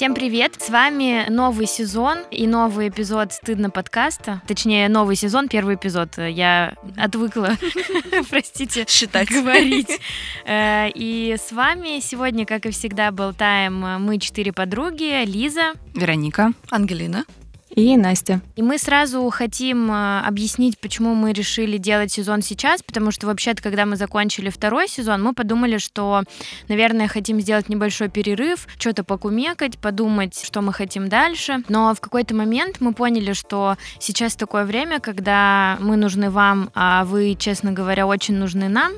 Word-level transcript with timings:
Всем 0.00 0.14
привет! 0.14 0.56
С 0.58 0.70
вами 0.70 1.26
новый 1.28 1.66
сезон 1.66 2.20
и 2.30 2.46
новый 2.46 2.88
эпизод 2.88 3.34
«Стыдно» 3.34 3.68
подкаста. 3.68 4.40
Точнее, 4.48 4.88
новый 4.88 5.14
сезон, 5.14 5.46
первый 5.46 5.74
эпизод. 5.74 6.16
Я 6.16 6.74
отвыкла, 6.96 7.58
простите, 8.30 8.86
Считать. 8.88 9.28
говорить. 9.28 10.00
Э, 10.46 10.88
И 10.94 11.36
с 11.38 11.52
вами 11.52 12.00
сегодня, 12.00 12.46
как 12.46 12.64
и 12.64 12.70
всегда, 12.70 13.10
болтаем 13.10 13.74
мы 14.02 14.18
четыре 14.18 14.54
подруги. 14.54 15.22
Лиза. 15.26 15.74
Вероника. 15.94 16.52
Ангелина. 16.70 17.26
И 17.76 17.96
Настя. 17.96 18.40
И 18.56 18.62
мы 18.62 18.78
сразу 18.78 19.28
хотим 19.30 19.90
э, 19.92 20.20
объяснить, 20.26 20.78
почему 20.80 21.14
мы 21.14 21.32
решили 21.32 21.76
делать 21.78 22.10
сезон 22.10 22.42
сейчас, 22.42 22.82
потому 22.82 23.12
что 23.12 23.28
вообще-то, 23.28 23.62
когда 23.62 23.86
мы 23.86 23.96
закончили 23.96 24.50
второй 24.50 24.88
сезон, 24.88 25.22
мы 25.22 25.34
подумали, 25.34 25.78
что, 25.78 26.24
наверное, 26.68 27.06
хотим 27.06 27.40
сделать 27.40 27.68
небольшой 27.68 28.08
перерыв, 28.08 28.66
что-то 28.78 29.04
покумекать, 29.04 29.78
подумать, 29.78 30.40
что 30.44 30.62
мы 30.62 30.72
хотим 30.72 31.08
дальше. 31.08 31.62
Но 31.68 31.94
в 31.94 32.00
какой-то 32.00 32.34
момент 32.34 32.78
мы 32.80 32.92
поняли, 32.92 33.34
что 33.34 33.76
сейчас 34.00 34.34
такое 34.34 34.64
время, 34.64 34.98
когда 34.98 35.78
мы 35.80 35.96
нужны 35.96 36.28
вам, 36.30 36.70
а 36.74 37.04
вы, 37.04 37.36
честно 37.38 37.70
говоря, 37.72 38.06
очень 38.06 38.34
нужны 38.34 38.68
нам. 38.68 38.92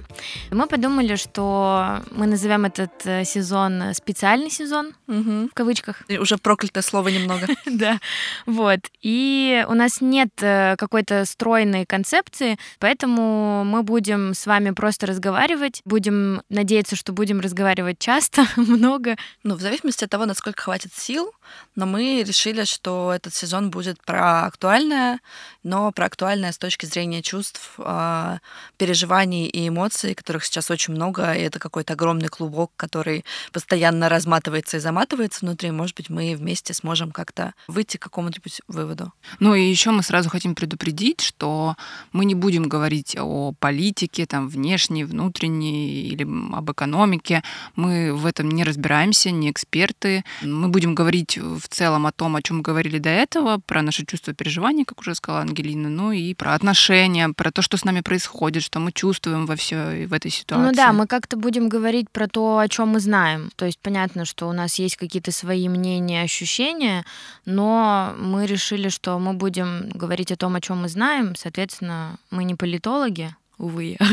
И 0.50 0.54
мы 0.54 0.66
подумали, 0.66 1.16
что 1.16 1.98
мы 2.10 2.26
назовем 2.26 2.64
этот 2.64 2.92
э, 3.04 3.24
сезон 3.24 3.92
специальный 3.94 4.50
сезон, 4.50 4.94
Мгм. 5.06 5.50
в 5.50 5.54
кавычках. 5.54 6.02
И 6.08 6.16
уже 6.16 6.38
проклятое 6.38 6.82
слово 6.82 7.08
немного. 7.08 7.46
Да, 7.66 7.98
вот. 8.46 8.61
И 9.02 9.64
у 9.68 9.74
нас 9.74 10.00
нет 10.00 10.30
э, 10.40 10.76
какой-то 10.76 11.24
стройной 11.24 11.86
концепции, 11.86 12.58
поэтому 12.78 13.64
мы 13.64 13.82
будем 13.82 14.34
с 14.34 14.46
вами 14.46 14.70
просто 14.70 15.06
разговаривать. 15.06 15.80
Будем 15.84 16.42
надеяться, 16.48 16.96
что 16.96 17.12
будем 17.12 17.40
разговаривать 17.40 17.98
часто, 17.98 18.46
много. 18.56 19.16
Ну, 19.42 19.54
в 19.54 19.60
зависимости 19.60 20.04
от 20.04 20.10
того, 20.10 20.26
насколько 20.26 20.62
хватит 20.62 20.92
сил, 20.94 21.32
но 21.74 21.86
мы 21.86 22.22
решили, 22.22 22.64
что 22.64 23.12
этот 23.14 23.34
сезон 23.34 23.70
будет 23.70 24.02
про 24.04 24.46
актуальное, 24.46 25.20
но 25.62 25.90
про 25.92 26.06
актуальное 26.06 26.52
с 26.52 26.58
точки 26.58 26.86
зрения 26.86 27.22
чувств, 27.22 27.74
а, 27.78 28.38
переживаний 28.76 29.46
и 29.46 29.68
эмоций, 29.68 30.14
которых 30.14 30.44
сейчас 30.44 30.70
очень 30.70 30.94
много, 30.94 31.32
и 31.32 31.40
это 31.40 31.58
какой-то 31.58 31.94
огромный 31.94 32.28
клубок, 32.28 32.72
который 32.76 33.24
постоянно 33.52 34.08
разматывается 34.08 34.76
и 34.76 34.80
заматывается 34.80 35.40
внутри. 35.44 35.70
Может 35.70 35.96
быть, 35.96 36.10
мы 36.10 36.34
вместе 36.36 36.74
сможем 36.74 37.10
как-то 37.10 37.54
выйти 37.68 37.96
к 37.96 38.02
какому-нибудь 38.02 38.60
выводу. 38.68 39.12
Ну 39.40 39.54
и 39.54 39.62
еще 39.62 39.90
мы 39.90 40.02
сразу 40.02 40.28
хотим 40.28 40.54
предупредить, 40.54 41.20
что 41.20 41.76
мы 42.12 42.24
не 42.24 42.34
будем 42.34 42.64
говорить 42.64 43.16
о 43.18 43.52
политике, 43.58 44.26
там, 44.26 44.48
внешней, 44.48 45.04
внутренней 45.04 46.02
или 46.08 46.26
об 46.52 46.70
экономике. 46.70 47.42
Мы 47.76 48.14
в 48.14 48.26
этом 48.26 48.50
не 48.50 48.64
разбираемся, 48.64 49.30
не 49.30 49.50
эксперты. 49.50 50.24
Мы 50.42 50.68
будем 50.68 50.94
говорить 50.94 51.31
в 51.36 51.68
целом 51.68 52.06
о 52.06 52.12
том, 52.12 52.36
о 52.36 52.42
чем 52.42 52.58
мы 52.58 52.62
говорили 52.62 52.98
до 52.98 53.10
этого, 53.10 53.58
про 53.58 53.82
наши 53.82 54.04
чувства 54.04 54.34
переживания, 54.34 54.84
как 54.84 55.00
уже 55.00 55.14
сказала 55.14 55.42
Ангелина, 55.42 55.88
ну 55.88 56.12
и 56.12 56.34
про 56.34 56.54
отношения, 56.54 57.28
про 57.28 57.50
то, 57.50 57.62
что 57.62 57.76
с 57.76 57.84
нами 57.84 58.00
происходит, 58.00 58.62
что 58.62 58.80
мы 58.80 58.92
чувствуем 58.92 59.46
во 59.46 59.56
все 59.56 60.06
в 60.06 60.12
этой 60.12 60.30
ситуации. 60.30 60.64
Ну 60.64 60.72
да, 60.72 60.92
мы 60.92 61.06
как-то 61.06 61.36
будем 61.36 61.68
говорить 61.68 62.10
про 62.10 62.28
то, 62.28 62.58
о 62.58 62.68
чем 62.68 62.88
мы 62.88 63.00
знаем. 63.00 63.50
То 63.56 63.66
есть 63.66 63.78
понятно, 63.78 64.24
что 64.24 64.48
у 64.48 64.52
нас 64.52 64.78
есть 64.78 64.96
какие-то 64.96 65.32
свои 65.32 65.68
мнения, 65.68 66.22
ощущения, 66.22 67.04
но 67.44 68.14
мы 68.18 68.46
решили, 68.46 68.88
что 68.88 69.18
мы 69.18 69.32
будем 69.32 69.90
говорить 69.94 70.32
о 70.32 70.36
том, 70.36 70.54
о 70.54 70.60
чем 70.60 70.82
мы 70.82 70.88
знаем. 70.88 71.34
Соответственно, 71.36 72.18
мы 72.30 72.44
не 72.44 72.54
политологи, 72.54 73.34
увы. 73.58 73.96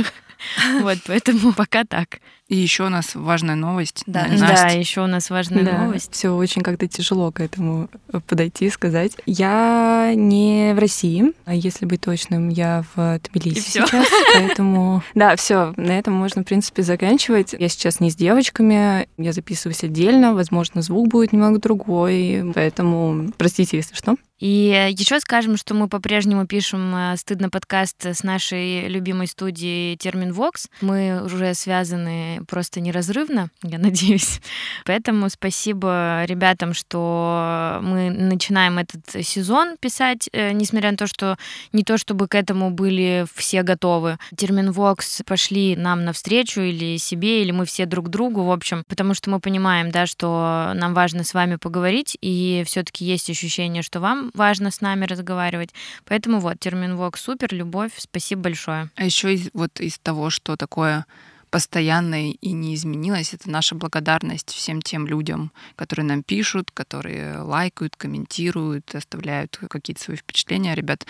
Вот, 0.81 1.00
поэтому 1.06 1.52
пока 1.52 1.83
так. 1.83 2.20
И 2.50 2.55
еще 2.55 2.88
у 2.88 2.89
нас 2.89 3.14
важная 3.14 3.55
новость. 3.55 4.03
Да. 4.08 4.25
Настя. 4.28 4.47
Да, 4.47 4.67
еще 4.69 5.02
у 5.02 5.08
нас 5.08 5.30
важная 5.30 5.64
новость. 5.64 6.14
Все 6.14 6.30
очень 6.30 6.64
как-то 6.64 6.87
тяжело 6.87 7.32
к 7.32 7.42
этому 7.42 7.89
подойти 8.27 8.65
и 8.65 8.70
сказать. 8.71 9.14
Я 9.27 10.14
не 10.15 10.73
в 10.73 10.80
России, 10.80 11.33
а 11.45 11.54
если 11.54 11.86
быть 11.86 12.02
точным, 12.02 12.49
я 12.49 12.83
в 12.95 13.20
Тбилиси 13.20 13.60
И 13.60 13.61
всё. 13.61 13.86
сейчас, 13.86 14.08
поэтому 14.33 15.04
да, 15.14 15.36
все, 15.36 15.73
на 15.77 15.92
этом 15.92 16.15
можно 16.15 16.42
в 16.42 16.45
принципе 16.45 16.82
заканчивать. 16.82 17.54
Я 17.58 17.70
сейчас 17.70 17.99
не 17.99 18.10
с 18.10 18.15
девочками, 18.15 19.08
я 19.20 19.31
записываюсь 19.31 19.83
отдельно, 19.83 20.33
возможно, 20.33 20.81
звук 20.81 21.08
будет 21.08 21.33
немного 21.33 21.60
другой, 21.60 22.52
поэтому 22.55 23.31
простите, 23.37 23.77
если 23.77 23.93
что. 23.93 24.16
И 24.39 24.93
еще 24.98 25.20
скажем, 25.20 25.58
что 25.58 25.73
мы 25.73 25.89
по-прежнему 25.89 26.48
пишем 26.48 26.95
э, 26.95 27.17
«Стыдно» 27.17 27.49
подкаст 27.49 28.05
с 28.05 28.23
нашей 28.23 28.87
любимой 28.87 29.27
студией 29.27 29.98
Термин 29.98 30.31
Вокс. 30.31 30.70
Мы 30.80 31.21
уже 31.26 31.54
связаны 31.54 32.39
просто 32.48 32.82
неразрывно, 32.82 33.50
я 33.64 33.77
надеюсь. 33.80 34.42
Поэтому 34.86 35.30
спасибо 35.30 36.23
ребятам, 36.26 36.73
что 36.73 37.80
мы 37.82 38.10
начинаем 38.10 38.77
этот 38.77 39.26
сезон 39.26 39.77
писать, 39.77 40.30
э, 40.32 40.52
несмотря 40.52 40.92
на 40.92 40.98
то, 40.98 41.08
что 41.08 41.38
не 41.73 41.83
то 41.83 41.98
чтобы 41.98 42.28
к 42.28 42.36
этому 42.36 42.72
были 42.72 43.26
все 43.36 43.64
готовы. 43.64 44.17
Термин 44.36 44.72
Вокс 44.72 45.22
пошли 45.26 45.76
нам 45.76 46.05
навстречу 46.05 46.61
или 46.61 46.98
себе, 46.98 47.42
или 47.42 47.52
мы 47.52 47.66
все 47.66 47.86
друг 47.86 48.10
другу, 48.10 48.44
в 48.44 48.52
общем, 48.52 48.83
потому 48.88 49.14
что 49.14 49.30
мы 49.30 49.39
понимаем, 49.39 49.92
да, 49.92 50.05
что 50.05 50.72
нам 50.76 50.94
важно 50.94 51.23
с 51.23 51.33
вами 51.33 51.55
поговорить, 51.55 52.17
и 52.22 52.64
все-таки 52.66 53.05
есть 53.05 53.30
ощущение, 53.30 53.83
что 53.83 53.99
вам 53.99 54.32
важно 54.33 54.72
с 54.72 54.82
нами 54.82 55.05
разговаривать. 55.05 55.70
Поэтому 56.05 56.39
вот, 56.39 56.60
термин 56.60 56.95
Вокс 56.95 57.22
супер, 57.22 57.54
любовь, 57.54 57.92
спасибо 57.98 58.44
большое. 58.44 58.89
А 58.95 59.05
еще 59.05 59.38
вот 59.54 59.80
из 59.80 59.99
того, 59.99 60.30
что 60.30 60.55
такое 60.55 61.05
постоянное 61.49 62.32
и 62.32 62.52
не 62.52 62.76
изменилось, 62.76 63.33
это 63.33 63.49
наша 63.49 63.76
благодарность 63.76 64.49
всем 64.49 64.82
тем 64.82 65.08
людям, 65.08 65.52
которые 65.76 66.05
нам 66.05 66.23
пишут, 66.23 66.71
которые 66.71 67.39
лайкают, 67.39 67.95
комментируют, 67.95 68.93
оставляют 68.95 69.58
какие-то 69.70 70.02
свои 70.02 70.17
впечатления. 70.17 70.76
Ребят, 70.76 71.05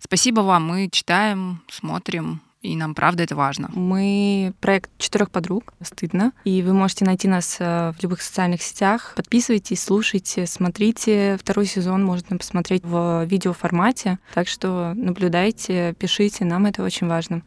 спасибо 0.00 0.40
вам, 0.40 0.66
мы 0.66 0.88
читаем, 0.90 1.62
смотрим, 1.70 2.40
и 2.62 2.76
нам 2.76 2.94
правда 2.94 3.24
это 3.24 3.34
важно. 3.34 3.70
Мы 3.74 4.54
проект 4.60 4.90
четырех 4.98 5.30
подруг, 5.30 5.74
стыдно, 5.82 6.32
и 6.44 6.62
вы 6.62 6.72
можете 6.72 7.04
найти 7.04 7.26
нас 7.26 7.56
э, 7.58 7.92
в 7.98 8.02
любых 8.02 8.22
социальных 8.22 8.62
сетях. 8.62 9.14
Подписывайтесь, 9.16 9.82
слушайте, 9.82 10.46
смотрите. 10.46 11.36
Второй 11.40 11.66
сезон 11.66 12.04
можно 12.04 12.38
посмотреть 12.38 12.84
в 12.84 13.24
видеоформате, 13.24 14.20
так 14.32 14.46
что 14.46 14.92
наблюдайте, 14.94 15.94
пишите, 15.98 16.44
нам 16.44 16.66
это 16.66 16.84
очень 16.84 17.08
важно. 17.08 17.42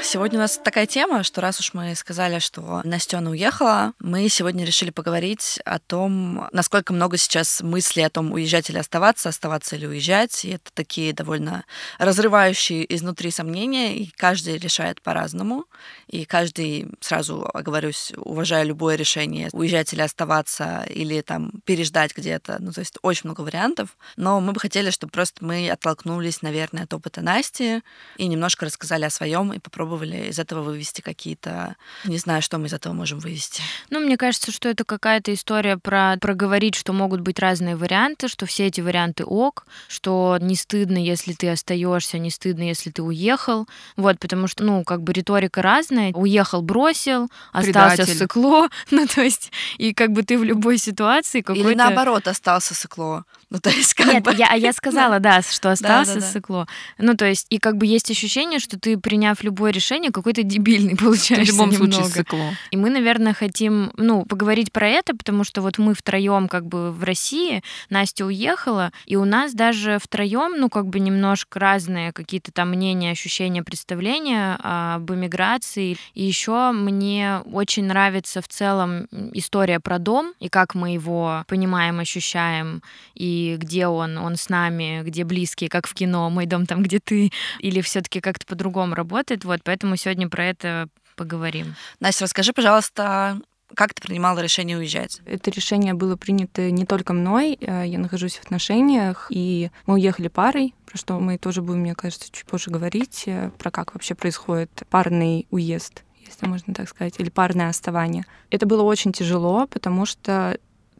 Сегодня 0.00 0.38
у 0.38 0.42
нас 0.42 0.58
такая 0.62 0.86
тема, 0.86 1.22
что 1.24 1.40
раз 1.40 1.58
уж 1.58 1.74
мы 1.74 1.94
сказали, 1.94 2.38
что 2.38 2.80
Настена 2.84 3.30
уехала, 3.30 3.92
мы 3.98 4.28
сегодня 4.28 4.64
решили 4.64 4.90
поговорить 4.90 5.60
о 5.64 5.80
том, 5.80 6.48
насколько 6.52 6.92
много 6.92 7.16
сейчас 7.16 7.60
мыслей 7.62 8.04
о 8.04 8.10
том, 8.10 8.32
уезжать 8.32 8.70
или 8.70 8.78
оставаться, 8.78 9.28
оставаться 9.28 9.76
или 9.76 9.86
уезжать. 9.86 10.44
И 10.44 10.50
это 10.50 10.70
такие 10.72 11.12
довольно 11.12 11.64
разрывающие 11.98 12.94
изнутри 12.94 13.30
сомнения, 13.30 13.96
и 13.96 14.10
каждый 14.16 14.58
решает 14.58 15.02
по-разному. 15.02 15.66
И 16.06 16.24
каждый, 16.24 16.88
сразу 17.00 17.48
оговорюсь, 17.52 18.12
уважая 18.16 18.62
любое 18.62 18.94
решение, 18.94 19.48
уезжать 19.52 19.92
или 19.92 20.00
оставаться, 20.00 20.86
или 20.88 21.20
там 21.22 21.50
переждать 21.64 22.16
где-то. 22.16 22.58
Ну, 22.60 22.72
то 22.72 22.80
есть 22.80 22.98
очень 23.02 23.22
много 23.24 23.40
вариантов. 23.40 23.96
Но 24.16 24.40
мы 24.40 24.52
бы 24.52 24.60
хотели, 24.60 24.90
чтобы 24.90 25.10
просто 25.10 25.44
мы 25.44 25.68
оттолкнулись, 25.68 26.40
наверное, 26.40 26.84
от 26.84 26.94
опыта 26.94 27.20
Насти 27.20 27.82
и 28.16 28.26
немножко 28.26 28.64
рассказали 28.64 29.04
о 29.04 29.10
своем 29.10 29.52
и 29.52 29.58
попробовали 29.58 29.87
из 29.96 30.38
этого 30.38 30.62
вывести 30.62 31.00
какие-то... 31.00 31.76
Не 32.04 32.18
знаю, 32.18 32.42
что 32.42 32.58
мы 32.58 32.66
из 32.66 32.72
этого 32.72 32.92
можем 32.92 33.18
вывести. 33.18 33.62
Ну, 33.90 34.00
мне 34.00 34.16
кажется, 34.16 34.52
что 34.52 34.68
это 34.68 34.84
какая-то 34.84 35.32
история 35.32 35.76
про 35.76 36.16
проговорить, 36.20 36.74
что 36.74 36.92
могут 36.92 37.20
быть 37.20 37.38
разные 37.38 37.76
варианты, 37.76 38.28
что 38.28 38.46
все 38.46 38.66
эти 38.66 38.80
варианты 38.80 39.24
ок, 39.24 39.66
что 39.88 40.36
не 40.40 40.56
стыдно, 40.56 40.98
если 40.98 41.32
ты 41.32 41.48
остаешься, 41.48 42.18
не 42.18 42.30
стыдно, 42.30 42.62
если 42.62 42.90
ты 42.90 43.02
уехал. 43.02 43.66
Вот, 43.96 44.18
потому 44.18 44.46
что, 44.46 44.64
ну, 44.64 44.84
как 44.84 45.02
бы 45.02 45.12
риторика 45.12 45.62
разная. 45.62 46.12
Уехал, 46.12 46.62
бросил, 46.62 47.28
остался 47.52 47.96
Предатель. 47.96 48.18
сыкло. 48.18 48.68
Ну, 48.90 49.06
то 49.06 49.22
есть, 49.22 49.52
и 49.76 49.92
как 49.92 50.12
бы 50.12 50.22
ты 50.22 50.38
в 50.38 50.44
любой 50.44 50.78
ситуации 50.78 51.40
какой-то... 51.40 51.68
Или 51.68 51.76
наоборот, 51.76 52.26
остался 52.26 52.74
сыкло. 52.74 53.24
Ну, 53.50 53.60
то 53.60 53.70
есть, 53.70 53.94
как 53.94 54.06
Нет, 54.06 54.22
бы... 54.22 54.34
я, 54.34 54.48
а 54.50 54.56
я 54.56 54.72
сказала, 54.72 55.20
да, 55.20 55.40
что 55.40 55.70
остался 55.70 56.14
Да-да-да. 56.14 56.32
сыкло. 56.32 56.68
Ну, 56.98 57.14
то 57.14 57.24
есть, 57.24 57.46
и 57.48 57.58
как 57.58 57.78
бы 57.78 57.86
есть 57.86 58.10
ощущение, 58.10 58.58
что 58.58 58.78
ты, 58.78 58.98
приняв 58.98 59.42
любое 59.42 59.72
решение, 59.72 60.10
какой-то 60.10 60.42
дебильный 60.42 60.94
В 60.98 60.98
получаешься 60.98 61.52
любом 61.52 61.72
случае 61.72 62.00
немного. 62.00 62.14
цикло. 62.14 62.54
И 62.70 62.76
мы, 62.76 62.90
наверное, 62.90 63.32
хотим, 63.32 63.90
ну, 63.96 64.26
поговорить 64.26 64.70
про 64.70 64.88
это, 64.88 65.16
потому 65.16 65.44
что 65.44 65.62
вот 65.62 65.78
мы 65.78 65.94
втроем 65.94 66.48
как 66.48 66.66
бы 66.66 66.92
в 66.92 67.02
России, 67.04 67.62
Настя 67.88 68.26
уехала, 68.26 68.92
и 69.06 69.16
у 69.16 69.24
нас 69.24 69.54
даже 69.54 69.98
втроем, 69.98 70.58
ну, 70.58 70.68
как 70.68 70.86
бы 70.86 71.00
немножко 71.00 71.58
разные 71.58 72.12
какие-то 72.12 72.52
там 72.52 72.70
мнения, 72.70 73.12
ощущения, 73.12 73.62
представления 73.62 74.58
об 74.62 75.10
эмиграции. 75.10 75.96
И 76.12 76.24
еще 76.24 76.72
мне 76.72 77.40
очень 77.50 77.84
нравится 77.84 78.42
в 78.42 78.48
целом 78.48 79.08
история 79.32 79.80
про 79.80 79.98
дом 79.98 80.34
и 80.38 80.48
как 80.50 80.74
мы 80.74 80.92
его 80.92 81.44
понимаем, 81.48 82.00
ощущаем, 82.00 82.82
и 83.14 83.37
где 83.58 83.86
он, 83.86 84.18
он 84.18 84.36
с 84.36 84.48
нами, 84.48 85.02
где 85.04 85.24
близкие, 85.24 85.70
как 85.70 85.86
в 85.86 85.94
кино, 85.94 86.30
мой 86.30 86.46
дом 86.46 86.66
там, 86.66 86.82
где 86.82 86.98
ты, 86.98 87.30
или 87.60 87.80
все-таки 87.80 88.20
как-то 88.20 88.46
по-другому 88.46 88.94
работает. 88.94 89.44
Вот, 89.44 89.60
поэтому 89.64 89.96
сегодня 89.96 90.28
про 90.28 90.44
это 90.46 90.88
поговорим. 91.16 91.74
Настя, 92.00 92.24
расскажи, 92.24 92.52
пожалуйста, 92.52 93.40
Как 93.74 93.92
ты 93.92 94.00
принимала 94.00 94.40
решение 94.40 94.78
уезжать? 94.78 95.20
Это 95.26 95.50
решение 95.50 95.92
было 95.92 96.16
принято 96.16 96.70
не 96.70 96.86
только 96.86 97.12
мной. 97.12 97.58
Э, 97.60 97.84
я 97.86 97.98
нахожусь 97.98 98.36
в 98.36 98.44
отношениях, 98.44 99.26
и 99.28 99.70
мы 99.84 99.94
уехали 99.94 100.28
парой, 100.28 100.74
про 100.86 100.96
что 100.96 101.20
мы 101.20 101.36
тоже 101.36 101.60
будем, 101.60 101.80
мне 101.80 101.94
кажется, 101.94 102.28
чуть 102.32 102.46
позже 102.46 102.70
говорить, 102.70 103.24
э, 103.26 103.50
про 103.58 103.70
как 103.70 103.92
вообще 103.92 104.14
происходит 104.14 104.70
парный 104.88 105.46
уезд 105.50 106.02
если 106.28 106.46
можно 106.46 106.74
так 106.74 106.88
сказать, 106.88 107.14
или 107.18 107.30
парное 107.30 107.70
оставание. 107.70 108.24
Это 108.50 108.66
было 108.66 108.82
очень 108.82 109.12
тяжело, 109.12 109.66
потому 109.66 110.04
что 110.04 110.58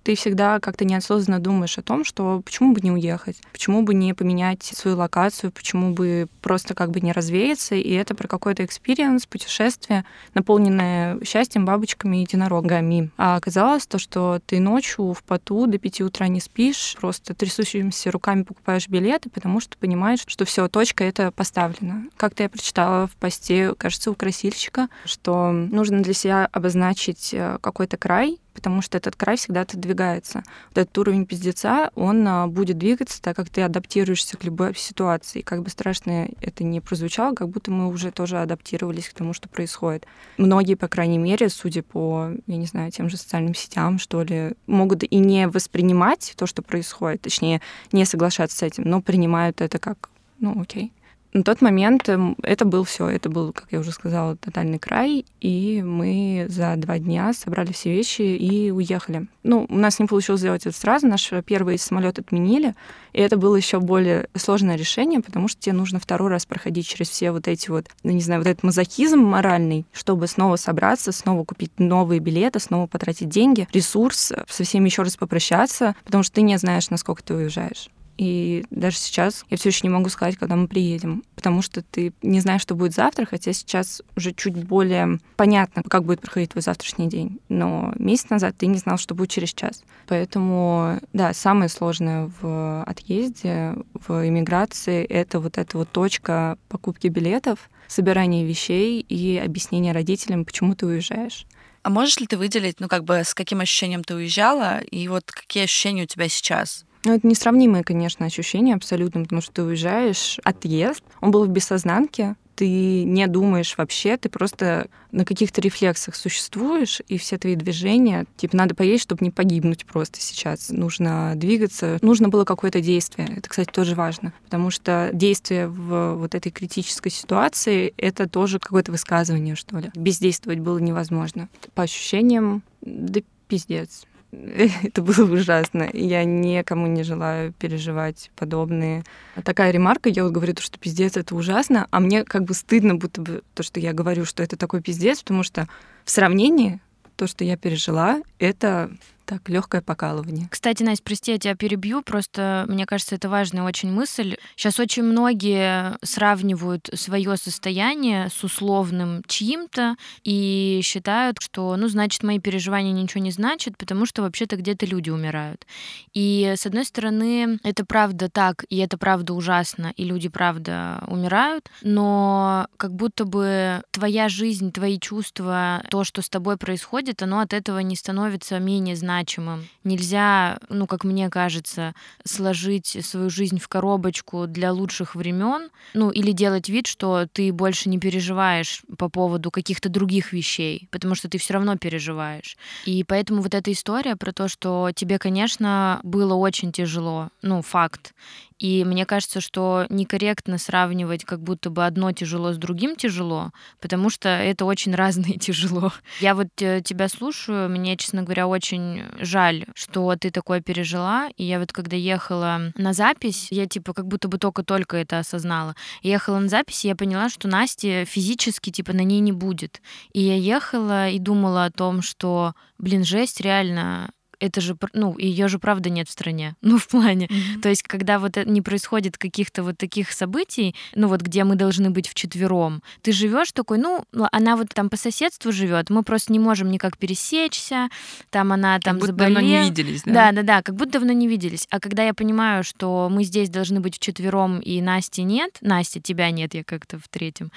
ты 0.09 0.15
всегда 0.15 0.59
как-то 0.59 0.87
неосознанно 0.87 1.39
думаешь 1.39 1.77
о 1.77 1.83
том, 1.83 2.03
что 2.03 2.41
почему 2.43 2.73
бы 2.73 2.81
не 2.81 2.91
уехать, 2.91 3.37
почему 3.53 3.83
бы 3.83 3.93
не 3.93 4.15
поменять 4.15 4.63
свою 4.63 4.97
локацию, 4.97 5.53
почему 5.53 5.93
бы 5.93 6.29
просто 6.41 6.73
как 6.73 6.93
бы 6.93 7.03
не 7.03 7.13
развеяться, 7.13 7.75
и 7.75 7.93
это 7.93 8.15
про 8.15 8.27
какой-то 8.27 8.65
experience, 8.65 9.27
путешествие, 9.27 10.07
наполненное 10.33 11.23
счастьем, 11.27 11.67
бабочками 11.67 12.17
и 12.17 12.21
единорогами. 12.23 13.11
А 13.19 13.37
оказалось 13.37 13.87
то, 13.87 13.99
что 13.99 14.41
ты 14.47 14.61
ночью 14.61 15.13
в 15.13 15.23
поту 15.23 15.67
до 15.67 15.77
пяти 15.77 16.03
утра 16.03 16.27
не 16.29 16.41
спишь, 16.41 16.97
просто 16.99 17.35
трясущимися 17.35 18.11
руками 18.11 18.45
покупаешь 18.45 18.89
билеты, 18.89 19.29
потому 19.29 19.61
что 19.61 19.77
понимаешь, 19.77 20.21
что 20.27 20.47
все, 20.47 20.69
точка 20.69 21.05
это 21.05 21.33
поставлена. 21.33 22.05
Как-то 22.17 22.45
я 22.45 22.49
прочитала 22.49 23.09
в 23.09 23.17
посте, 23.17 23.75
кажется, 23.75 24.11
у 24.11 24.15
красильщика, 24.15 24.89
что 25.05 25.53
нужно 25.53 26.03
для 26.03 26.15
себя 26.15 26.49
обозначить 26.51 27.35
э, 27.35 27.59
какой-то 27.61 27.99
край, 27.99 28.39
потому 28.59 28.83
что 28.83 28.99
этот 28.99 29.15
край 29.15 29.37
всегда 29.37 29.61
отодвигается. 29.61 30.43
Вот 30.71 30.79
этот 30.79 30.99
уровень 30.99 31.27
пиздеца, 31.27 31.93
он 31.95 32.27
а, 32.27 32.49
будет 32.49 32.77
двигаться, 32.77 33.23
так 33.23 33.37
как 33.37 33.49
ты 33.51 33.63
адаптируешься 33.63 34.37
к 34.37 34.43
любой 34.43 34.75
ситуации. 34.75 35.43
Как 35.43 35.63
бы 35.63 35.71
страшно 35.71 36.29
это 36.41 36.65
не 36.65 36.81
прозвучало, 36.81 37.37
как 37.37 37.51
будто 37.51 37.71
мы 37.71 37.87
уже 37.87 38.11
тоже 38.11 38.41
адаптировались 38.41 39.09
к 39.09 39.15
тому, 39.15 39.33
что 39.33 39.49
происходит. 39.49 40.07
Многие, 40.39 40.75
по 40.75 40.89
крайней 40.89 41.19
мере, 41.19 41.49
судя 41.51 41.85
по, 41.85 42.33
я 42.49 42.57
не 42.57 42.67
знаю, 42.67 42.91
тем 42.91 43.09
же 43.09 43.17
социальным 43.17 43.55
сетям, 43.55 44.01
что 44.01 44.23
ли, 44.25 44.55
могут 44.67 45.05
и 45.05 45.17
не 45.19 45.47
воспринимать 45.47 46.35
то, 46.37 46.47
что 46.47 46.63
происходит, 46.63 47.23
точнее, 47.23 47.61
не 47.93 48.05
соглашаться 48.05 48.59
с 48.59 48.63
этим, 48.63 48.83
но 48.85 49.01
принимают 49.01 49.61
это 49.61 49.79
как, 49.79 50.11
ну, 50.41 50.61
окей 50.61 50.93
на 51.33 51.43
тот 51.43 51.61
момент 51.61 52.09
эм, 52.09 52.37
это 52.43 52.65
был 52.65 52.85
все, 52.85 53.09
это 53.09 53.29
был, 53.29 53.53
как 53.53 53.67
я 53.71 53.81
уже 53.81 53.93
сказала, 53.93 54.37
тотальный 54.37 54.79
край, 54.79 55.27
и 55.41 55.83
мы 55.83 56.47
за 56.49 56.75
два 56.77 56.99
дня 56.99 57.33
собрали 57.33 57.73
все 57.73 57.93
вещи 57.93 58.23
и 58.23 58.71
уехали. 58.71 59.27
Ну, 59.43 59.67
у 59.69 59.77
нас 59.77 59.99
не 59.99 60.07
получилось 60.07 60.41
сделать 60.41 60.67
это 60.67 60.77
сразу, 60.77 61.07
наш 61.07 61.31
первый 61.45 61.79
самолет 61.79 62.19
отменили, 62.19 62.75
и 63.13 63.21
это 63.21 63.37
было 63.37 63.57
еще 63.57 63.79
более 63.79 64.29
сложное 64.35 64.77
решение, 64.77 65.21
потому 65.21 65.49
что 65.49 65.61
тебе 65.61 65.75
нужно 65.75 66.01
второй 66.01 66.31
раз 66.31 66.47
проходить 66.47 66.89
через 66.89 67.11
все 67.11 67.31
вот 67.31 67.47
эти 67.47 67.71
вот, 67.71 67.89
ну, 68.03 68.13
не 68.13 68.23
знаю, 68.23 68.41
вот 68.41 68.49
этот 68.49 68.63
мазохизм 68.63 69.19
моральный, 69.19 69.87
чтобы 69.93 70.27
снова 70.29 70.57
собраться, 70.57 71.13
снова 71.13 71.45
купить 71.45 71.73
новые 71.79 72.21
билеты, 72.21 72.59
снова 72.59 72.87
потратить 72.87 73.29
деньги, 73.29 73.69
ресурс, 73.73 74.33
со 74.49 74.65
всеми 74.65 74.89
еще 74.89 75.03
раз 75.03 75.17
попрощаться, 75.17 75.95
потому 76.05 76.23
что 76.23 76.37
ты 76.37 76.43
не 76.43 76.57
знаешь, 76.57 76.91
насколько 76.91 77.23
ты 77.23 77.35
уезжаешь. 77.35 77.91
И 78.19 78.65
даже 78.71 78.97
сейчас 78.97 79.47
я 79.49 79.57
все 79.57 79.69
еще 79.69 79.81
не 79.85 79.91
могу 79.91 80.09
сказать, 80.09 80.37
когда 80.37 80.57
мы 80.57 80.67
приедем, 80.67 81.23
потому 81.37 81.63
что 81.63 81.83
ты 81.83 82.13
не 82.21 82.41
знаешь, 82.41 82.63
что 82.63 82.75
будет 82.75 82.93
завтра, 82.93 83.25
хотя 83.25 83.53
сейчас 83.53 84.03
уже 84.17 84.33
чуть 84.33 84.55
более 84.55 85.21
понятно, 85.37 85.85
как 85.85 86.05
будет 86.05 86.21
проходить 86.21 86.51
твой 86.51 86.63
завтрашний 86.63 87.09
день. 87.09 87.39
Но 87.49 87.93
месяц 87.97 88.29
назад 88.29 88.57
ты 88.59 88.67
не 88.67 88.79
знал, 88.79 88.99
что 88.99 89.15
будет 89.15 89.31
через 89.31 89.55
час. 89.55 89.85
Поэтому, 90.09 90.99
да, 91.13 91.33
самое 91.33 91.69
сложное 91.69 92.31
в 92.41 92.83
отъезде, 92.83 93.77
в 93.95 94.29
иммиграции, 94.29 95.05
это 95.05 95.39
вот 95.39 95.57
эта 95.57 95.79
вот 95.79 95.91
точка 95.91 96.59
покупки 96.69 97.07
билетов, 97.07 97.71
собирания 97.87 98.45
вещей 98.45 99.01
и 99.01 99.39
объяснения 99.39 99.93
родителям, 99.93 100.45
почему 100.45 100.75
ты 100.75 100.87
уезжаешь. 100.87 101.47
А 101.83 101.91
можешь 101.91 102.19
ли 102.19 102.27
ты 102.27 102.37
выделить, 102.37 102.81
ну, 102.81 102.89
как 102.89 103.05
бы, 103.05 103.19
с 103.19 103.33
каким 103.33 103.61
ощущением 103.61 104.03
ты 104.03 104.15
уезжала, 104.15 104.81
и 104.81 105.07
вот 105.07 105.31
какие 105.31 105.65
ощущения 105.65 106.03
у 106.03 106.07
тебя 106.07 106.29
сейчас? 106.29 106.85
Ну, 107.05 107.15
это 107.15 107.27
несравнимые, 107.27 107.85
конечно, 107.85 108.27
ощущения 108.27 108.75
абсолютно, 108.75 109.23
потому 109.23 109.41
что 109.41 109.53
ты 109.53 109.63
уезжаешь, 109.63 110.39
отъезд, 110.45 111.03
он 111.21 111.31
был 111.31 111.45
в 111.45 111.49
бессознанке, 111.49 112.37
ты 112.59 113.05
не 113.05 113.29
думаешь 113.29 113.79
вообще, 113.79 114.17
ты 114.17 114.29
просто 114.29 114.89
на 115.13 115.25
каких-то 115.25 115.61
рефлексах 115.61 116.17
существуешь, 116.17 117.01
и 117.07 117.17
все 117.17 117.39
твои 117.39 117.55
движения, 117.55 118.27
типа, 118.37 118.57
надо 118.57 118.75
поесть, 118.75 119.05
чтобы 119.05 119.25
не 119.25 119.31
погибнуть 119.31 119.87
просто 119.87 120.21
сейчас. 120.21 120.69
Нужно 120.71 121.35
двигаться, 121.37 121.99
нужно 122.03 122.29
было 122.29 122.45
какое-то 122.45 122.81
действие. 122.81 123.29
Это, 123.37 123.49
кстати, 123.49 123.71
тоже 123.71 123.95
важно, 123.95 124.33
потому 124.43 124.71
что 124.71 125.11
действие 125.13 125.69
в 125.69 126.17
вот 126.17 126.35
этой 126.35 126.51
критической 126.51 127.13
ситуации— 127.13 127.95
это 127.97 128.29
тоже 128.29 128.59
какое-то 128.59 128.91
высказывание, 128.91 129.55
что 129.55 129.79
ли. 129.79 129.93
Бездействовать 129.95 130.59
было 130.59 130.79
невозможно. 130.79 131.49
По 131.77 131.85
ощущениям, 131.85 132.65
да 132.81 133.21
пиздец. 133.47 134.05
это 134.83 135.03
было 135.03 135.31
ужасно. 135.33 135.89
Я 135.93 136.25
никому 136.25 136.87
не 136.87 137.03
желаю 137.03 137.53
переживать 137.53 138.31
подобные. 138.37 139.05
Такая 139.45 139.71
ремарка, 139.71 140.09
я 140.09 140.25
вот 140.25 140.33
говорю, 140.33 140.55
то, 140.55 140.63
что 140.63 140.79
пиздец, 140.79 141.17
это 141.17 141.35
ужасно, 141.35 141.89
а 141.91 142.01
мне 142.01 142.25
как 142.25 142.45
бы 142.45 142.55
стыдно, 142.55 142.95
будто 142.95 143.21
бы 143.21 143.43
то, 143.55 143.63
что 143.63 143.81
я 143.81 143.93
говорю, 143.93 144.25
что 144.25 144.43
это 144.43 144.57
такой 144.57 144.83
пиздец, 144.83 145.23
потому 145.23 145.43
что 145.43 145.69
в 146.05 146.11
сравнении 146.11 146.81
то, 147.17 147.27
что 147.27 147.45
я 147.45 147.57
пережила, 147.57 148.23
это 148.39 148.91
так, 149.29 149.47
легкое 149.51 149.83
покалывание. 149.83 150.49
Кстати, 150.51 150.83
Настя, 150.83 151.05
прости, 151.05 151.33
я 151.33 151.39
тебя 151.39 151.55
перебью, 151.55 152.01
просто 152.01 152.65
мне 152.67 152.87
кажется, 152.87 153.15
это 153.15 153.29
важная 153.29 153.63
очень 153.63 153.93
мысль. 153.93 154.37
Сейчас 154.57 154.81
очень 154.81 155.03
многие 155.03 155.99
сравнивают 156.03 156.89
свое 156.95 157.37
состояние 157.37 158.31
с 158.31 158.43
условным 158.43 159.23
чьим-то 159.27 159.97
и 160.25 160.81
считают, 160.83 161.37
что, 161.43 161.77
ну, 161.77 161.89
значит, 161.89 162.23
мои 162.23 162.39
переживания 162.39 162.93
ничего 162.93 163.23
не 163.23 163.31
значат, 163.31 163.77
потому 163.77 164.07
что 164.07 164.23
вообще-то 164.23 164.57
где-то 164.57 164.87
люди 164.87 165.11
умирают. 165.11 165.67
И, 166.15 166.55
с 166.57 166.65
одной 166.65 166.87
стороны, 166.87 167.59
это 167.65 167.85
правда 167.85 168.31
так, 168.31 168.65
и 168.71 168.79
это 168.79 168.97
правда 168.97 169.35
ужасно, 169.35 169.93
и 169.99 170.05
люди 170.05 170.31
правда 170.31 171.05
умирают, 171.07 171.71
но 171.83 172.67
как 172.79 172.95
будто 172.95 173.27
бы 173.27 173.83
твоя 173.91 174.31
жизнь, 174.31 174.73
твои 174.73 174.99
чувства, 174.99 175.83
то, 175.91 176.03
что 176.05 176.23
с 176.23 176.31
тобой 176.31 176.57
происходит, 176.57 177.23
оно 177.23 177.41
от 177.41 177.53
этого 177.53 177.81
не 177.81 177.95
становится 177.95 178.59
менее 178.59 178.97
значимым 178.97 179.18
значимым. 179.19 179.69
Нельзя, 179.85 180.59
ну, 180.69 180.87
как 180.87 181.05
мне 181.05 181.29
кажется, 181.29 181.95
сложить 182.25 182.99
свою 183.05 183.31
жизнь 183.31 183.59
в 183.59 183.69
коробочку 183.69 184.47
для 184.47 184.73
лучших 184.73 185.15
времен, 185.15 185.71
ну, 185.95 186.11
или 186.11 186.33
делать 186.33 186.69
вид, 186.69 186.87
что 186.87 187.27
ты 187.33 187.53
больше 187.53 187.89
не 187.89 187.99
переживаешь 187.99 188.83
по 188.97 189.09
поводу 189.09 189.51
каких-то 189.51 189.89
других 189.89 190.33
вещей, 190.33 190.89
потому 190.91 191.15
что 191.15 191.29
ты 191.29 191.39
все 191.39 191.55
равно 191.55 191.77
переживаешь. 191.77 192.57
И 192.85 193.05
поэтому 193.05 193.43
вот 193.43 193.55
эта 193.55 193.73
история 193.73 194.17
про 194.17 194.33
то, 194.33 194.49
что 194.49 194.91
тебе, 194.95 195.19
конечно, 195.19 196.01
было 196.03 196.35
очень 196.35 196.73
тяжело, 196.73 197.31
ну, 197.43 197.63
факт. 197.63 198.15
И 198.59 198.85
мне 198.85 199.07
кажется, 199.07 199.41
что 199.41 199.87
некорректно 199.89 200.59
сравнивать 200.59 201.25
как 201.25 201.41
будто 201.41 201.71
бы 201.71 201.87
одно 201.87 202.13
тяжело 202.13 202.53
с 202.53 202.57
другим 202.57 202.97
тяжело, 202.97 203.53
потому 203.81 204.11
что 204.11 204.29
это 204.29 204.65
очень 204.65 204.95
разные 204.95 205.35
тяжело. 205.39 205.93
Я 206.21 206.35
вот 206.35 206.49
э, 206.61 206.81
тебя 206.83 207.09
слушаю, 207.09 207.69
мне, 207.69 207.97
честно 207.97 208.23
говоря, 208.23 208.49
очень 208.49 209.03
жаль, 209.19 209.67
что 209.75 210.15
ты 210.17 210.31
такое 210.31 210.61
пережила. 210.61 211.29
И 211.37 211.45
я 211.45 211.59
вот 211.59 211.73
когда 211.73 211.97
ехала 211.97 212.73
на 212.77 212.93
запись, 212.93 213.49
я 213.51 213.67
типа 213.67 213.95
как 213.95 214.07
будто 214.07 214.29
бы 214.29 214.39
только-только 214.39 214.97
это 214.97 215.19
осознала. 215.19 215.75
ехала 216.03 216.39
на 216.39 216.49
запись, 216.49 216.85
и 216.85 216.89
я 216.89 216.97
поняла, 216.97 217.29
что 217.29 217.49
Насти 217.49 218.05
физически 218.05 218.71
типа 218.71 218.93
на 218.93 219.03
ней 219.03 219.21
не 219.21 219.33
будет. 219.33 219.81
И 220.13 220.21
я 220.21 220.37
ехала 220.37 221.09
и 221.09 221.19
думала 221.19 221.65
о 221.65 221.71
том, 221.71 222.03
что, 222.03 222.55
блин, 222.79 223.05
жесть, 223.05 223.41
реально, 223.41 224.11
это 224.41 224.61
же, 224.61 224.77
ну, 224.93 225.17
ее 225.19 225.49
же 225.49 225.59
правда 225.59 225.91
нет 225.91 226.09
в 226.09 226.13
стране. 226.13 226.55
Ну, 226.69 226.77
в 226.77 226.87
плане. 226.87 227.27
Mm-hmm. 227.27 227.61
То 227.63 227.71
есть, 227.71 227.83
когда 227.83 228.19
вот 228.19 228.37
не 228.45 228.61
происходит 228.61 229.17
каких-то 229.17 229.63
вот 229.63 229.79
таких 229.79 230.13
событий, 230.13 230.75
ну, 230.95 231.09
вот 231.09 231.23
где 231.23 231.45
мы 231.45 231.55
должны 231.55 231.89
быть 231.89 232.07
вчетвером, 232.07 232.83
ты 233.01 233.13
живешь 233.13 233.53
такой, 233.53 233.79
ну, 233.79 234.05
она 234.33 234.57
вот 234.57 234.69
там 234.75 234.91
по 234.91 234.97
соседству 234.99 235.51
живет, 235.51 235.89
мы 235.89 236.03
просто 236.03 236.33
не 236.33 236.39
можем 236.39 236.71
никак 236.71 236.99
пересечься, 236.99 237.89
там 238.31 238.53
она 238.53 238.79
там 238.81 238.99
как 238.99 239.01
будто 239.01 239.13
заболела. 239.13 239.41
давно 239.41 239.49
не 239.49 239.65
виделись, 239.71 240.03
да? 240.05 240.13
Да, 240.13 240.33
да, 240.33 240.43
да, 240.43 240.63
как 240.63 240.75
будто 240.75 240.93
давно 240.93 241.13
не 241.13 241.27
виделись. 241.27 241.67
А 241.71 241.81
когда 241.81 242.05
я 242.05 242.13
понимаю, 242.13 242.65
что 242.65 243.09
мы 243.11 243.25
здесь 243.25 243.49
должны 243.49 243.81
быть 243.81 243.97
вчетвером, 243.97 244.61
и 244.61 244.83
Насти 244.83 245.23
нет, 245.23 245.57
Настя, 245.63 246.01
тебя 246.01 246.31
нет, 246.31 246.55
я 246.55 246.65
как-то 246.65 246.99
в 246.99 247.09
третьем, 247.09 247.51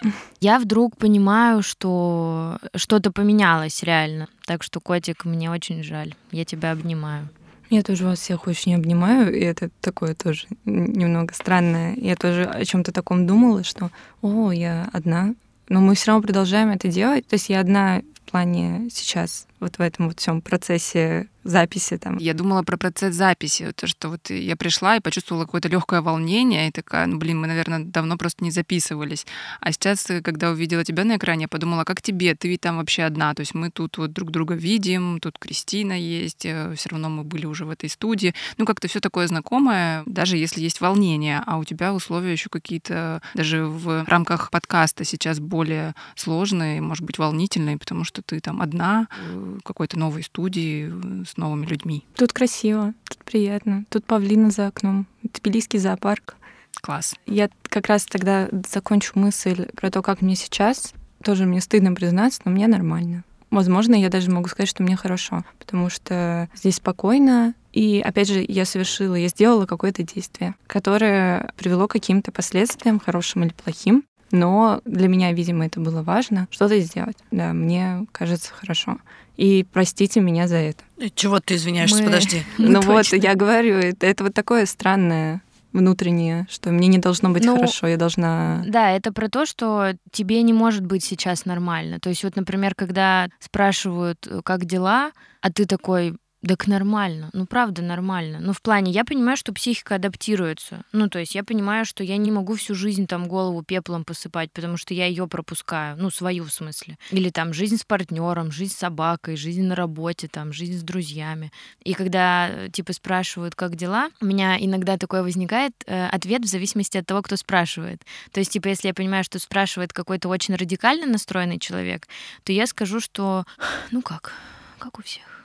я 0.40 0.58
вдруг 0.58 0.96
понимаю, 0.96 1.62
что 1.62 2.58
что-то 2.74 3.12
поменялось 3.12 3.82
реально. 3.82 4.28
Так 4.46 4.62
что, 4.62 4.80
котик, 4.80 5.24
мне 5.24 5.50
очень 5.50 5.82
жаль. 5.82 6.14
Я 6.30 6.44
тебя 6.44 6.72
обнимаю. 6.72 7.28
Я 7.70 7.82
тоже 7.82 8.04
вас 8.04 8.18
всех 8.20 8.46
очень 8.46 8.74
обнимаю, 8.74 9.34
и 9.34 9.40
это 9.40 9.68
такое 9.82 10.14
тоже 10.14 10.46
немного 10.64 11.34
странное. 11.34 11.94
Я 11.96 12.16
тоже 12.16 12.44
о 12.44 12.64
чем-то 12.64 12.92
таком 12.92 13.26
думала, 13.26 13.62
что, 13.62 13.90
о, 14.22 14.52
я 14.52 14.88
одна, 14.92 15.34
но 15.68 15.80
мы 15.80 15.94
все 15.94 16.08
равно 16.08 16.22
продолжаем 16.22 16.70
это 16.70 16.88
делать. 16.88 17.26
То 17.26 17.34
есть 17.34 17.50
я 17.50 17.60
одна 17.60 18.02
плане 18.30 18.88
сейчас 18.90 19.46
вот 19.60 19.78
в 19.78 19.80
этом 19.80 20.08
вот 20.08 20.20
всем 20.20 20.40
процессе 20.40 21.28
записи 21.44 21.96
там. 21.96 22.18
Я 22.18 22.34
думала 22.34 22.62
про 22.62 22.76
процесс 22.76 23.14
записи, 23.14 23.72
то, 23.74 23.86
что 23.86 24.10
вот 24.10 24.30
я 24.30 24.54
пришла 24.54 24.96
и 24.96 25.00
почувствовала 25.00 25.44
какое-то 25.44 25.68
легкое 25.68 26.02
волнение, 26.02 26.68
и 26.68 26.70
такая, 26.70 27.06
ну, 27.06 27.16
блин, 27.16 27.40
мы, 27.40 27.46
наверное, 27.46 27.84
давно 27.84 28.16
просто 28.18 28.44
не 28.44 28.50
записывались. 28.50 29.26
А 29.60 29.72
сейчас, 29.72 30.06
когда 30.22 30.50
увидела 30.50 30.84
тебя 30.84 31.04
на 31.04 31.16
экране, 31.16 31.42
я 31.42 31.48
подумала, 31.48 31.84
как 31.84 32.02
тебе? 32.02 32.34
Ты 32.34 32.48
ведь 32.48 32.60
там 32.60 32.76
вообще 32.76 33.04
одна, 33.04 33.34
то 33.34 33.40
есть 33.40 33.54
мы 33.54 33.70
тут 33.70 33.98
вот 33.98 34.12
друг 34.12 34.30
друга 34.30 34.54
видим, 34.54 35.20
тут 35.20 35.38
Кристина 35.38 35.98
есть, 35.98 36.44
э, 36.44 36.74
все 36.76 36.90
равно 36.90 37.08
мы 37.08 37.24
были 37.24 37.46
уже 37.46 37.64
в 37.64 37.70
этой 37.70 37.88
студии. 37.88 38.34
Ну, 38.58 38.66
как-то 38.66 38.88
все 38.88 39.00
такое 39.00 39.26
знакомое, 39.26 40.02
даже 40.06 40.36
если 40.36 40.60
есть 40.60 40.80
волнение, 40.80 41.42
а 41.46 41.56
у 41.56 41.64
тебя 41.64 41.94
условия 41.94 42.32
еще 42.32 42.50
какие-то 42.50 43.22
даже 43.34 43.64
в 43.64 44.04
рамках 44.06 44.50
подкаста 44.50 45.04
сейчас 45.04 45.40
более 45.40 45.94
сложные, 46.14 46.80
может 46.80 47.04
быть, 47.04 47.18
волнительные, 47.18 47.78
потому 47.78 48.04
что 48.04 48.17
ты 48.22 48.40
там 48.40 48.60
одна 48.60 49.08
в 49.32 49.60
какой-то 49.62 49.98
новой 49.98 50.22
студии 50.22 50.92
с 51.24 51.36
новыми 51.36 51.66
людьми. 51.66 52.04
Тут 52.14 52.32
красиво, 52.32 52.94
тут 53.08 53.24
приятно, 53.24 53.84
тут 53.90 54.04
павлина 54.04 54.50
за 54.50 54.66
окном, 54.66 55.06
Тбилисский 55.22 55.78
зоопарк. 55.78 56.36
Класс. 56.80 57.16
Я 57.26 57.50
как 57.64 57.88
раз 57.88 58.06
тогда 58.06 58.48
закончу 58.70 59.18
мысль 59.18 59.66
про 59.74 59.90
то, 59.90 60.00
как 60.02 60.22
мне 60.22 60.36
сейчас. 60.36 60.92
Тоже 61.24 61.44
мне 61.44 61.60
стыдно 61.60 61.92
признаться, 61.92 62.40
но 62.44 62.52
мне 62.52 62.68
нормально. 62.68 63.24
Возможно, 63.50 63.94
я 63.94 64.10
даже 64.10 64.30
могу 64.30 64.48
сказать, 64.48 64.68
что 64.68 64.82
мне 64.82 64.94
хорошо, 64.94 65.44
потому 65.58 65.88
что 65.88 66.48
здесь 66.54 66.76
спокойно, 66.76 67.54
и 67.72 68.02
опять 68.04 68.28
же, 68.28 68.44
я 68.46 68.64
совершила, 68.64 69.14
я 69.14 69.28
сделала 69.28 69.64
какое-то 69.64 70.02
действие, 70.02 70.54
которое 70.66 71.52
привело 71.56 71.88
к 71.88 71.92
каким-то 71.92 72.30
последствиям, 72.30 73.00
хорошим 73.00 73.44
или 73.44 73.52
плохим. 73.52 74.04
Но 74.30 74.80
для 74.84 75.08
меня, 75.08 75.32
видимо, 75.32 75.66
это 75.66 75.80
было 75.80 76.02
важно, 76.02 76.48
что-то 76.50 76.78
сделать. 76.80 77.16
Да, 77.30 77.52
мне 77.52 78.06
кажется 78.12 78.52
хорошо. 78.52 78.98
И 79.36 79.64
простите 79.72 80.20
меня 80.20 80.48
за 80.48 80.56
это. 80.56 80.82
Чего 81.14 81.40
ты 81.40 81.54
извиняешься? 81.54 81.98
Мы- 81.98 82.04
Подожди. 82.04 82.42
Ну 82.58 82.80
вот, 82.80 83.06
я 83.06 83.34
говорю, 83.34 83.76
это, 83.76 84.06
это 84.06 84.24
вот 84.24 84.34
такое 84.34 84.66
странное 84.66 85.42
внутреннее, 85.72 86.46
что 86.50 86.70
мне 86.70 86.88
не 86.88 86.98
должно 86.98 87.30
быть 87.30 87.44
Ну, 87.44 87.54
хорошо, 87.56 87.86
я 87.86 87.96
должна... 87.96 88.64
Да, 88.66 88.90
это 88.90 89.12
про 89.12 89.28
то, 89.28 89.46
что 89.46 89.92
тебе 90.10 90.42
не 90.42 90.52
может 90.52 90.84
быть 90.84 91.04
сейчас 91.04 91.44
нормально. 91.44 92.00
То 92.00 92.08
есть 92.08 92.24
вот, 92.24 92.36
например, 92.36 92.74
когда 92.74 93.28
спрашивают, 93.38 94.26
как 94.44 94.64
дела, 94.64 95.12
а 95.40 95.52
ты 95.52 95.66
такой, 95.66 96.16
так 96.46 96.68
нормально, 96.68 97.30
ну 97.32 97.46
правда 97.46 97.82
нормально. 97.82 98.38
Ну 98.40 98.52
в 98.52 98.62
плане, 98.62 98.92
я 98.92 99.04
понимаю, 99.04 99.36
что 99.36 99.52
психика 99.52 99.96
адаптируется. 99.96 100.84
Ну 100.92 101.08
то 101.08 101.18
есть 101.18 101.34
я 101.34 101.42
понимаю, 101.42 101.84
что 101.84 102.04
я 102.04 102.16
не 102.16 102.30
могу 102.30 102.54
всю 102.54 102.74
жизнь 102.74 103.06
там 103.06 103.26
голову 103.26 103.62
пеплом 103.62 104.04
посыпать, 104.04 104.52
потому 104.52 104.76
что 104.76 104.94
я 104.94 105.06
ее 105.06 105.26
пропускаю, 105.26 105.96
ну 105.96 106.10
свою 106.10 106.44
в 106.44 106.52
смысле. 106.52 106.96
Или 107.10 107.30
там 107.30 107.52
жизнь 107.52 107.76
с 107.76 107.84
партнером, 107.84 108.52
жизнь 108.52 108.72
с 108.72 108.78
собакой, 108.78 109.36
жизнь 109.36 109.64
на 109.64 109.74
работе, 109.74 110.28
там 110.28 110.52
жизнь 110.52 110.78
с 110.78 110.82
друзьями. 110.82 111.50
И 111.82 111.94
когда 111.94 112.48
э, 112.48 112.68
типа 112.70 112.92
спрашивают, 112.92 113.56
как 113.56 113.74
дела, 113.74 114.10
у 114.20 114.26
меня 114.26 114.56
иногда 114.58 114.96
такое 114.96 115.22
возникает 115.22 115.72
э, 115.86 116.06
ответ 116.06 116.42
в 116.44 116.48
зависимости 116.48 116.98
от 116.98 117.06
того, 117.06 117.22
кто 117.22 117.36
спрашивает. 117.36 118.02
То 118.30 118.40
есть, 118.40 118.52
типа, 118.52 118.68
если 118.68 118.88
я 118.88 118.94
понимаю, 118.94 119.24
что 119.24 119.38
спрашивает 119.38 119.92
какой-то 119.92 120.28
очень 120.28 120.54
радикально 120.54 121.06
настроенный 121.06 121.58
человек, 121.58 122.06
то 122.44 122.52
я 122.52 122.66
скажу, 122.66 123.00
что 123.00 123.44
ну 123.90 124.02
как, 124.02 124.32
как 124.78 124.98
у 124.98 125.02
всех. 125.02 125.37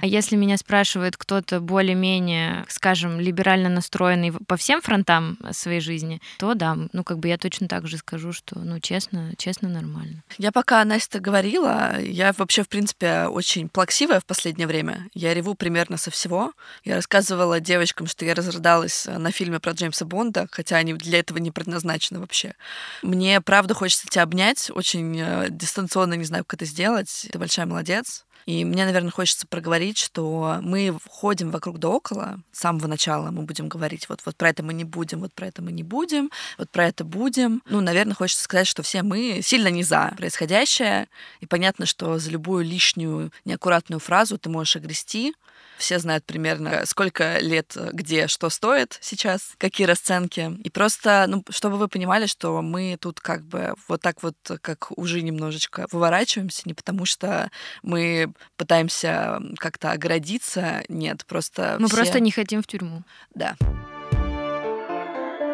А 0.00 0.06
если 0.06 0.36
меня 0.36 0.56
спрашивает 0.56 1.16
кто-то 1.16 1.60
более-менее, 1.60 2.64
скажем, 2.68 3.20
либерально 3.20 3.68
настроенный 3.68 4.32
по 4.32 4.56
всем 4.56 4.80
фронтам 4.80 5.38
своей 5.52 5.80
жизни, 5.80 6.20
то 6.38 6.54
да, 6.54 6.76
ну 6.92 7.04
как 7.04 7.18
бы 7.18 7.28
я 7.28 7.38
точно 7.38 7.68
так 7.68 7.86
же 7.86 7.98
скажу, 7.98 8.32
что, 8.32 8.58
ну 8.58 8.80
честно, 8.80 9.32
честно 9.36 9.68
нормально. 9.68 10.22
Я 10.38 10.52
пока 10.52 10.84
Настя 10.84 11.20
говорила, 11.20 12.00
я 12.00 12.32
вообще, 12.36 12.62
в 12.62 12.68
принципе, 12.68 13.26
очень 13.26 13.68
плаксивая 13.68 14.20
в 14.20 14.24
последнее 14.24 14.66
время. 14.66 15.08
Я 15.14 15.34
реву 15.34 15.54
примерно 15.54 15.96
со 15.96 16.10
всего. 16.10 16.52
Я 16.84 16.96
рассказывала 16.96 17.60
девочкам, 17.60 18.06
что 18.06 18.24
я 18.24 18.34
разрыдалась 18.34 19.06
на 19.06 19.30
фильме 19.30 19.60
про 19.60 19.72
Джеймса 19.72 20.04
Бонда, 20.04 20.48
хотя 20.50 20.76
они 20.76 20.94
для 20.94 21.20
этого 21.20 21.38
не 21.38 21.50
предназначены 21.50 22.20
вообще. 22.20 22.54
Мне, 23.02 23.40
правда, 23.40 23.74
хочется 23.74 24.06
тебя 24.08 24.22
обнять, 24.22 24.70
очень 24.70 25.18
э, 25.20 25.46
дистанционно 25.50 26.14
не 26.14 26.24
знаю, 26.24 26.44
как 26.44 26.60
это 26.60 26.64
сделать. 26.64 27.28
Ты 27.30 27.38
большая 27.38 27.66
молодец. 27.66 28.24
И 28.50 28.64
мне, 28.64 28.84
наверное, 28.84 29.12
хочется 29.12 29.46
проговорить, 29.46 29.96
что 29.96 30.58
мы 30.60 30.98
ходим 31.08 31.52
вокруг 31.52 31.78
да 31.78 31.88
около. 31.88 32.40
С 32.50 32.58
самого 32.58 32.88
начала 32.88 33.30
мы 33.30 33.42
будем 33.42 33.68
говорить, 33.68 34.08
вот, 34.08 34.22
вот 34.26 34.34
про 34.34 34.48
это 34.48 34.64
мы 34.64 34.74
не 34.74 34.82
будем, 34.82 35.20
вот 35.20 35.32
про 35.32 35.46
это 35.46 35.62
мы 35.62 35.70
не 35.70 35.84
будем, 35.84 36.32
вот 36.58 36.68
про 36.68 36.88
это 36.88 37.04
будем. 37.04 37.62
Ну, 37.66 37.80
наверное, 37.80 38.16
хочется 38.16 38.42
сказать, 38.42 38.66
что 38.66 38.82
все 38.82 39.04
мы 39.04 39.38
сильно 39.40 39.68
не 39.68 39.84
за 39.84 40.14
происходящее. 40.16 41.06
И 41.38 41.46
понятно, 41.46 41.86
что 41.86 42.18
за 42.18 42.28
любую 42.32 42.64
лишнюю 42.64 43.30
неаккуратную 43.44 44.00
фразу 44.00 44.36
ты 44.36 44.50
можешь 44.50 44.74
огрести. 44.74 45.32
Все 45.78 45.98
знают 45.98 46.26
примерно, 46.26 46.84
сколько 46.84 47.38
лет 47.38 47.74
где 47.92 48.26
что 48.26 48.50
стоит 48.50 48.98
сейчас, 49.00 49.54
какие 49.56 49.86
расценки. 49.86 50.54
И 50.62 50.68
просто, 50.68 51.24
ну, 51.26 51.42
чтобы 51.48 51.78
вы 51.78 51.88
понимали, 51.88 52.26
что 52.26 52.60
мы 52.60 52.98
тут 53.00 53.20
как 53.20 53.42
бы 53.44 53.74
вот 53.88 54.02
так 54.02 54.22
вот, 54.22 54.36
как 54.60 54.90
уже 54.98 55.22
немножечко 55.22 55.86
выворачиваемся, 55.90 56.62
не 56.66 56.74
потому 56.74 57.06
что 57.06 57.50
мы 57.82 58.30
пытаемся 58.56 59.40
как-то 59.56 59.92
оградиться, 59.92 60.82
нет, 60.88 61.24
просто 61.26 61.76
Мы 61.78 61.86
все- 61.88 61.96
просто 61.96 62.20
не 62.20 62.30
хотим 62.30 62.62
в 62.62 62.66
тюрьму. 62.66 63.02
Да. 63.34 63.56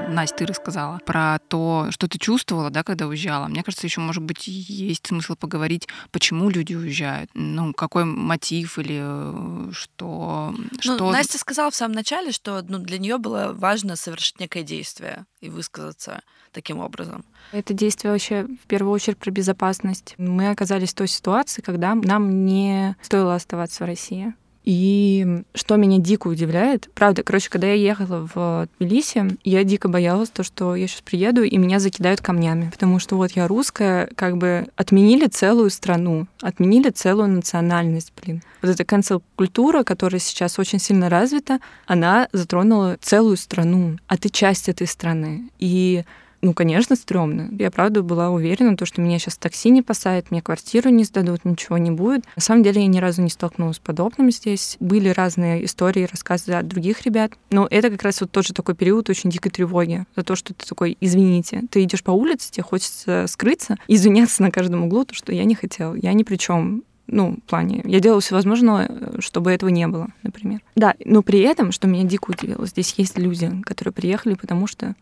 Настя, 0.07 0.37
ты 0.37 0.47
рассказала 0.47 0.99
про 1.05 1.39
то, 1.49 1.89
что 1.91 2.09
ты 2.09 2.19
чувствовала, 2.19 2.71
да, 2.71 2.83
когда 2.83 3.07
уезжала. 3.07 3.49
Мне 3.49 3.63
кажется, 3.63 3.87
еще, 3.87 4.01
может 4.01 4.23
быть, 4.23 4.47
есть 4.47 5.07
смысл 5.07 5.35
поговорить, 5.35 5.89
почему 6.11 6.49
люди 6.51 6.75
уезжают, 6.75 7.31
ну, 7.35 7.73
какой 7.73 8.05
мотив 8.05 8.79
или 8.79 9.01
э, 9.01 9.73
что... 9.73 10.55
Ну, 10.57 10.81
что... 10.81 11.11
Настя 11.11 11.39
сказала 11.39 11.71
в 11.71 11.77
самом 11.77 11.95
начале, 11.95 12.33
что 12.33 12.63
ну, 12.69 12.79
для 12.79 12.99
нее 12.99 13.19
было 13.19 13.53
важно 13.53 13.97
совершить 13.97 14.41
некое 14.41 14.63
действие 14.63 15.27
и 15.41 15.49
высказаться 15.49 16.23
таким 16.53 16.79
образом. 16.79 17.25
Это 17.53 17.75
действие 17.75 18.13
вообще 18.13 18.45
в 18.45 18.67
первую 18.67 18.93
очередь 18.93 19.19
про 19.19 19.31
безопасность. 19.31 20.15
Мы 20.19 20.51
оказались 20.51 20.93
в 20.93 20.95
той 20.95 21.09
ситуации, 21.09 21.63
когда 21.63 21.95
нам 21.95 22.45
не 22.45 22.97
стоило 23.03 23.35
оставаться 23.35 23.85
в 23.85 23.87
России. 23.87 24.35
И 24.67 25.45
что 25.55 25.77
меня 25.77 25.99
дико 25.99 26.27
удивляет, 26.27 26.91
правда, 26.93 27.23
короче, 27.23 27.49
когда 27.49 27.69
я 27.69 27.75
ехала 27.75 28.29
в 28.35 28.69
Тбилиси, 28.79 29.39
я 29.45 29.63
дико 29.63 29.89
боялась 29.89 30.29
то, 30.29 30.43
что 30.43 30.75
я 30.75 30.89
сейчас 30.89 31.03
приеду, 31.03 31.45
и 31.45 31.57
меня 31.57 31.79
закидают 31.79 32.21
камнями. 32.21 32.71
Потому 32.73 32.99
что 32.99 33.17
вот 33.17 33.31
я 33.33 33.47
русская, 33.47 34.09
как 34.17 34.37
бы 34.37 34.67
отменили 34.75 35.29
целую 35.29 35.71
страну, 35.71 36.27
отменили 36.43 36.91
целую 36.91 37.29
национальность, 37.29 38.13
блин. 38.21 38.43
Вот 38.61 38.73
эта 38.73 38.85
канцел-культура, 38.85 39.85
которая 39.85 40.19
сейчас 40.19 40.59
очень 40.59 40.81
сильно 40.81 41.09
развита, 41.09 41.61
она 41.87 42.29
затронула 42.33 42.99
целую 43.01 43.37
страну, 43.37 43.99
а 44.09 44.19
ты 44.19 44.29
часть 44.31 44.69
этой 44.69 44.89
страны. 44.89 45.49
И 45.61 46.03
ну, 46.43 46.55
конечно, 46.55 46.97
стрёмно. 46.97 47.49
Я, 47.59 47.71
правда, 47.71 48.03
была 48.03 48.31
уверена, 48.31 48.77
то, 48.77 48.87
что 48.87 49.01
меня 49.01 49.19
сейчас 49.19 49.37
такси 49.37 49.71
не 49.71 49.83
посадят, 49.83 50.31
мне 50.31 50.43
квартиру 50.43 50.91
не 50.91 51.05
сдадут, 51.05 51.45
ничего 51.45 51.79
не 51.79 51.91
будет. 51.91 52.25
На 52.37 52.43
самом 52.43 52.63
деле 52.63 52.83
я 52.83 52.87
ни 52.87 52.99
разу 52.99 53.23
не 53.23 53.31
столкнулась 53.31 53.77
с 53.77 53.81
подобным 53.81 54.31
здесь. 54.31 54.77
Были 54.81 55.09
разные 55.09 55.65
истории, 55.65 56.09
рассказы 56.11 56.53
от 56.53 56.69
других 56.69 57.03
ребят. 57.03 57.33
Но 57.51 57.67
это 57.71 57.91
как 57.91 58.03
раз 58.03 58.21
вот 58.21 58.31
тоже 58.31 58.53
такой 58.53 58.75
период 58.75 59.09
очень 59.11 59.31
дикой 59.31 59.51
тревоги. 59.51 60.05
За 60.17 60.23
то, 60.23 60.37
что 60.37 60.55
ты 60.55 60.67
такой, 60.67 60.97
извините, 61.01 61.63
ты 61.71 61.83
идешь 61.83 62.03
по 62.03 62.11
улице, 62.11 62.51
тебе 62.51 62.65
хочется 62.65 63.27
скрыться, 63.29 63.77
извиняться 63.89 64.43
на 64.43 64.51
каждом 64.51 64.85
углу, 64.85 65.05
то, 65.05 65.15
что 65.15 65.33
я 65.33 65.45
не 65.45 65.55
хотела, 65.55 65.95
я 65.95 66.13
ни 66.13 66.23
при 66.23 66.37
чем 66.37 66.85
ну, 67.07 67.37
в 67.37 67.49
плане, 67.49 67.83
я 67.85 68.01
делала 68.01 68.21
все 68.21 68.35
возможное, 68.35 68.91
чтобы 69.21 69.53
этого 69.53 69.71
не 69.71 69.87
было, 69.87 70.09
например. 70.23 70.61
Да, 70.75 70.95
но 71.05 71.23
при 71.23 71.41
этом, 71.41 71.73
что 71.73 71.87
меня 71.87 72.05
дико 72.05 72.31
удивило, 72.31 72.67
здесь 72.67 72.95
есть 72.97 73.19
люди, 73.19 73.51
которые 73.63 73.93
приехали, 73.93 74.35
потому 74.35 74.67
что, 74.67 74.95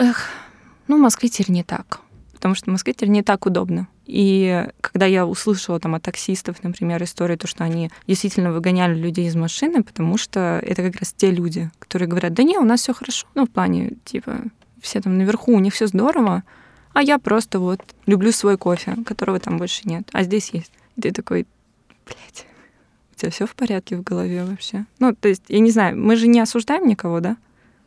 эх, 0.00 0.28
ну, 0.88 0.96
в 0.96 1.00
Москве 1.00 1.28
теперь 1.28 1.50
не 1.50 1.62
так. 1.62 2.00
Потому 2.32 2.54
что 2.54 2.70
в 2.70 2.72
Москве 2.72 2.94
теперь 2.94 3.10
не 3.10 3.22
так 3.22 3.44
удобно. 3.44 3.86
И 4.06 4.66
когда 4.80 5.06
я 5.06 5.26
услышала 5.26 5.78
там 5.78 5.94
от 5.94 6.02
таксистов, 6.02 6.62
например, 6.62 7.02
историю, 7.02 7.38
то, 7.38 7.46
что 7.46 7.64
они 7.64 7.90
действительно 8.06 8.50
выгоняли 8.50 8.98
людей 8.98 9.28
из 9.28 9.36
машины, 9.36 9.84
потому 9.84 10.16
что 10.16 10.58
это 10.62 10.82
как 10.82 10.96
раз 10.96 11.12
те 11.12 11.30
люди, 11.30 11.70
которые 11.78 12.08
говорят, 12.08 12.32
да 12.32 12.42
не, 12.42 12.58
у 12.58 12.64
нас 12.64 12.80
все 12.80 12.94
хорошо. 12.94 13.26
Ну, 13.34 13.46
в 13.46 13.50
плане, 13.50 13.92
типа, 14.04 14.40
все 14.80 15.00
там 15.00 15.18
наверху, 15.18 15.52
у 15.52 15.60
них 15.60 15.74
все 15.74 15.86
здорово, 15.86 16.42
а 16.92 17.02
я 17.02 17.18
просто 17.18 17.60
вот 17.60 17.80
люблю 18.06 18.32
свой 18.32 18.56
кофе, 18.56 18.96
которого 19.04 19.38
там 19.38 19.58
больше 19.58 19.82
нет, 19.84 20.08
а 20.12 20.24
здесь 20.24 20.50
есть. 20.50 20.72
И 20.96 21.02
ты 21.02 21.12
такой, 21.12 21.46
блядь, 22.06 22.46
у 23.12 23.20
тебя 23.20 23.30
все 23.30 23.46
в 23.46 23.54
порядке 23.54 23.96
в 23.96 24.02
голове 24.02 24.44
вообще? 24.44 24.86
Ну, 24.98 25.14
то 25.14 25.28
есть, 25.28 25.44
я 25.48 25.60
не 25.60 25.70
знаю, 25.70 25.96
мы 25.96 26.16
же 26.16 26.26
не 26.26 26.40
осуждаем 26.40 26.88
никого, 26.88 27.20
да? 27.20 27.36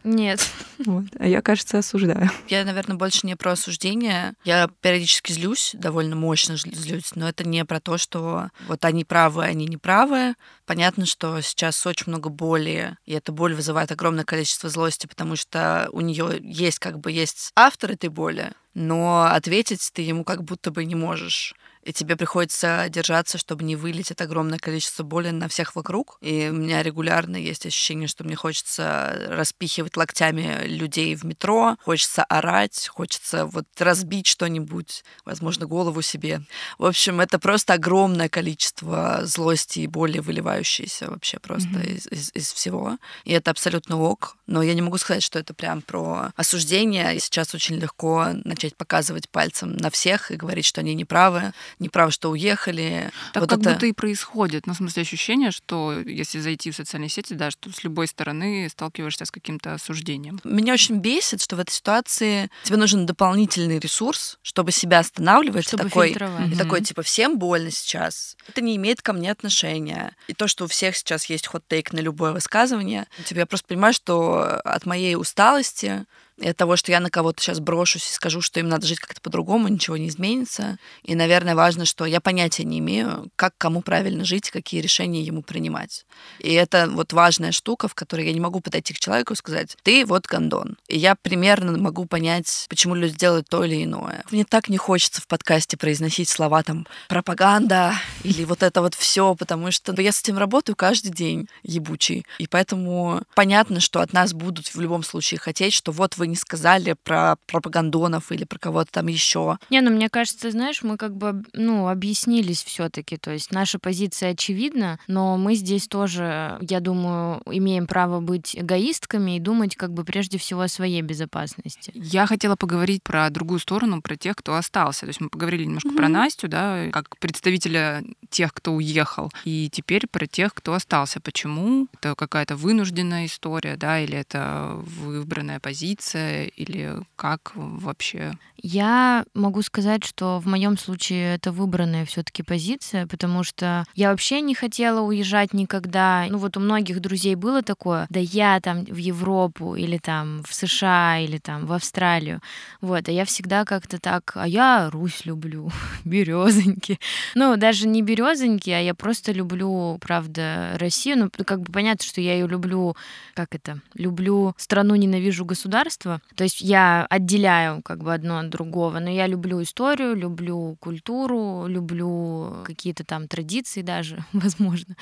Нет. 0.04 0.48
Вот. 0.86 1.06
А 1.18 1.26
я, 1.26 1.42
кажется, 1.42 1.78
осуждаю. 1.78 2.30
Я, 2.50 2.66
наверное, 2.66 2.98
больше 2.98 3.26
не 3.26 3.38
про 3.38 3.54
осуждение. 3.54 4.34
Я 4.44 4.70
периодически 4.82 5.32
злюсь, 5.32 5.72
довольно 5.76 6.16
мощно 6.16 6.58
злюсь, 6.58 7.16
но 7.16 7.30
это 7.30 7.48
не 7.48 7.64
про 7.64 7.80
то, 7.80 7.98
что 7.98 8.50
вот 8.68 8.84
они 8.84 9.06
правы, 9.06 9.46
они 9.46 9.66
не 9.68 9.78
правы. 9.78 10.34
Понятно, 10.66 11.06
что 11.06 11.40
сейчас 11.40 11.86
очень 11.86 12.06
много 12.08 12.30
боли, 12.30 12.98
и 13.06 13.14
эта 13.14 13.32
боль 13.32 13.54
вызывает 13.54 13.94
огромное 13.94 14.26
количество 14.26 14.68
злости, 14.70 15.08
потому 15.08 15.38
что 15.38 15.88
у 15.94 16.02
нее 16.02 16.38
есть 16.42 16.80
как 16.80 17.00
бы 17.00 17.12
есть 17.12 17.52
автор 17.56 17.92
этой 17.92 18.10
боли, 18.10 18.52
но 18.74 19.24
ответить 19.24 19.90
ты 19.94 20.02
ему 20.02 20.26
как 20.26 20.44
будто 20.44 20.72
бы 20.72 20.84
не 20.84 20.96
можешь. 20.96 21.56
И 21.84 21.94
тебе 21.94 22.16
приходится 22.16 22.88
держаться, 22.90 23.38
чтобы 23.38 23.64
не 23.64 23.76
вылить 23.76 24.12
это 24.12 24.24
огромное 24.24 24.60
количество 24.60 25.04
боли 25.04 25.30
на 25.30 25.48
всех 25.48 25.76
вокруг. 25.76 26.18
И 26.22 26.50
у 26.50 26.54
меня 26.54 26.82
регулярно 26.82 27.36
есть 27.36 27.66
ощущение, 27.66 28.08
что 28.08 28.24
мне 28.24 28.36
хочется 28.36 29.28
распихивать 29.30 29.98
локтями 29.98 30.66
людей 30.66 31.16
в 31.16 31.24
метро, 31.24 31.78
хочется 31.84 32.24
орать, 32.24 32.88
хочется 32.88 33.46
вот 33.46 33.66
разбить 33.78 34.28
что-нибудь, 34.28 35.04
возможно, 35.26 35.66
голову 35.66 36.02
себе. 36.02 36.42
В 36.78 36.86
общем, 36.86 37.20
это 37.20 37.40
просто 37.40 37.74
огромное 37.74 38.30
количество 38.30 39.22
злости 39.24 39.80
и 39.80 39.88
боли, 39.88 40.20
выливающейся 40.20 41.10
вообще 41.10 41.40
просто 41.40 41.70
mm-hmm. 41.70 41.96
из, 41.96 42.08
из, 42.08 42.32
из 42.34 42.54
всего. 42.54 42.98
И 43.26 43.34
это 43.34 43.52
абсолютно 43.52 44.00
ок. 44.00 44.38
Но 44.48 44.62
я 44.62 44.74
не 44.74 44.82
могу 44.82 44.98
сказать, 44.98 45.24
что 45.24 45.40
это 45.40 45.54
прям 45.54 45.82
про 45.82 46.32
осуждение. 46.36 47.16
И 47.16 47.20
сейчас 47.20 47.54
очень 47.54 47.76
легко 47.76 48.30
начать 48.44 48.76
показывать 48.76 49.30
пальцем 49.30 49.76
на 49.76 49.90
всех 49.90 50.32
и 50.32 50.36
говорить, 50.36 50.66
что 50.66 50.82
они 50.82 50.94
неправы, 50.94 51.54
неправы, 51.80 52.12
что 52.12 52.30
уехали. 52.32 53.12
Так 53.34 53.42
вот 53.42 53.50
как 53.50 53.60
это... 53.60 53.72
будто 53.72 53.86
и 53.86 53.92
происходит. 53.92 54.68
Ну, 54.68 54.74
в 54.74 54.78
смысле, 54.78 55.02
ощущение, 55.02 55.52
что 55.52 56.00
если 56.00 56.40
зайти 56.40 56.72
в 56.72 56.76
социальные 56.76 57.10
сети, 57.10 57.34
да, 57.34 57.52
что 57.52 57.72
с 57.72 57.84
любой 57.84 58.08
стороны 58.08 58.68
сталкиваешься 58.70 59.26
с 59.26 59.32
каким-то 59.32 59.74
осуждением. 59.74 60.40
Меня 60.44 60.74
очень 60.74 60.98
бесит, 60.98 61.42
что 61.42 61.56
в 61.56 61.60
этой 61.60 61.72
ситуации 61.72 62.50
тебе 62.64 62.78
нужен 62.78 63.06
дополнительный 63.06 63.80
ресурс, 63.80 64.38
чтобы 64.42 64.72
себя 64.72 65.00
останавливать. 65.00 65.68
Чтобы 65.68 65.84
такой, 65.84 66.10
фильтровать. 66.10 66.52
и 66.52 66.56
такой, 66.56 66.82
типа, 66.82 67.02
всем 67.02 67.38
больно 67.38 67.72
сейчас. 67.72 68.38
Это 68.48 68.62
не 68.62 68.76
имеет 68.76 69.02
ко 69.02 69.14
мне 69.14 69.32
отношения. 69.32 70.16
И 70.28 70.34
то, 70.34 70.48
что 70.48 70.66
у 70.66 70.68
всех 70.68 70.96
сейчас 70.96 71.26
есть 71.26 71.48
хот-тейк 71.48 71.94
на 71.94 72.00
любое 72.00 72.32
высказывание, 72.32 73.08
типа, 73.26 73.40
я 73.40 73.46
просто 73.46 73.68
понимаю, 73.68 73.94
что 73.94 74.60
от 74.64 74.86
моей 74.86 75.16
усталости 75.16 76.06
и 76.38 76.52
того, 76.54 76.76
что 76.76 76.92
я 76.92 77.00
на 77.00 77.10
кого-то 77.10 77.42
сейчас 77.42 77.60
брошусь 77.60 78.10
и 78.10 78.14
скажу, 78.14 78.42
что 78.42 78.60
им 78.60 78.68
надо 78.68 78.88
жить 78.88 79.00
как-то 79.00 79.22
по-другому, 79.22 79.68
ничего 79.68 79.98
не 79.98 80.08
изменится. 80.08 80.78
И, 81.04 81.16
наверное, 81.16 81.56
важно, 81.56 81.86
что 81.86 82.06
я 82.06 82.22
понятия 82.22 82.64
не 82.64 82.80
имею, 82.80 83.30
как 83.36 83.54
кому 83.58 83.82
правильно 83.82 84.26
жить, 84.26 84.50
какие 84.50 84.82
решения 84.82 85.22
ему 85.22 85.42
принимать. 85.42 86.06
И 86.40 86.54
это 86.54 86.90
вот 86.90 87.14
важная 87.14 87.52
штука, 87.52 87.88
в 87.88 87.96
которой 87.96 88.28
я 88.28 88.34
не 88.34 88.40
могу 88.40 88.60
подойти 88.60 88.94
к 88.94 89.00
человеку 89.00 89.34
и 89.34 89.38
сказать, 89.38 89.78
ты 89.84 90.06
вот 90.06 90.28
гондон. 90.28 90.78
И 90.88 90.98
я 90.98 91.16
примерно 91.16 91.78
могу 91.78 92.06
понять, 92.06 92.66
почему 92.70 92.96
люди 92.96 93.18
делают 93.18 93.48
то 93.50 93.64
или 93.64 93.84
иное. 93.84 94.24
Мне 94.32 94.46
так 94.46 94.70
не 94.70 94.78
хочется 94.78 95.22
в 95.22 95.28
подкасте 95.28 95.78
произносить 95.78 96.30
слова 96.30 96.64
там 96.64 96.88
пропаганда 97.10 97.94
или 98.24 98.44
вот 98.44 98.64
это 98.64 98.82
вот 98.82 98.96
все, 98.96 99.36
потому 99.36 99.72
что 99.72 100.00
я 100.02 100.12
с 100.12 100.22
этим 100.22 100.38
работаю 100.38 100.76
каждый 100.76 101.12
день, 101.12 101.48
ебучий. 101.64 102.26
И 102.40 102.48
поэтому 102.48 103.22
понятно, 103.36 103.80
что 103.80 104.02
от 104.02 104.14
нас 104.14 104.34
будут 104.34 104.68
в 104.68 104.80
любом 104.80 105.04
случае 105.04 105.40
хотеть, 105.40 105.74
что 105.74 105.92
вот 105.92 106.18
вы 106.18 106.23
не 106.28 106.36
сказали 106.36 106.96
про 107.04 107.38
пропагандонов 107.48 108.32
или 108.32 108.44
про 108.44 108.60
кого-то 108.60 108.92
там 108.92 109.08
еще. 109.08 109.58
Не, 109.70 109.82
ну 109.82 109.92
мне 109.92 110.10
кажется, 110.10 110.52
знаешь, 110.52 110.84
мы 110.84 110.98
как 110.98 111.16
бы, 111.16 111.44
ну, 111.54 111.88
объяснились 111.88 112.64
все 112.64 112.90
таки 112.90 113.18
То 113.18 113.32
есть 113.32 113.52
наша 113.52 113.80
позиция 113.80 114.32
очевидна, 114.32 115.00
но 115.08 115.38
мы 115.38 115.56
здесь 115.56 115.88
тоже, 115.88 116.58
я 116.62 116.80
думаю, 116.80 117.42
имеем 117.46 117.88
право 117.88 118.20
быть 118.20 118.56
эгоистками 118.56 119.38
и 119.38 119.40
думать 119.40 119.76
как 119.76 119.94
бы 119.94 120.04
прежде 120.04 120.38
всего 120.38 120.62
о 120.62 120.68
своей 120.68 121.02
безопасности. 121.02 121.92
Я 121.96 122.26
хотела 122.26 122.56
поговорить 122.56 123.04
про 123.04 123.30
другую 123.30 123.60
сторону, 123.60 124.02
про 124.02 124.16
тех, 124.16 124.36
кто 124.36 124.56
остался. 124.56 125.02
То 125.02 125.08
есть 125.08 125.22
мы 125.22 125.30
поговорили 125.30 125.66
немножко 125.66 125.90
mm-hmm. 125.90 125.98
про 125.98 126.10
Настю, 126.10 126.48
да, 126.48 126.90
как 126.92 127.18
представителя 127.18 128.04
тех, 128.30 128.54
кто 128.54 128.74
уехал, 128.74 129.32
и 129.46 129.70
теперь 129.72 130.08
про 130.08 130.28
тех, 130.28 130.54
кто 130.54 130.74
остался. 130.74 131.20
Почему? 131.20 131.88
Это 131.94 132.16
какая-то 132.16 132.56
вынужденная 132.56 133.26
история, 133.26 133.76
да, 133.78 134.00
или 134.00 134.18
это 134.18 134.76
выбранная 134.76 135.60
позиция, 135.60 136.13
или 136.16 136.96
как 137.16 137.52
вообще? 137.56 138.34
Я 138.62 139.26
могу 139.34 139.62
сказать, 139.62 140.06
что 140.06 140.40
в 140.40 140.48
моем 140.48 140.78
случае 140.78 141.36
это 141.36 141.52
выбранная 141.52 142.06
все-таки 142.06 142.44
позиция, 142.44 143.08
потому 143.08 143.44
что 143.44 143.86
я 143.94 144.10
вообще 144.10 144.40
не 144.40 144.56
хотела 144.56 145.02
уезжать 145.02 145.54
никогда. 145.54 146.26
Ну 146.30 146.38
вот 146.38 146.56
у 146.56 146.62
многих 146.62 147.02
друзей 147.02 147.36
было 147.36 147.62
такое, 147.62 148.08
да 148.10 148.22
я 148.22 148.60
там 148.62 148.86
в 148.86 148.96
Европу 148.96 149.76
или 149.76 149.98
там 149.98 150.44
в 150.48 150.54
США 150.54 151.20
или 151.20 151.40
там 151.40 151.66
в 151.66 151.74
Австралию. 151.74 152.40
Вот, 152.80 153.10
а 153.10 153.12
я 153.12 153.26
всегда 153.26 153.66
как-то 153.66 154.00
так, 154.00 154.32
а 154.36 154.48
я 154.48 154.90
Русь 154.90 155.26
люблю, 155.26 155.70
березоньки. 156.06 157.00
Ну, 157.36 157.58
даже 157.58 157.88
не 157.88 158.02
березоньки, 158.02 158.70
а 158.70 158.80
я 158.80 158.94
просто 158.94 159.32
люблю, 159.32 159.98
правда, 160.00 160.76
Россию. 160.80 161.18
Ну, 161.18 161.44
как 161.46 161.62
бы 161.62 161.72
понятно, 161.72 162.06
что 162.06 162.22
я 162.22 162.34
ее 162.34 162.48
люблю, 162.48 162.96
как 163.34 163.56
это, 163.56 163.80
люблю 163.94 164.54
страну, 164.58 164.96
ненавижу 164.96 165.44
государство. 165.46 166.03
То 166.36 166.44
есть 166.44 166.62
я 166.62 167.06
отделяю 167.10 167.82
как 167.82 168.04
бы 168.04 168.14
одно 168.14 168.40
от 168.40 168.50
другого. 168.50 169.00
Но 169.00 169.10
я 169.10 169.28
люблю 169.28 169.62
историю, 169.62 170.16
люблю 170.16 170.78
культуру, 170.80 171.66
люблю 171.68 172.64
какие-то 172.66 173.04
там 173.04 173.28
традиции 173.28 173.82
даже, 173.82 174.24
возможно. 174.34 174.96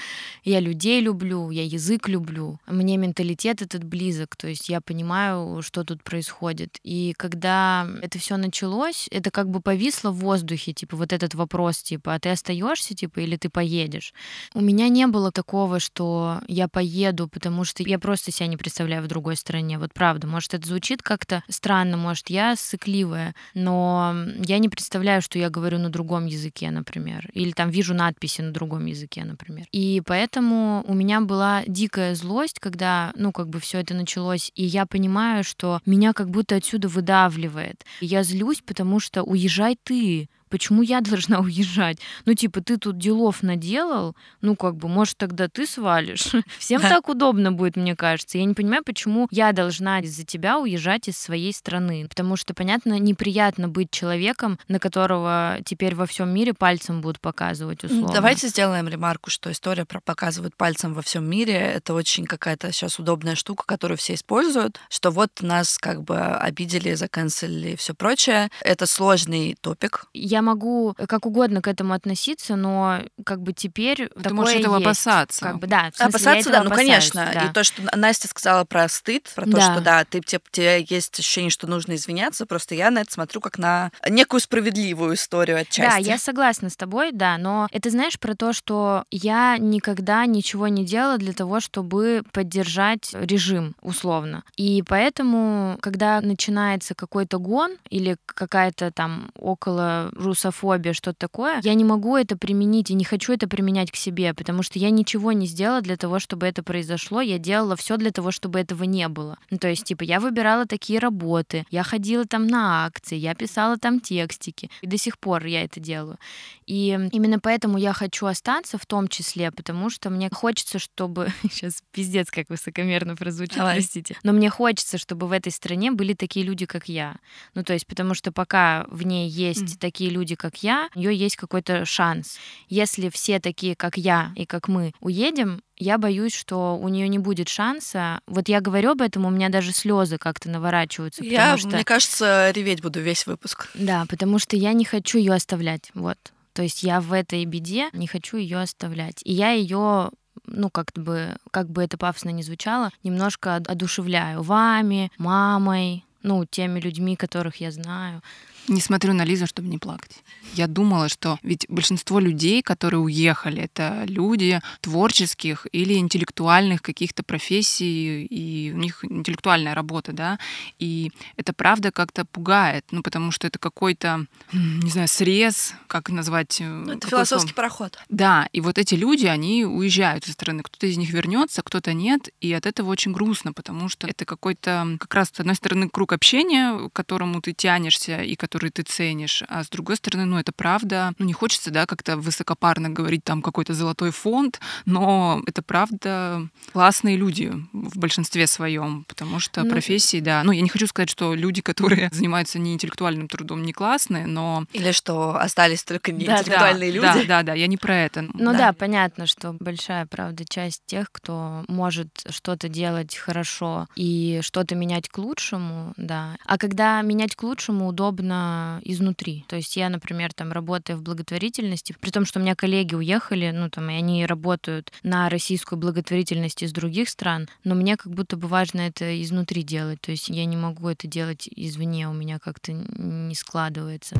Я 0.44 0.60
людей 0.60 1.02
люблю, 1.02 1.50
я 1.50 1.64
язык 1.64 2.08
люблю. 2.08 2.60
Мне 2.68 2.98
менталитет 2.98 3.62
этот 3.62 3.84
близок, 3.84 4.36
то 4.36 4.48
есть 4.48 4.70
я 4.70 4.82
понимаю, 4.82 5.62
что 5.62 5.84
тут 5.84 6.04
происходит. 6.04 6.80
И 6.84 7.14
когда 7.18 7.88
это 8.02 8.20
все 8.20 8.38
началось, 8.38 9.08
это 9.12 9.32
как 9.32 9.50
бы 9.50 9.62
повисло 9.62 10.12
в 10.12 10.20
воздухе, 10.20 10.74
типа 10.74 10.98
вот 10.98 11.14
этот 11.14 11.36
вопрос, 11.36 11.82
типа, 11.82 12.16
а 12.16 12.20
ты 12.20 12.30
остаешься, 12.30 12.96
типа, 12.96 13.20
или 13.20 13.38
ты 13.38 13.50
поедешь? 13.50 14.14
У 14.54 14.62
меня 14.62 14.90
не 14.90 15.08
было 15.08 15.32
такого, 15.32 15.80
что 15.80 16.42
я 16.48 16.68
поеду, 16.68 17.28
потому 17.28 17.64
что 17.64 17.84
я 17.84 18.00
просто 18.00 18.32
себя 18.32 18.48
не 18.48 18.58
представляю 18.58 19.04
в 19.04 19.08
другой 19.08 19.36
стране. 19.36 19.78
Вот 19.78 19.94
правда, 19.94 20.28
может, 20.28 20.54
это 20.54 20.68
звучит 20.68 20.91
как-то 21.00 21.44
странно, 21.48 21.98
может, 21.98 22.30
я 22.30 22.56
сыкливая, 22.56 23.36
но 23.54 24.16
я 24.40 24.58
не 24.60 24.70
представляю, 24.70 25.22
что 25.22 25.38
я 25.40 25.50
говорю 25.50 25.78
на 25.78 25.90
другом 25.90 26.26
языке, 26.26 26.72
например, 26.72 27.30
или 27.34 27.52
там 27.52 27.70
вижу 27.70 27.94
надписи 27.94 28.42
на 28.42 28.52
другом 28.52 28.86
языке, 28.86 29.24
например. 29.24 29.68
И 29.72 30.02
поэтому 30.06 30.84
у 30.88 30.94
меня 30.94 31.22
была 31.22 31.64
дикая 31.68 32.16
злость, 32.16 32.60
когда, 32.60 33.12
ну, 33.16 33.32
как 33.32 33.50
бы 33.50 33.60
все 33.60 33.80
это 33.80 33.94
началось, 33.94 34.52
и 34.56 34.64
я 34.64 34.86
понимаю, 34.86 35.44
что 35.44 35.82
меня 35.86 36.14
как 36.14 36.30
будто 36.30 36.56
отсюда 36.56 36.88
выдавливает. 36.88 37.86
Я 38.00 38.24
злюсь, 38.24 38.62
потому 38.66 39.00
что 39.00 39.24
уезжай 39.24 39.78
ты, 39.84 40.30
почему 40.52 40.84
я 40.84 41.02
должна 41.02 41.40
уезжать? 41.40 41.98
Ну, 42.26 42.34
типа, 42.36 42.62
ты 42.62 42.78
тут 42.78 42.98
делов 42.98 43.42
наделал, 43.42 44.16
ну, 44.42 44.56
как 44.56 44.76
бы, 44.76 44.88
может, 44.88 45.18
тогда 45.18 45.48
ты 45.48 45.66
свалишь. 45.66 46.32
Всем 46.60 46.82
так 46.82 47.10
удобно 47.10 47.52
будет, 47.52 47.76
мне 47.76 47.96
кажется. 47.96 48.38
Я 48.38 48.46
не 48.46 48.54
понимаю, 48.54 48.84
почему 48.84 49.28
я 49.32 49.52
должна 49.52 50.00
из-за 50.02 50.24
тебя 50.24 50.60
уезжать 50.60 51.08
из 51.08 51.18
своей 51.18 51.54
страны. 51.54 52.06
Потому 52.08 52.36
что, 52.36 52.54
понятно, 52.54 53.00
неприятно 53.00 53.68
быть 53.68 53.90
человеком, 53.90 54.60
на 54.68 54.80
которого 54.80 55.58
теперь 55.66 55.96
во 55.96 56.06
всем 56.06 56.30
мире 56.30 56.54
пальцем 56.54 57.02
будут 57.02 57.20
показывать, 57.20 57.84
условно. 57.84 58.14
Давайте 58.14 58.48
сделаем 58.48 58.88
ремарку, 58.88 59.30
что 59.30 59.52
история 59.52 59.86
про 59.86 60.02
показывают 60.02 60.56
пальцем 60.56 60.94
во 60.94 61.02
всем 61.02 61.30
мире 61.30 61.54
это 61.54 61.94
очень 61.94 62.26
какая-то 62.26 62.72
сейчас 62.72 63.00
удобная 63.00 63.36
штука, 63.36 63.64
которую 63.66 63.98
все 63.98 64.16
используют, 64.16 64.80
что 64.90 65.10
вот 65.12 65.42
нас 65.42 65.78
как 65.78 66.04
бы 66.04 66.20
обидели, 66.20 66.94
заканцелили 66.94 67.72
и 67.72 67.76
все 67.76 67.94
прочее. 67.94 68.50
Это 68.62 68.86
сложный 68.86 69.56
топик. 69.62 70.06
Я 70.14 70.41
могу 70.42 70.96
как 71.08 71.26
угодно 71.26 71.62
к 71.62 71.68
этому 71.68 71.94
относиться, 71.94 72.56
но 72.56 73.00
как 73.26 73.42
бы 73.42 73.54
теперь 73.54 74.10
Ты 74.10 74.22
такое 74.22 74.34
можешь 74.34 74.56
этого 74.56 74.76
есть. 74.76 74.86
опасаться. 74.86 75.42
Как 75.42 75.60
бы, 75.60 75.68
да, 75.68 75.92
в 75.94 75.98
смысле, 75.98 76.04
я 76.04 76.08
Опасаться, 76.10 76.50
этого 76.50 76.64
да, 76.64 76.70
ну 76.70 76.76
конечно. 76.76 77.32
да. 77.34 77.46
И 77.46 77.54
то, 77.54 77.64
что 77.64 77.82
Настя 77.96 78.28
сказала 78.28 78.64
про 78.66 78.88
стыд, 78.88 79.30
про 79.36 79.46
то, 79.46 79.52
Да. 79.52 79.62
что 79.74 79.82
да, 79.82 80.06
ты, 80.06 80.22
тебе, 80.22 80.42
тебе 80.52 80.86
есть 80.90 81.20
ощущение, 81.20 81.50
что 81.52 81.68
нужно 81.68 81.96
извиняться, 81.96 82.46
просто 82.46 82.76
я 82.76 82.92
на 82.92 83.00
это 83.00 83.12
смотрю 83.12 83.42
как 83.42 83.58
на 83.58 83.92
некую 84.10 84.40
справедливую 84.40 85.16
историю 85.16 85.58
отчасти. 85.60 85.82
Да, 85.82 85.98
я 85.98 86.18
согласна 86.18 86.70
с 86.70 86.76
тобой, 86.76 87.12
да, 87.12 87.38
но 87.38 87.68
это 87.72 87.90
знаешь 87.90 88.20
про 88.20 88.36
то, 88.36 88.54
что 88.54 89.06
я 89.12 89.58
никогда 89.58 90.26
ничего 90.26 90.68
не 90.68 90.86
делала 90.86 91.18
для 91.18 91.34
того, 91.34 91.60
чтобы 91.60 92.24
поддержать 92.32 93.12
режим, 93.14 93.76
условно. 93.82 94.44
И 94.56 94.84
поэтому, 94.88 95.78
когда 95.82 96.22
начинается 96.22 96.96
какой-то 96.96 97.40
гон 97.40 97.76
или 97.90 98.18
какая-то 98.26 98.92
там 98.92 99.32
около 99.36 100.10
русофобия, 100.32 100.94
что-то 100.94 101.18
такое, 101.20 101.60
я 101.64 101.74
не 101.74 101.84
могу 101.84 102.16
это 102.16 102.38
применить 102.38 102.90
и 102.90 102.94
не 102.94 103.04
хочу 103.04 103.34
это 103.34 103.48
применять 103.48 103.92
к 103.92 103.96
себе, 103.96 104.34
потому 104.34 104.64
что 104.64 104.80
я 104.80 104.90
ничего 104.90 105.34
не 105.34 105.46
сделала 105.46 105.82
для 105.82 105.98
того, 105.98 106.20
чтобы 106.20 106.46
это 106.48 106.64
произошло. 106.64 107.22
Я 107.22 107.38
делала 107.38 107.76
все 107.76 107.98
для 107.98 108.12
того, 108.12 108.32
чтобы 108.32 108.60
этого 108.60 108.84
не 108.86 109.08
было. 109.10 109.38
Ну, 109.50 109.58
то 109.58 109.68
есть, 109.68 109.84
типа, 109.84 110.04
я 110.04 110.20
выбирала 110.20 110.66
такие 110.66 111.00
работы, 111.00 111.66
я 111.70 111.84
ходила 111.84 112.26
там 112.26 112.48
на 112.48 112.86
акции, 112.86 113.18
я 113.18 113.36
писала 113.36 113.78
там 113.78 114.00
текстики. 114.00 114.70
И 114.82 114.88
до 114.88 114.98
сих 114.98 115.20
пор 115.20 115.46
я 115.46 115.64
это 115.64 115.80
делаю. 115.80 116.18
И 116.66 116.98
именно 117.12 117.40
поэтому 117.40 117.78
я 117.78 117.92
хочу 117.94 118.26
остаться 118.26 118.78
в 118.78 118.86
том 118.86 119.08
числе, 119.10 119.52
потому 119.52 119.90
что 119.90 120.10
мне 120.10 120.30
хочется, 120.32 120.80
чтобы... 120.80 121.28
Сейчас 121.52 121.84
пиздец, 121.92 122.32
как 122.32 122.50
высокомерно 122.50 123.16
прозвучит, 123.18 123.58
Давай. 123.58 123.76
простите. 123.76 124.16
Но 124.24 124.32
мне 124.32 124.50
хочется, 124.50 124.98
чтобы 124.98 125.28
в 125.28 125.32
этой 125.34 125.52
стране 125.52 125.92
были 125.92 126.14
такие 126.14 126.46
люди, 126.46 126.66
как 126.66 126.88
я. 126.88 127.16
Ну, 127.56 127.64
то 127.64 127.74
есть, 127.74 127.86
потому 127.88 128.14
что 128.14 128.32
пока 128.32 128.86
в 128.90 129.04
ней 129.04 129.28
есть 129.28 129.62
Мгм. 129.62 129.78
такие 129.80 130.10
люди, 130.10 130.21
как 130.36 130.64
я, 130.64 130.90
у 130.96 131.00
нее 131.00 131.16
есть 131.16 131.36
какой-то 131.36 131.86
шанс. 131.86 132.38
Если 132.70 133.10
все 133.10 133.40
такие, 133.40 133.76
как 133.76 133.98
я 133.98 134.32
и 134.36 134.46
как 134.46 134.68
мы, 134.68 134.94
уедем, 135.00 135.62
я 135.78 135.98
боюсь, 135.98 136.36
что 136.36 136.78
у 136.78 136.88
нее 136.90 137.08
не 137.08 137.20
будет 137.20 137.50
шанса. 137.50 138.22
Вот 138.28 138.50
я 138.50 138.62
говорю 138.62 138.92
об 138.92 139.02
этом, 139.02 139.26
у 139.26 139.30
меня 139.30 139.50
даже 139.50 139.72
слезы 139.72 140.18
как-то 140.18 140.50
наворачиваются, 140.50 141.24
Я, 141.24 141.58
что 141.58 141.70
мне 141.70 141.84
кажется, 141.84 142.52
реветь 142.52 142.82
буду 142.82 143.02
весь 143.02 143.26
выпуск. 143.26 143.70
да, 143.74 144.06
потому 144.08 144.40
что 144.40 144.56
я 144.56 144.74
не 144.74 144.86
хочу 144.86 145.18
ее 145.18 145.34
оставлять. 145.34 145.92
Вот. 145.94 146.18
То 146.54 146.62
есть 146.62 146.84
я 146.84 147.02
в 147.02 147.14
этой 147.14 147.44
беде 147.46 147.90
не 147.94 148.08
хочу 148.08 148.38
ее 148.38 148.60
оставлять. 148.60 149.22
И 149.24 149.34
я 149.34 149.52
ее 149.52 150.12
ну, 150.46 150.70
как 150.70 150.92
бы, 150.96 151.38
как 151.52 151.70
бы 151.70 151.84
это 151.84 151.98
пафосно 151.98 152.30
не 152.30 152.44
звучало, 152.44 152.92
немножко 153.04 153.56
одушевляю 153.56 154.42
вами, 154.42 155.12
мамой, 155.18 156.06
ну, 156.24 156.46
теми 156.46 156.80
людьми, 156.80 157.16
которых 157.16 157.58
я 157.58 157.72
знаю. 157.72 158.22
Не 158.68 158.82
смотрю 158.82 159.14
на 159.14 159.26
Лизу, 159.26 159.48
чтобы 159.48 159.68
не 159.68 159.78
плакать. 159.78 160.24
Я 160.54 160.68
думала, 160.68 161.10
что 161.10 161.40
ведь 161.44 161.66
большинство 161.70 162.20
людей, 162.20 162.62
которые 162.62 163.00
уехали, 163.00 163.64
это 163.64 164.04
люди 164.06 164.60
творческих 164.82 165.66
или 165.72 165.94
интеллектуальных 165.94 166.82
каких-то 166.82 167.24
профессий, 167.24 168.26
и 168.26 168.72
у 168.74 168.78
них 168.78 169.04
интеллектуальная 169.06 169.74
работа, 169.74 170.12
да, 170.12 170.40
и 170.78 171.12
это 171.38 171.54
правда 171.54 171.92
как-то 171.92 172.26
пугает, 172.26 172.86
ну, 172.92 173.02
потому 173.02 173.32
что 173.32 173.48
это 173.48 173.60
какой-то, 173.60 174.26
не 174.52 174.90
знаю, 174.90 175.08
срез, 175.08 175.74
как 175.88 176.10
назвать... 176.10 176.60
Э, 176.60 176.68
ну, 176.68 176.94
это 176.94 177.08
философский 177.08 177.54
слово? 177.54 177.56
пароход. 177.56 177.98
Да, 178.10 178.48
и 178.52 178.62
вот 178.62 178.78
эти 178.78 178.96
люди, 178.96 179.26
они 179.26 179.66
уезжают 179.66 180.26
со 180.26 180.34
стороны. 180.34 180.64
Кто-то 180.64 180.88
из 180.88 180.98
них 180.98 181.12
вернется, 181.12 181.62
кто-то 181.62 181.94
нет, 181.94 182.30
и 182.42 182.52
от 182.52 182.66
этого 182.66 182.90
очень 182.90 183.14
грустно, 183.14 183.54
потому 183.54 183.90
что 183.90 184.08
это 184.08 184.26
какой-то 184.26 184.98
как 185.00 185.14
раз, 185.14 185.32
с 185.34 185.40
одной 185.40 185.56
стороны, 185.56 185.90
круг 185.90 186.14
общения, 186.14 186.90
к 186.90 186.94
которому 186.94 187.42
ты 187.42 187.54
тянешься 187.54 188.22
и 188.22 188.36
который 188.36 188.51
ты 188.60 188.84
ценишь, 188.84 189.44
а 189.48 189.64
с 189.64 189.70
другой 189.70 189.96
стороны, 189.96 190.26
ну, 190.26 190.38
это 190.38 190.52
правда, 190.52 191.14
ну, 191.18 191.26
не 191.26 191.34
хочется, 191.34 191.72
да, 191.72 191.86
как-то 191.86 192.18
высокопарно 192.18 192.90
говорить 192.90 193.24
там 193.24 193.42
какой-то 193.42 193.74
золотой 193.74 194.12
фонд, 194.12 194.60
но 194.86 195.42
это 195.48 195.62
правда 195.62 196.48
классные 196.72 197.18
люди 197.18 197.52
в 197.74 197.98
большинстве 197.98 198.48
своем, 198.48 199.06
потому 199.08 199.40
что 199.40 199.64
ну, 199.64 199.70
профессии, 199.70 200.20
да, 200.20 200.44
ну, 200.44 200.52
я 200.52 200.62
не 200.62 200.70
хочу 200.70 200.88
сказать, 200.88 201.10
что 201.10 201.34
люди, 201.34 201.62
которые 201.62 202.10
занимаются 202.14 202.60
не 202.60 202.74
интеллектуальным 202.74 203.28
трудом, 203.28 203.64
не 203.64 203.74
классные, 203.74 204.28
но... 204.28 204.66
Или 204.74 204.92
что 204.92 205.36
остались 205.36 205.84
только 205.84 206.12
не 206.12 206.26
да, 206.26 206.40
интеллектуальные 206.40 206.92
да, 206.92 206.96
люди. 206.96 207.28
Да, 207.28 207.38
да, 207.38 207.44
да, 207.44 207.54
я 207.54 207.68
не 207.68 207.78
про 207.78 207.96
это. 207.96 208.22
Ну 208.34 208.52
да. 208.52 208.58
да, 208.58 208.74
понятно, 208.74 209.28
что 209.28 209.54
большая, 209.54 210.06
правда, 210.06 210.44
часть 210.46 210.84
тех, 210.86 211.12
кто 211.12 211.64
может 211.68 212.10
что-то 212.30 212.70
делать 212.70 213.16
хорошо 213.16 213.88
и 213.96 214.40
что-то 214.44 214.76
менять 214.76 215.10
к 215.10 215.18
лучшему, 215.18 215.94
да. 215.98 216.36
А 216.46 216.58
когда 216.58 217.02
менять 217.02 217.36
к 217.36 217.44
лучшему 217.44 217.88
удобно 217.88 218.41
изнутри. 218.84 219.46
То 219.48 219.56
есть 219.56 219.76
я, 219.76 219.90
например, 219.90 220.34
там 220.34 220.52
работаю 220.52 220.98
в 220.98 221.04
благотворительности, 221.04 221.96
при 222.00 222.10
том, 222.10 222.26
что 222.26 222.40
у 222.40 222.42
меня 222.42 222.56
коллеги 222.56 222.96
уехали, 222.96 223.52
ну 223.52 223.70
там, 223.70 223.90
и 223.90 223.94
они 223.96 224.26
работают 224.26 224.92
на 225.04 225.30
российскую 225.30 225.80
благотворительность 225.80 226.64
из 226.64 226.72
других 226.72 227.10
стран, 227.10 227.48
но 227.64 227.76
мне 227.76 227.98
как 227.98 228.14
будто 228.14 228.38
бы 228.38 228.48
важно 228.48 228.82
это 228.82 229.22
изнутри 229.22 229.64
делать. 229.64 230.02
То 230.02 230.12
есть 230.12 230.30
я 230.30 230.46
не 230.46 230.58
могу 230.58 230.88
это 230.88 231.08
делать 231.08 231.48
извне, 231.56 232.10
у 232.10 232.14
меня 232.14 232.40
как-то 232.40 232.72
не 232.72 233.36
складывается. 233.36 234.16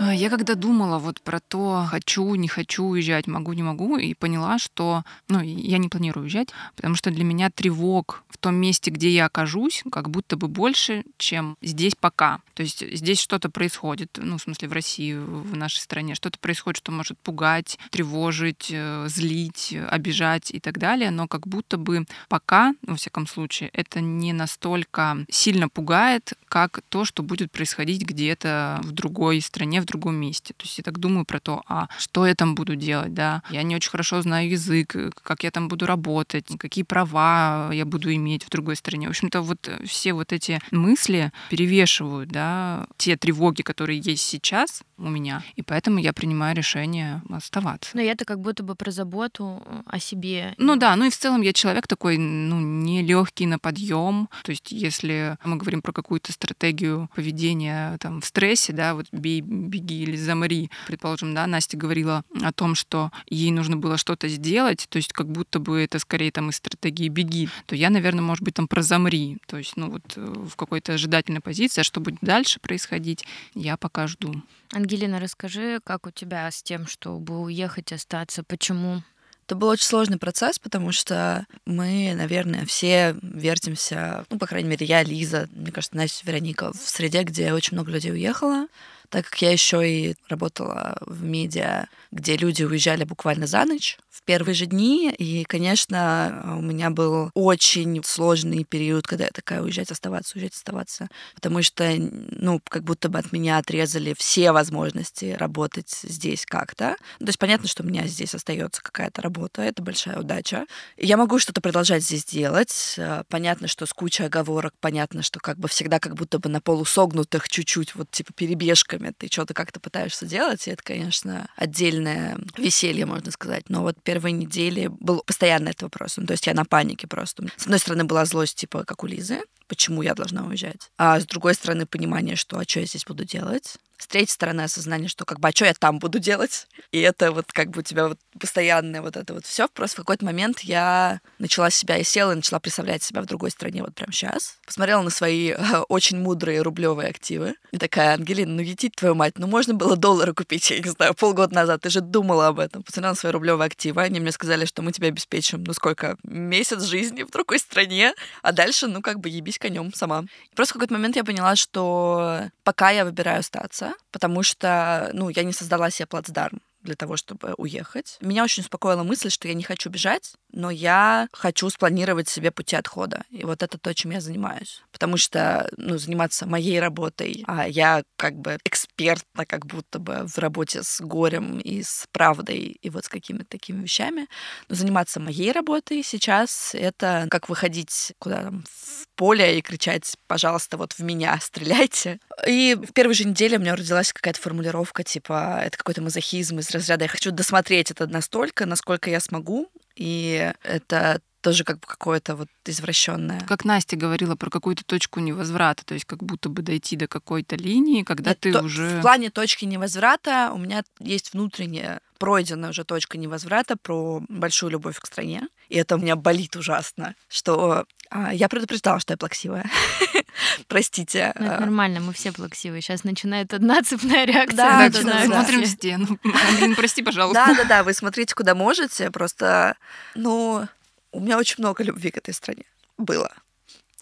А, 0.00 0.14
я 0.14 0.30
когда 0.30 0.54
думала 0.54 0.98
вот 0.98 1.20
про 1.20 1.40
то, 1.40 1.86
хочу, 1.86 2.34
не 2.34 2.48
хочу 2.48 2.84
уезжать, 2.84 3.26
могу, 3.26 3.52
не 3.52 3.62
могу, 3.62 3.98
и 3.98 4.14
поняла, 4.14 4.58
что 4.58 5.04
ну, 5.28 5.42
я 5.42 5.76
не 5.76 5.88
планирую 5.88 6.24
уезжать, 6.24 6.48
потому 6.74 6.94
что 6.94 7.10
для 7.10 7.22
меня 7.22 7.50
тревог 7.50 8.24
в 8.30 8.38
том 8.38 8.54
месте, 8.54 8.90
где 8.90 9.10
я 9.10 9.26
окажусь, 9.26 9.84
как 9.92 10.08
будто 10.08 10.38
бы 10.38 10.48
больше, 10.48 11.04
чем 11.18 11.58
здесь 11.60 11.94
пока. 11.94 12.40
То 12.54 12.62
есть 12.62 12.82
здесь 12.96 13.20
что-то 13.20 13.50
происходит, 13.50 14.18
ну, 14.22 14.38
в 14.38 14.42
смысле, 14.42 14.68
в 14.68 14.72
России, 14.72 15.12
в 15.12 15.54
нашей 15.54 15.80
стране, 15.80 16.14
что-то 16.14 16.38
происходит, 16.38 16.78
что 16.78 16.92
может 16.92 17.18
пугать, 17.18 17.78
тревожить, 17.90 18.70
э, 18.70 19.06
злить, 19.06 19.76
обижать 19.90 20.50
и 20.50 20.60
так 20.60 20.78
далее, 20.78 21.10
но 21.10 21.28
как 21.28 21.46
будто 21.46 21.76
бы 21.76 22.06
пока, 22.30 22.72
во 22.86 22.96
всяком 22.96 23.26
случае, 23.26 23.68
это 23.74 24.00
не 24.00 24.32
настолько 24.32 25.26
сильно 25.28 25.68
пугает, 25.68 26.32
как 26.48 26.80
то, 26.88 27.04
что 27.04 27.22
будет 27.22 27.52
происходить 27.52 28.02
где-то 28.02 28.80
в 28.82 28.92
другой 28.92 29.42
стране, 29.42 29.82
в 29.82 29.89
другом 29.90 30.16
месте. 30.16 30.54
То 30.56 30.64
есть 30.64 30.78
я 30.78 30.84
так 30.84 30.98
думаю 30.98 31.24
про 31.24 31.40
то, 31.40 31.62
а 31.66 31.88
что 31.98 32.26
я 32.26 32.34
там 32.34 32.54
буду 32.54 32.76
делать, 32.76 33.14
да. 33.14 33.42
Я 33.50 33.62
не 33.62 33.76
очень 33.76 33.90
хорошо 33.90 34.22
знаю 34.22 34.48
язык, 34.50 34.96
как 35.22 35.44
я 35.44 35.50
там 35.50 35.68
буду 35.68 35.86
работать, 35.86 36.46
какие 36.58 36.84
права 36.84 37.70
я 37.72 37.84
буду 37.84 38.12
иметь 38.14 38.44
в 38.44 38.50
другой 38.50 38.76
стране. 38.76 39.06
В 39.06 39.10
общем-то, 39.10 39.42
вот 39.42 39.70
все 39.84 40.12
вот 40.12 40.32
эти 40.32 40.60
мысли 40.70 41.32
перевешивают, 41.50 42.30
да, 42.30 42.86
те 42.96 43.16
тревоги, 43.16 43.62
которые 43.62 44.00
есть 44.00 44.22
сейчас 44.22 44.82
у 44.98 45.08
меня. 45.08 45.42
И 45.56 45.62
поэтому 45.62 45.98
я 45.98 46.12
принимаю 46.12 46.54
решение 46.54 47.22
оставаться. 47.30 47.90
Но 47.94 48.02
это 48.02 48.24
как 48.24 48.40
будто 48.40 48.62
бы 48.62 48.74
про 48.74 48.90
заботу 48.90 49.62
о 49.86 49.98
себе. 49.98 50.54
Ну 50.58 50.76
да, 50.76 50.94
ну 50.96 51.06
и 51.06 51.10
в 51.10 51.16
целом 51.16 51.42
я 51.42 51.52
человек 51.52 51.86
такой, 51.86 52.18
ну, 52.18 52.60
не 52.60 53.02
легкий 53.02 53.46
на 53.46 53.58
подъем. 53.58 54.28
То 54.44 54.50
есть 54.50 54.72
если 54.72 55.36
мы 55.44 55.56
говорим 55.56 55.82
про 55.82 55.92
какую-то 55.92 56.32
стратегию 56.32 57.08
поведения 57.14 57.96
там 57.98 58.20
в 58.20 58.26
стрессе, 58.26 58.72
да, 58.72 58.94
вот 58.94 59.06
бей, 59.12 59.40
беги 59.80 60.02
или 60.02 60.16
замри. 60.16 60.70
Предположим, 60.86 61.34
да, 61.34 61.46
Настя 61.46 61.76
говорила 61.76 62.24
о 62.42 62.52
том, 62.52 62.74
что 62.74 63.10
ей 63.28 63.50
нужно 63.50 63.76
было 63.76 63.96
что-то 63.96 64.28
сделать, 64.28 64.86
то 64.88 64.96
есть 64.96 65.12
как 65.12 65.30
будто 65.30 65.58
бы 65.58 65.80
это 65.80 65.98
скорее 65.98 66.30
там 66.30 66.50
из 66.50 66.56
стратегии 66.56 67.08
беги, 67.08 67.48
то 67.66 67.74
я, 67.74 67.90
наверное, 67.90 68.22
может 68.22 68.44
быть, 68.44 68.54
там 68.54 68.68
про 68.68 68.82
замри, 68.82 69.38
то 69.46 69.56
есть, 69.56 69.76
ну 69.76 69.90
вот 69.90 70.02
э, 70.16 70.20
в 70.20 70.56
какой-то 70.56 70.94
ожидательной 70.94 71.40
позиции, 71.40 71.80
а 71.80 71.84
что 71.84 72.00
будет 72.00 72.20
дальше 72.20 72.60
происходить, 72.60 73.24
я 73.54 73.76
пока 73.76 74.06
жду. 74.06 74.42
Ангелина, 74.72 75.18
расскажи, 75.18 75.80
как 75.82 76.06
у 76.06 76.10
тебя 76.10 76.50
с 76.50 76.62
тем, 76.62 76.86
чтобы 76.86 77.40
уехать, 77.40 77.92
остаться, 77.92 78.42
почему? 78.44 79.02
Это 79.50 79.56
был 79.56 79.66
очень 79.66 79.86
сложный 79.86 80.16
процесс, 80.16 80.60
потому 80.60 80.92
что 80.92 81.44
мы, 81.66 82.14
наверное, 82.14 82.64
все 82.66 83.16
вертимся, 83.20 84.24
ну, 84.30 84.38
по 84.38 84.46
крайней 84.46 84.68
мере, 84.68 84.86
я, 84.86 85.02
Лиза, 85.02 85.48
мне 85.52 85.72
кажется, 85.72 85.96
Настя, 85.96 86.24
Вероника, 86.24 86.72
в 86.72 86.88
среде, 86.88 87.24
где 87.24 87.52
очень 87.52 87.74
много 87.74 87.90
людей 87.90 88.12
уехало 88.12 88.68
так 89.10 89.26
как 89.26 89.42
я 89.42 89.52
еще 89.52 89.88
и 89.88 90.14
работала 90.28 90.96
в 91.02 91.22
медиа, 91.22 91.86
где 92.12 92.36
люди 92.36 92.62
уезжали 92.62 93.04
буквально 93.04 93.46
за 93.46 93.64
ночь 93.64 93.98
в 94.10 94.22
первые 94.24 94.54
же 94.54 94.66
дни, 94.66 95.10
и, 95.10 95.44
конечно, 95.44 96.56
у 96.58 96.62
меня 96.62 96.90
был 96.90 97.30
очень 97.34 98.02
сложный 98.04 98.64
период, 98.64 99.06
когда 99.06 99.24
я 99.24 99.30
такая 99.30 99.62
уезжать, 99.62 99.90
оставаться, 99.90 100.36
уезжать, 100.36 100.54
оставаться, 100.54 101.08
потому 101.34 101.62
что, 101.62 101.94
ну, 101.96 102.60
как 102.68 102.82
будто 102.82 103.08
бы 103.08 103.18
от 103.18 103.32
меня 103.32 103.58
отрезали 103.58 104.14
все 104.18 104.50
возможности 104.52 105.36
работать 105.38 105.90
здесь 106.02 106.44
как-то. 106.44 106.96
То 107.18 107.26
есть 107.26 107.38
понятно, 107.38 107.68
что 107.68 107.82
у 107.82 107.86
меня 107.86 108.06
здесь 108.06 108.34
остается 108.34 108.82
какая-то 108.82 109.22
работа, 109.22 109.62
это 109.62 109.82
большая 109.82 110.18
удача. 110.18 110.66
Я 110.96 111.16
могу 111.16 111.38
что-то 111.38 111.60
продолжать 111.60 112.02
здесь 112.02 112.24
делать. 112.24 112.98
Понятно, 113.28 113.68
что 113.68 113.86
с 113.86 113.92
кучей 113.92 114.24
оговорок, 114.24 114.74
понятно, 114.80 115.22
что 115.22 115.38
как 115.38 115.58
бы 115.58 115.68
всегда 115.68 116.00
как 116.00 116.14
будто 116.14 116.38
бы 116.38 116.48
на 116.48 116.60
полусогнутых 116.60 117.48
чуть-чуть 117.48 117.94
вот 117.94 118.10
типа 118.10 118.32
перебежками 118.32 119.14
ты 119.16 119.28
что-то 119.30 119.54
как-то 119.54 119.78
пытаешься 119.78 120.26
делать, 120.26 120.66
и 120.66 120.72
это, 120.72 120.82
конечно, 120.82 121.48
отдельное 121.56 122.38
веселье, 122.56 123.06
можно 123.06 123.30
сказать. 123.30 123.68
Но 123.68 123.82
вот 123.82 123.96
первые 124.02 124.32
недели 124.32 124.88
был 124.88 125.22
постоянно 125.24 125.70
этот 125.70 125.82
вопрос. 125.82 126.16
Ну, 126.16 126.26
то 126.26 126.32
есть 126.32 126.46
я 126.46 126.54
на 126.54 126.64
панике 126.64 127.06
просто. 127.06 127.46
С 127.56 127.64
одной 127.64 127.78
стороны, 127.78 128.04
была 128.04 128.24
злость, 128.24 128.56
типа, 128.56 128.84
как 128.84 129.04
у 129.04 129.06
Лизы, 129.06 129.42
почему 129.68 130.02
я 130.02 130.14
должна 130.14 130.44
уезжать. 130.44 130.90
А 130.98 131.20
с 131.20 131.26
другой 131.26 131.54
стороны, 131.54 131.86
понимание, 131.86 132.36
что 132.36 132.58
а 132.58 132.64
что 132.64 132.80
я 132.80 132.86
здесь 132.86 133.04
буду 133.04 133.24
делать. 133.24 133.76
С 134.00 134.06
третьей 134.06 134.32
стороны, 134.32 134.62
осознание, 134.62 135.08
что 135.08 135.26
как 135.26 135.40
бы, 135.40 135.48
а 135.48 135.50
что 135.52 135.66
я 135.66 135.74
там 135.74 135.98
буду 135.98 136.18
делать? 136.18 136.66
И 136.90 137.00
это 137.00 137.32
вот 137.32 137.52
как 137.52 137.68
бы 137.68 137.80
у 137.80 137.82
тебя 137.82 138.08
вот 138.08 138.18
постоянное 138.40 139.02
вот 139.02 139.16
это 139.16 139.34
вот 139.34 139.44
все. 139.44 139.68
Просто 139.68 139.96
в 139.96 139.98
какой-то 139.98 140.24
момент 140.24 140.60
я 140.60 141.20
начала 141.38 141.68
себя 141.68 141.98
и 141.98 142.02
села, 142.02 142.32
и 142.32 142.36
начала 142.36 142.60
представлять 142.60 143.02
себя 143.02 143.20
в 143.20 143.26
другой 143.26 143.50
стране 143.50 143.82
вот 143.82 143.94
прямо 143.94 144.10
сейчас. 144.10 144.58
Посмотрела 144.64 145.02
на 145.02 145.10
свои 145.10 145.54
очень 145.88 146.18
мудрые 146.18 146.62
рублевые 146.62 147.10
активы. 147.10 147.56
И 147.72 147.76
такая, 147.78 148.14
Ангелина, 148.14 148.54
ну 148.54 148.62
едить 148.62 148.96
твою 148.96 149.14
мать, 149.14 149.34
ну 149.36 149.46
можно 149.46 149.74
было 149.74 149.96
доллары 149.96 150.32
купить, 150.32 150.70
я 150.70 150.78
не 150.78 150.88
знаю, 150.88 151.14
полгода 151.14 151.54
назад. 151.54 151.82
Ты 151.82 151.90
же 151.90 152.00
думала 152.00 152.48
об 152.48 152.58
этом. 152.58 152.82
Посмотрела 152.82 153.12
на 153.12 153.18
свои 153.18 153.32
рублевые 153.32 153.66
активы. 153.66 154.00
Они 154.00 154.18
мне 154.18 154.32
сказали, 154.32 154.64
что 154.64 154.80
мы 154.80 154.92
тебе 154.92 155.08
обеспечим, 155.08 155.62
ну 155.62 155.74
сколько, 155.74 156.16
месяц 156.22 156.82
жизни 156.84 157.22
в 157.22 157.30
другой 157.30 157.58
стране, 157.58 158.14
а 158.42 158.52
дальше, 158.52 158.86
ну 158.86 159.02
как 159.02 159.20
бы 159.20 159.28
ебись 159.28 159.58
конем 159.58 159.92
сама. 159.92 160.24
И 160.50 160.54
просто 160.54 160.72
в 160.72 160.74
какой-то 160.78 160.94
момент 160.94 161.16
я 161.16 161.24
поняла, 161.24 161.54
что 161.54 162.48
пока 162.64 162.90
я 162.90 163.04
выбираю 163.04 163.40
остаться, 163.40 163.89
потому 164.10 164.42
что, 164.42 165.10
ну, 165.12 165.28
я 165.28 165.42
не 165.44 165.52
создала 165.52 165.90
себе 165.90 166.06
плацдарм 166.06 166.60
для 166.82 166.94
того, 166.94 167.16
чтобы 167.16 167.54
уехать. 167.56 168.16
Меня 168.20 168.44
очень 168.44 168.62
успокоила 168.62 169.02
мысль, 169.02 169.30
что 169.30 169.48
я 169.48 169.54
не 169.54 169.62
хочу 169.62 169.90
бежать, 169.90 170.34
но 170.52 170.70
я 170.70 171.28
хочу 171.32 171.68
спланировать 171.70 172.28
себе 172.28 172.50
пути 172.50 172.76
отхода. 172.76 173.22
И 173.30 173.44
вот 173.44 173.62
это 173.62 173.78
то, 173.78 173.94
чем 173.94 174.10
я 174.10 174.20
занимаюсь. 174.20 174.82
Потому 174.92 175.16
что, 175.16 175.70
ну, 175.76 175.98
заниматься 175.98 176.46
моей 176.46 176.80
работой, 176.80 177.44
а 177.46 177.68
я 177.68 178.02
как 178.16 178.36
бы 178.36 178.58
экспертна 178.64 179.46
как 179.46 179.66
будто 179.66 179.98
бы 179.98 180.26
в 180.26 180.38
работе 180.38 180.82
с 180.82 181.00
горем 181.00 181.58
и 181.58 181.82
с 181.82 182.06
правдой 182.12 182.78
и 182.80 182.90
вот 182.90 183.04
с 183.04 183.08
какими-то 183.08 183.46
такими 183.46 183.82
вещами. 183.82 184.26
Но 184.68 184.74
заниматься 184.74 185.20
моей 185.20 185.52
работой 185.52 186.02
сейчас— 186.02 186.70
это 186.74 187.26
как 187.30 187.48
выходить 187.48 188.12
куда 188.18 188.42
там 188.42 188.64
в 188.68 189.06
поле 189.16 189.58
и 189.58 189.62
кричать, 189.62 190.16
пожалуйста, 190.26 190.76
вот 190.76 190.92
в 190.92 191.00
меня 191.00 191.38
стреляйте. 191.40 192.18
И 192.46 192.76
в 192.80 192.92
первой 192.92 193.14
же 193.14 193.24
неделе 193.24 193.58
у 193.58 193.60
меня 193.60 193.76
родилась 193.76 194.12
какая-то 194.12 194.40
формулировка, 194.40 195.04
типа, 195.04 195.60
это 195.64 195.76
какой-то 195.76 196.02
мазохизм 196.02 196.58
из 196.58 196.69
разряда 196.72 197.04
«я 197.04 197.08
хочу 197.08 197.30
досмотреть 197.30 197.90
это 197.90 198.06
настолько, 198.06 198.66
насколько 198.66 199.10
я 199.10 199.20
смогу», 199.20 199.70
и 199.96 200.52
это 200.62 201.20
тоже 201.40 201.64
как 201.64 201.80
бы 201.80 201.86
какое-то 201.86 202.36
вот 202.36 202.48
извращенное. 202.64 203.40
Как 203.48 203.64
Настя 203.64 203.96
говорила 203.96 204.36
про 204.36 204.50
какую-то 204.50 204.84
точку 204.84 205.20
невозврата, 205.20 205.84
то 205.84 205.94
есть 205.94 206.04
как 206.04 206.22
будто 206.22 206.48
бы 206.48 206.62
дойти 206.62 206.96
до 206.96 207.06
какой-то 207.06 207.56
линии, 207.56 208.02
когда 208.02 208.30
Нет, 208.30 208.40
ты 208.40 208.52
то- 208.52 208.62
уже... 208.62 208.98
В 208.98 209.00
плане 209.00 209.30
точки 209.30 209.64
невозврата 209.64 210.50
у 210.52 210.58
меня 210.58 210.82
есть 210.98 211.32
внутренняя 211.32 212.00
пройденная 212.18 212.70
уже 212.70 212.84
точка 212.84 213.16
невозврата 213.16 213.76
про 213.76 214.22
большую 214.28 214.70
любовь 214.70 214.98
к 214.98 215.06
стране. 215.06 215.48
И 215.70 215.76
это 215.76 215.94
у 215.94 215.98
меня 215.98 216.16
болит 216.16 216.56
ужасно, 216.56 217.14
что 217.28 217.86
а, 218.10 218.34
я 218.34 218.48
предупреждала, 218.48 218.98
что 218.98 219.12
я 219.12 219.16
плаксивая. 219.16 219.70
Простите. 220.66 221.32
Ну, 221.38 221.46
это 221.46 221.56
а, 221.58 221.60
нормально, 221.60 222.00
мы 222.00 222.12
все 222.12 222.32
плаксивые. 222.32 222.82
Сейчас 222.82 223.04
начинает 223.04 223.54
одна 223.54 223.80
цепная 223.84 224.24
реакция. 224.24 224.56
Да, 224.56 224.88
Да, 224.88 225.02
да, 225.02 225.24
смотрим 225.26 225.60
в 225.60 225.64
все. 225.64 225.76
стену. 225.76 226.18
Блин, 226.58 226.74
прости, 226.74 227.04
пожалуйста. 227.04 227.46
Да, 227.46 227.54
да, 227.54 227.64
да, 227.64 227.82
вы 227.84 227.94
смотрите, 227.94 228.34
куда 228.34 228.56
можете. 228.56 229.12
Просто, 229.12 229.76
ну, 230.16 230.66
у 231.12 231.20
меня 231.20 231.38
очень 231.38 231.56
много 231.58 231.84
любви 231.84 232.10
к 232.10 232.16
этой 232.16 232.34
стране 232.34 232.64
было. 232.98 233.32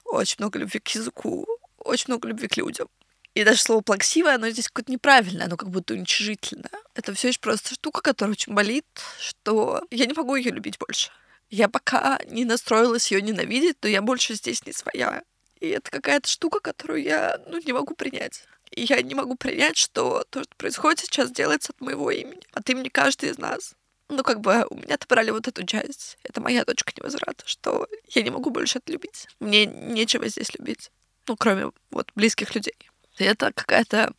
Очень 0.06 0.36
много 0.38 0.58
любви 0.58 0.80
к 0.80 0.88
языку, 0.88 1.46
очень 1.76 2.06
много 2.08 2.28
любви 2.28 2.48
к 2.48 2.56
людям. 2.56 2.88
И 3.34 3.44
даже 3.44 3.60
слово 3.60 3.82
плаксивое, 3.82 4.36
оно 4.36 4.48
здесь 4.48 4.68
какое-то 4.68 4.90
неправильное, 4.90 5.46
оно 5.46 5.58
как 5.58 5.68
будто 5.68 5.92
уничижительное. 5.92 6.70
Это 6.94 7.12
все 7.12 7.28
еще 7.28 7.40
просто 7.40 7.74
штука, 7.74 8.00
которая 8.00 8.32
очень 8.32 8.54
болит, 8.54 8.86
что 9.20 9.82
я 9.90 10.06
не 10.06 10.14
могу 10.14 10.34
ее 10.34 10.50
любить 10.50 10.78
больше. 10.78 11.10
Я 11.50 11.68
пока 11.68 12.18
не 12.26 12.44
настроилась 12.44 13.10
ее 13.10 13.22
ненавидеть, 13.22 13.78
но 13.82 13.88
я 13.88 14.02
больше 14.02 14.34
здесь 14.34 14.64
не 14.66 14.72
своя. 14.72 15.22
И 15.60 15.68
это 15.68 15.90
какая-то 15.90 16.28
штука, 16.28 16.60
которую 16.60 17.02
я 17.02 17.40
ну, 17.46 17.58
не 17.58 17.72
могу 17.72 17.94
принять. 17.94 18.44
И 18.70 18.82
я 18.82 19.00
не 19.02 19.14
могу 19.14 19.34
принять, 19.34 19.76
что 19.76 20.24
то, 20.30 20.42
что 20.42 20.54
происходит 20.56 21.00
сейчас, 21.00 21.30
делается 21.30 21.72
от 21.72 21.80
моего 21.80 22.10
имени, 22.10 22.42
от 22.52 22.68
имени 22.68 22.88
каждой 22.88 23.30
из 23.30 23.38
нас. 23.38 23.74
Ну, 24.10 24.22
как 24.22 24.40
бы 24.40 24.66
у 24.70 24.76
меня 24.76 24.94
отобрали 24.94 25.30
вот 25.30 25.48
эту 25.48 25.64
часть. 25.64 26.18
Это 26.22 26.40
моя 26.40 26.64
точка 26.64 26.92
невозврата, 26.96 27.44
что 27.46 27.86
я 28.08 28.22
не 28.22 28.30
могу 28.30 28.50
больше 28.50 28.78
это 28.78 28.92
любить. 28.92 29.26
Мне 29.40 29.66
нечего 29.66 30.28
здесь 30.28 30.54
любить. 30.54 30.90
Ну, 31.26 31.36
кроме 31.36 31.70
вот 31.90 32.10
близких 32.14 32.54
людей. 32.54 32.76
И 33.18 33.24
это 33.24 33.52
какая-то 33.52 34.12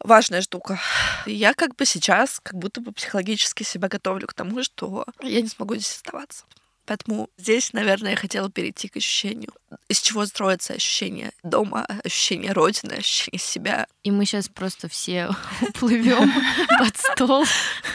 важная 0.00 0.40
штука. 0.40 0.80
Я 1.26 1.54
как 1.54 1.76
бы 1.76 1.84
сейчас 1.84 2.40
как 2.42 2.58
будто 2.58 2.80
бы 2.80 2.92
психологически 2.92 3.62
себя 3.62 3.88
готовлю 3.88 4.26
к 4.26 4.34
тому, 4.34 4.62
что 4.62 5.04
я 5.22 5.40
не 5.42 5.48
смогу 5.48 5.74
здесь 5.74 5.92
оставаться. 5.92 6.44
Поэтому 6.86 7.28
здесь, 7.36 7.72
наверное, 7.72 8.12
я 8.12 8.16
хотела 8.16 8.50
перейти 8.50 8.88
к 8.88 8.96
ощущению, 8.96 9.52
из 9.88 10.00
чего 10.00 10.24
строится 10.24 10.74
ощущение 10.74 11.32
дома, 11.42 11.86
ощущение 12.04 12.52
родины, 12.52 12.92
ощущение 12.94 13.40
себя, 13.40 13.86
И 14.04 14.10
мы 14.10 14.24
сейчас 14.24 14.48
просто 14.48 14.88
все 14.88 15.28
уплывем 15.60 16.32
под 16.78 16.96
стол. 16.96 17.44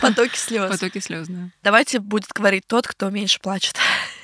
потоки 0.02 0.38
слез. 0.38 0.70
Потоки 0.70 1.00
слез, 1.00 1.28
да. 1.28 1.50
Давайте 1.64 2.00
будет 2.00 2.28
говорить 2.34 2.68
тот, 2.68 2.88
кто 2.88 3.10
меньше 3.10 3.40
плачет. 3.40 3.76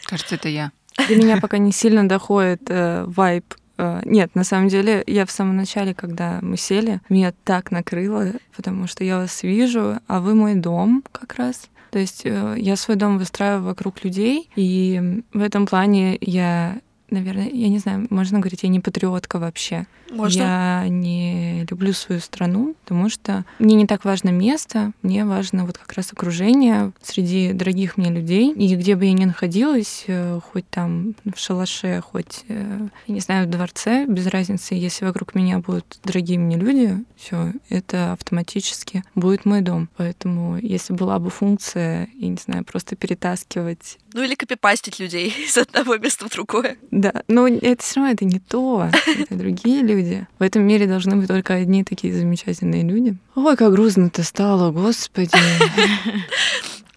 Кажется, 0.04 0.36
это 0.36 0.50
я. 0.50 0.72
До 1.08 1.16
меня 1.16 1.38
пока 1.40 1.58
не 1.58 1.72
сильно 1.72 2.08
доходит 2.08 2.62
э, 2.70 3.06
вайб. 3.06 3.54
Э, 3.78 4.02
Нет, 4.04 4.36
на 4.36 4.44
самом 4.44 4.68
деле, 4.68 5.04
я 5.06 5.26
в 5.26 5.32
самом 5.32 5.56
начале, 5.56 5.94
когда 5.94 6.40
мы 6.42 6.58
сели, 6.58 7.02
меня 7.10 7.34
так 7.44 7.72
накрыло, 7.72 8.34
потому 8.56 8.88
что 8.88 9.04
я 9.04 9.18
вас 9.20 9.44
вижу, 9.44 10.00
а 10.08 10.20
вы 10.20 10.34
мой 10.36 10.56
дом 10.56 11.04
как 11.12 11.36
раз. 11.36 11.70
То 11.98 12.02
есть 12.02 12.22
э, 12.26 12.56
я 12.60 12.76
свой 12.76 12.96
дом 12.96 13.18
выстраиваю 13.18 13.64
вокруг 13.64 14.04
людей, 14.04 14.52
и 14.56 15.24
в 15.34 15.42
этом 15.42 15.66
плане 15.66 16.16
я, 16.22 16.80
наверное, 17.10 17.50
я 17.50 17.70
не 17.70 17.80
знаю, 17.80 18.06
можно 18.12 18.38
говорить, 18.38 18.62
я 18.62 18.70
не 18.70 18.80
патриотка 18.80 19.40
вообще. 19.40 19.88
Можно? 20.12 20.42
Я 20.42 20.86
не 20.90 21.66
люблю 21.70 21.94
свою 21.94 22.22
страну, 22.22 22.76
потому 22.84 23.10
что 23.10 23.46
мне 23.60 23.76
не 23.76 23.88
так 23.88 24.06
важно 24.06 24.30
место, 24.30 24.92
мне 25.02 25.26
важно 25.26 25.66
вот 25.66 25.78
как 25.78 25.94
раз 25.94 26.12
окружение 26.14 26.92
среди 27.02 27.54
дорогих 27.54 27.98
мне 27.98 28.10
людей. 28.10 28.52
И 28.54 28.76
где 28.76 28.96
бы 28.96 29.06
я 29.06 29.14
ни 29.14 29.26
находилась, 29.26 30.06
э, 30.08 30.40
хоть 30.52 30.68
там 30.70 31.16
в 31.26 31.38
шалаше, 31.38 32.02
хоть, 32.02 32.44
э, 32.48 32.88
я 33.08 33.14
не 33.14 33.20
знаю, 33.20 33.48
в 33.48 33.50
дворце, 33.50 34.06
без 34.08 34.28
разницы, 34.28 34.76
если 34.76 35.06
вокруг 35.06 35.36
меня 35.36 35.60
будут 35.60 36.00
дорогие 36.04 36.40
мне 36.40 36.58
люди, 36.58 37.04
все, 37.16 37.54
это 37.70 38.14
автоматически 38.14 39.04
будет 39.16 39.46
мой 39.46 39.62
дом. 39.62 39.90
Поэтому 39.98 40.58
если 40.58 40.94
была 40.94 41.20
бы 41.20 41.30
функция, 41.30 42.10
я 42.16 42.28
не 42.28 42.38
знаю, 42.38 42.64
просто 42.64 42.96
перетаскивать 42.96 43.98
Ну 44.14 44.24
или 44.24 44.36
копипастить 44.36 45.00
людей 45.00 45.34
из 45.48 45.58
одного 45.58 45.98
места 45.98 46.28
в 46.28 46.32
другое. 46.32 46.78
да, 46.92 47.24
но 47.28 47.48
это 47.48 47.84
все 47.84 48.00
равно 48.00 48.14
это 48.14 48.26
не 48.26 48.40
то, 48.40 48.90
это 49.20 49.36
другие 49.36 49.82
люди. 49.82 49.97
В 50.40 50.44
этом 50.44 50.64
мире 50.64 50.88
должны 50.88 51.16
быть 51.16 51.28
только 51.28 51.54
одни 51.56 51.84
такие 51.84 52.14
замечательные 52.14 52.84
люди. 52.84 53.18
Ой, 53.36 53.56
как 53.56 53.72
грустно-то 53.72 54.24
стало, 54.24 54.72
господи. 54.72 55.32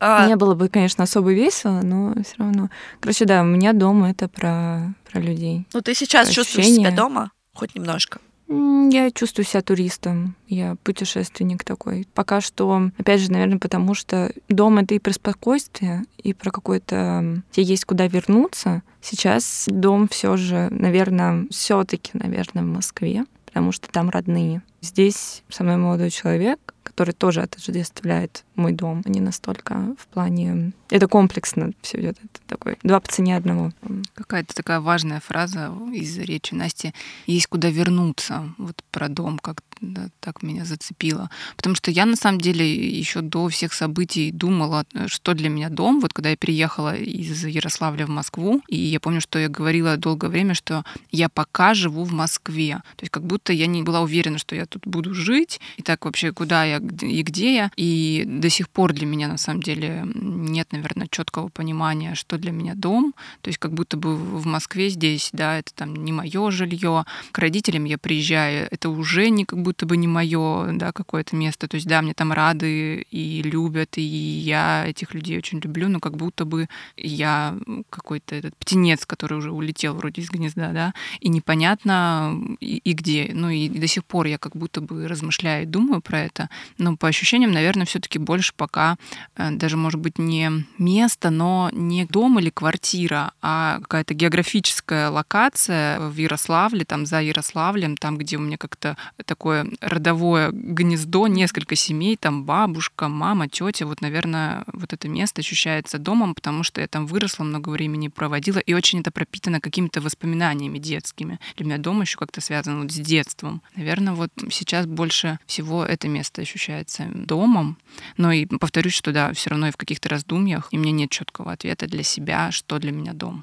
А, 0.03 0.27
Не 0.27 0.37
было 0.37 0.55
бы, 0.55 0.71
конечно, 0.71 1.05
особо 1.05 1.35
весело, 1.35 1.83
но 1.83 2.15
все 2.25 2.35
равно. 2.39 2.71
Короче, 3.01 3.27
да, 3.27 3.43
у 3.43 3.45
меня 3.45 3.75
дома 3.75 4.09
это 4.11 4.29
про, 4.29 4.95
про 5.11 5.21
людей. 5.21 5.67
ну 5.75 5.83
ты 5.83 5.95
сейчас 5.95 6.31
чувствуешь 6.31 6.65
ощущение. 6.65 6.89
себя 6.91 6.97
дома? 6.97 7.33
Хоть 7.53 7.75
немножко. 7.75 8.19
Я 8.51 9.13
чувствую 9.13 9.47
себя 9.47 9.63
туристом, 9.63 10.35
я 10.49 10.75
путешественник 10.83 11.63
такой. 11.63 12.09
Пока 12.15 12.41
что, 12.41 12.91
опять 12.99 13.21
же, 13.21 13.31
наверное, 13.31 13.61
потому 13.61 13.95
что 13.95 14.33
дом— 14.49 14.79
это 14.79 14.97
и 14.97 14.99
про 14.99 15.13
спокойствие, 15.13 16.03
и 16.19 16.35
про 16.35 16.51
какое-то... 16.51 17.43
Тебе 17.53 17.65
есть 17.65 17.85
куда 17.85 18.09
вернуться. 18.09 18.83
Сейчас 19.01 19.67
дом 19.71 20.09
все 20.09 20.37
же, 20.37 20.69
наверное, 20.71 21.47
все 21.51 21.85
таки 21.85 22.11
наверное, 22.15 22.65
в 22.65 22.67
Москве, 22.67 23.25
потому 23.47 23.71
что 23.71 23.89
там 23.89 24.11
родные. 24.11 24.63
Здесь 24.81 25.45
со 25.49 25.63
мной 25.63 25.77
молодой 25.77 26.11
человек, 26.11 26.70
который 27.01 27.15
тоже 27.15 27.41
отождествляет 27.41 28.45
мой 28.57 28.73
дом. 28.73 29.03
Не 29.07 29.21
настолько 29.21 29.97
в 29.99 30.07
плане... 30.09 30.73
Это 30.91 31.09
комплексно 31.09 31.73
все 31.81 31.99
идет. 31.99 32.19
Это 32.23 32.41
такой 32.47 32.77
два 32.83 33.01
по 33.01 33.09
цене 33.11 33.39
одного. 33.39 33.73
Какая-то 34.13 34.55
такая 34.55 34.81
важная 34.81 35.21
фраза 35.21 35.73
из 35.95 36.19
речи 36.19 36.53
Насти. 36.53 36.93
Есть 37.27 37.47
куда 37.47 37.71
вернуться. 37.71 38.53
Вот 38.59 38.85
про 38.91 39.09
дом, 39.09 39.39
как 39.39 39.63
да, 39.81 40.11
так 40.21 40.43
меня 40.43 40.65
зацепило. 40.65 41.31
Потому 41.57 41.75
что 41.75 41.91
я 41.91 42.05
на 42.05 42.17
самом 42.17 42.41
деле 42.41 42.67
еще 42.99 43.23
до 43.23 43.49
всех 43.49 43.73
событий 43.73 44.31
думала, 44.31 44.85
что 45.07 45.33
для 45.35 45.49
меня 45.49 45.71
дом. 45.71 46.01
Вот 46.01 46.13
когда 46.13 46.31
я 46.31 46.37
переехала 46.37 46.95
из 46.95 47.45
Ярославля 47.45 48.07
в 48.07 48.11
Москву, 48.11 48.61
и 48.69 48.77
я 48.77 49.01
помню, 49.01 49.21
что 49.21 49.39
я 49.39 49.49
говорила 49.49 49.97
долгое 49.97 50.29
время, 50.29 50.55
что 50.55 50.85
я 51.11 51.29
пока 51.29 51.75
живу 51.75 52.05
в 52.05 52.13
Москве. 52.13 52.83
То 52.97 53.05
есть 53.05 53.11
как 53.11 53.25
будто 53.25 53.53
я 53.53 53.67
не 53.67 53.83
была 53.83 54.03
уверена, 54.03 54.39
что 54.39 54.55
я 54.55 54.67
тут 54.67 54.87
буду 54.87 55.15
жить, 55.15 55.61
и 55.77 55.83
так 55.83 56.05
вообще 56.05 56.33
куда 56.33 56.65
я 56.65 56.79
и 57.01 57.23
где 57.23 57.55
я. 57.55 57.71
И 57.77 58.25
до 58.27 58.49
сих 58.49 58.69
пор 58.69 58.93
для 58.93 59.07
меня 59.07 59.29
на 59.29 59.39
самом 59.39 59.63
деле 59.63 60.07
нет, 60.15 60.73
наверное, 60.73 61.09
четкого 61.11 61.49
понимания, 61.49 62.15
что 62.15 62.39
для 62.39 62.53
меня 62.53 62.75
дом. 62.75 63.15
То 63.41 63.49
есть 63.49 63.59
как 63.59 63.73
будто 63.73 63.97
бы 63.97 64.17
в 64.17 64.47
Москве 64.47 64.89
здесь, 64.89 65.31
да, 65.33 65.59
это 65.59 65.73
там 65.75 65.95
не 65.95 66.13
мое 66.13 66.51
жилье. 66.51 67.05
К 67.33 67.39
родителям 67.39 67.85
я 67.85 67.99
приезжаю, 67.99 68.69
это 68.71 68.89
уже 68.89 69.31
не 69.31 69.45
как 69.45 69.63
будто 69.63 69.87
бы 69.87 69.97
не 69.97 70.09
мое, 70.09 70.73
да, 70.73 70.93
какое-то 70.93 71.37
место. 71.37 71.69
То 71.69 71.77
есть 71.77 71.87
да, 71.87 72.03
мне 72.03 72.15
там 72.15 72.33
рады 72.33 73.07
и 73.11 73.43
любят, 73.43 73.99
и 73.99 74.03
я 74.03 74.85
этих 74.87 75.15
людей 75.15 75.39
очень 75.39 75.61
люблю, 75.61 75.89
но 75.89 76.01
как 76.01 76.17
будто 76.17 76.45
бы 76.45 76.69
я 76.97 77.57
какой-то 77.91 78.35
этот 78.35 78.57
птенец, 78.57 79.07
который 79.07 79.39
уже 79.39 79.51
улетел 79.51 79.95
вроде 79.95 80.23
из 80.23 80.31
гнезда, 80.31 80.73
да, 80.73 80.95
и 81.21 81.29
непонятно 81.29 82.39
и, 82.61 82.79
и 82.79 82.93
где. 82.93 83.31
Ну 83.33 83.51
и 83.51 83.69
до 83.69 83.87
сих 83.87 84.05
пор 84.05 84.27
я 84.27 84.39
как 84.39 84.57
будто 84.57 84.81
бы 84.81 85.09
размышляю 85.09 85.65
и 85.65 85.67
думаю 85.67 86.01
про 86.01 86.21
это, 86.21 86.49
но 86.81 86.97
по 86.97 87.09
ощущениям, 87.09 87.53
наверное, 87.53 87.87
все-таки 87.87 88.19
больше 88.19 88.53
пока 88.57 88.97
э, 89.37 89.51
даже, 89.51 89.77
может 89.77 90.01
быть, 90.01 90.19
не 90.19 90.51
место, 90.79 91.31
но 91.31 91.71
не 91.73 92.07
дом 92.07 92.39
или 92.39 92.51
квартира, 92.51 93.33
а 93.43 93.79
какая-то 93.81 94.15
географическая 94.15 95.11
локация 95.11 96.01
в 96.01 96.17
Ярославле, 96.17 96.85
там 96.85 97.07
за 97.07 97.21
Ярославлем, 97.21 97.97
там, 97.97 98.17
где 98.17 98.37
у 98.37 98.41
меня 98.41 98.57
как-то 98.57 98.97
такое 99.25 99.67
родовое 99.81 100.51
гнездо, 100.53 101.27
несколько 101.27 101.77
семей, 101.77 102.17
там 102.17 102.45
бабушка, 102.45 103.09
мама, 103.09 103.49
тетя, 103.49 103.87
вот, 103.87 104.01
наверное, 104.01 104.65
вот 104.73 104.93
это 104.93 105.09
место 105.09 105.41
ощущается 105.41 105.99
домом, 105.99 106.35
потому 106.35 106.63
что 106.63 106.81
я 106.81 106.89
там 106.89 107.07
выросла, 107.07 107.45
много 107.45 107.69
времени 107.69 108.09
проводила, 108.09 108.59
и 108.59 108.73
очень 108.73 109.01
это 109.01 109.11
пропитано 109.11 109.61
какими-то 109.61 110.01
воспоминаниями 110.01 110.79
детскими. 110.79 111.39
Для 111.57 111.67
меня 111.67 111.79
дом 111.79 112.01
еще 112.01 112.17
как-то 112.17 112.41
связан 112.41 112.83
вот 112.83 112.91
с 112.91 112.97
детством. 112.97 113.63
Наверное, 113.77 114.15
вот 114.15 114.31
сейчас 114.51 114.87
больше 114.87 115.39
всего 115.47 115.85
это 115.85 116.09
место 116.09 116.43
ощущается 116.43 116.70
домом, 117.13 117.79
но 118.17 118.33
и 118.33 118.47
повторюсь, 118.47 118.95
что 118.95 119.13
да, 119.13 119.33
все 119.33 119.51
равно 119.51 119.69
и 119.69 119.73
в 119.73 119.77
каких-то 119.77 120.09
раздумьях, 120.09 120.69
и 120.71 120.79
мне 120.79 120.93
нет 120.93 121.11
четкого 121.11 121.53
ответа 121.53 121.87
для 121.87 122.03
себя, 122.03 122.51
что 122.51 122.79
для 122.79 122.93
меня 122.93 123.13
дом. 123.13 123.43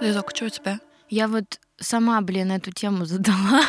Лизок, 0.00 0.30
что 0.34 0.46
у 0.46 0.48
тебя? 0.48 0.80
Я 1.10 1.26
вот 1.26 1.60
сама, 1.80 2.20
блин, 2.20 2.52
эту 2.52 2.70
тему 2.72 3.04
задала 3.06 3.62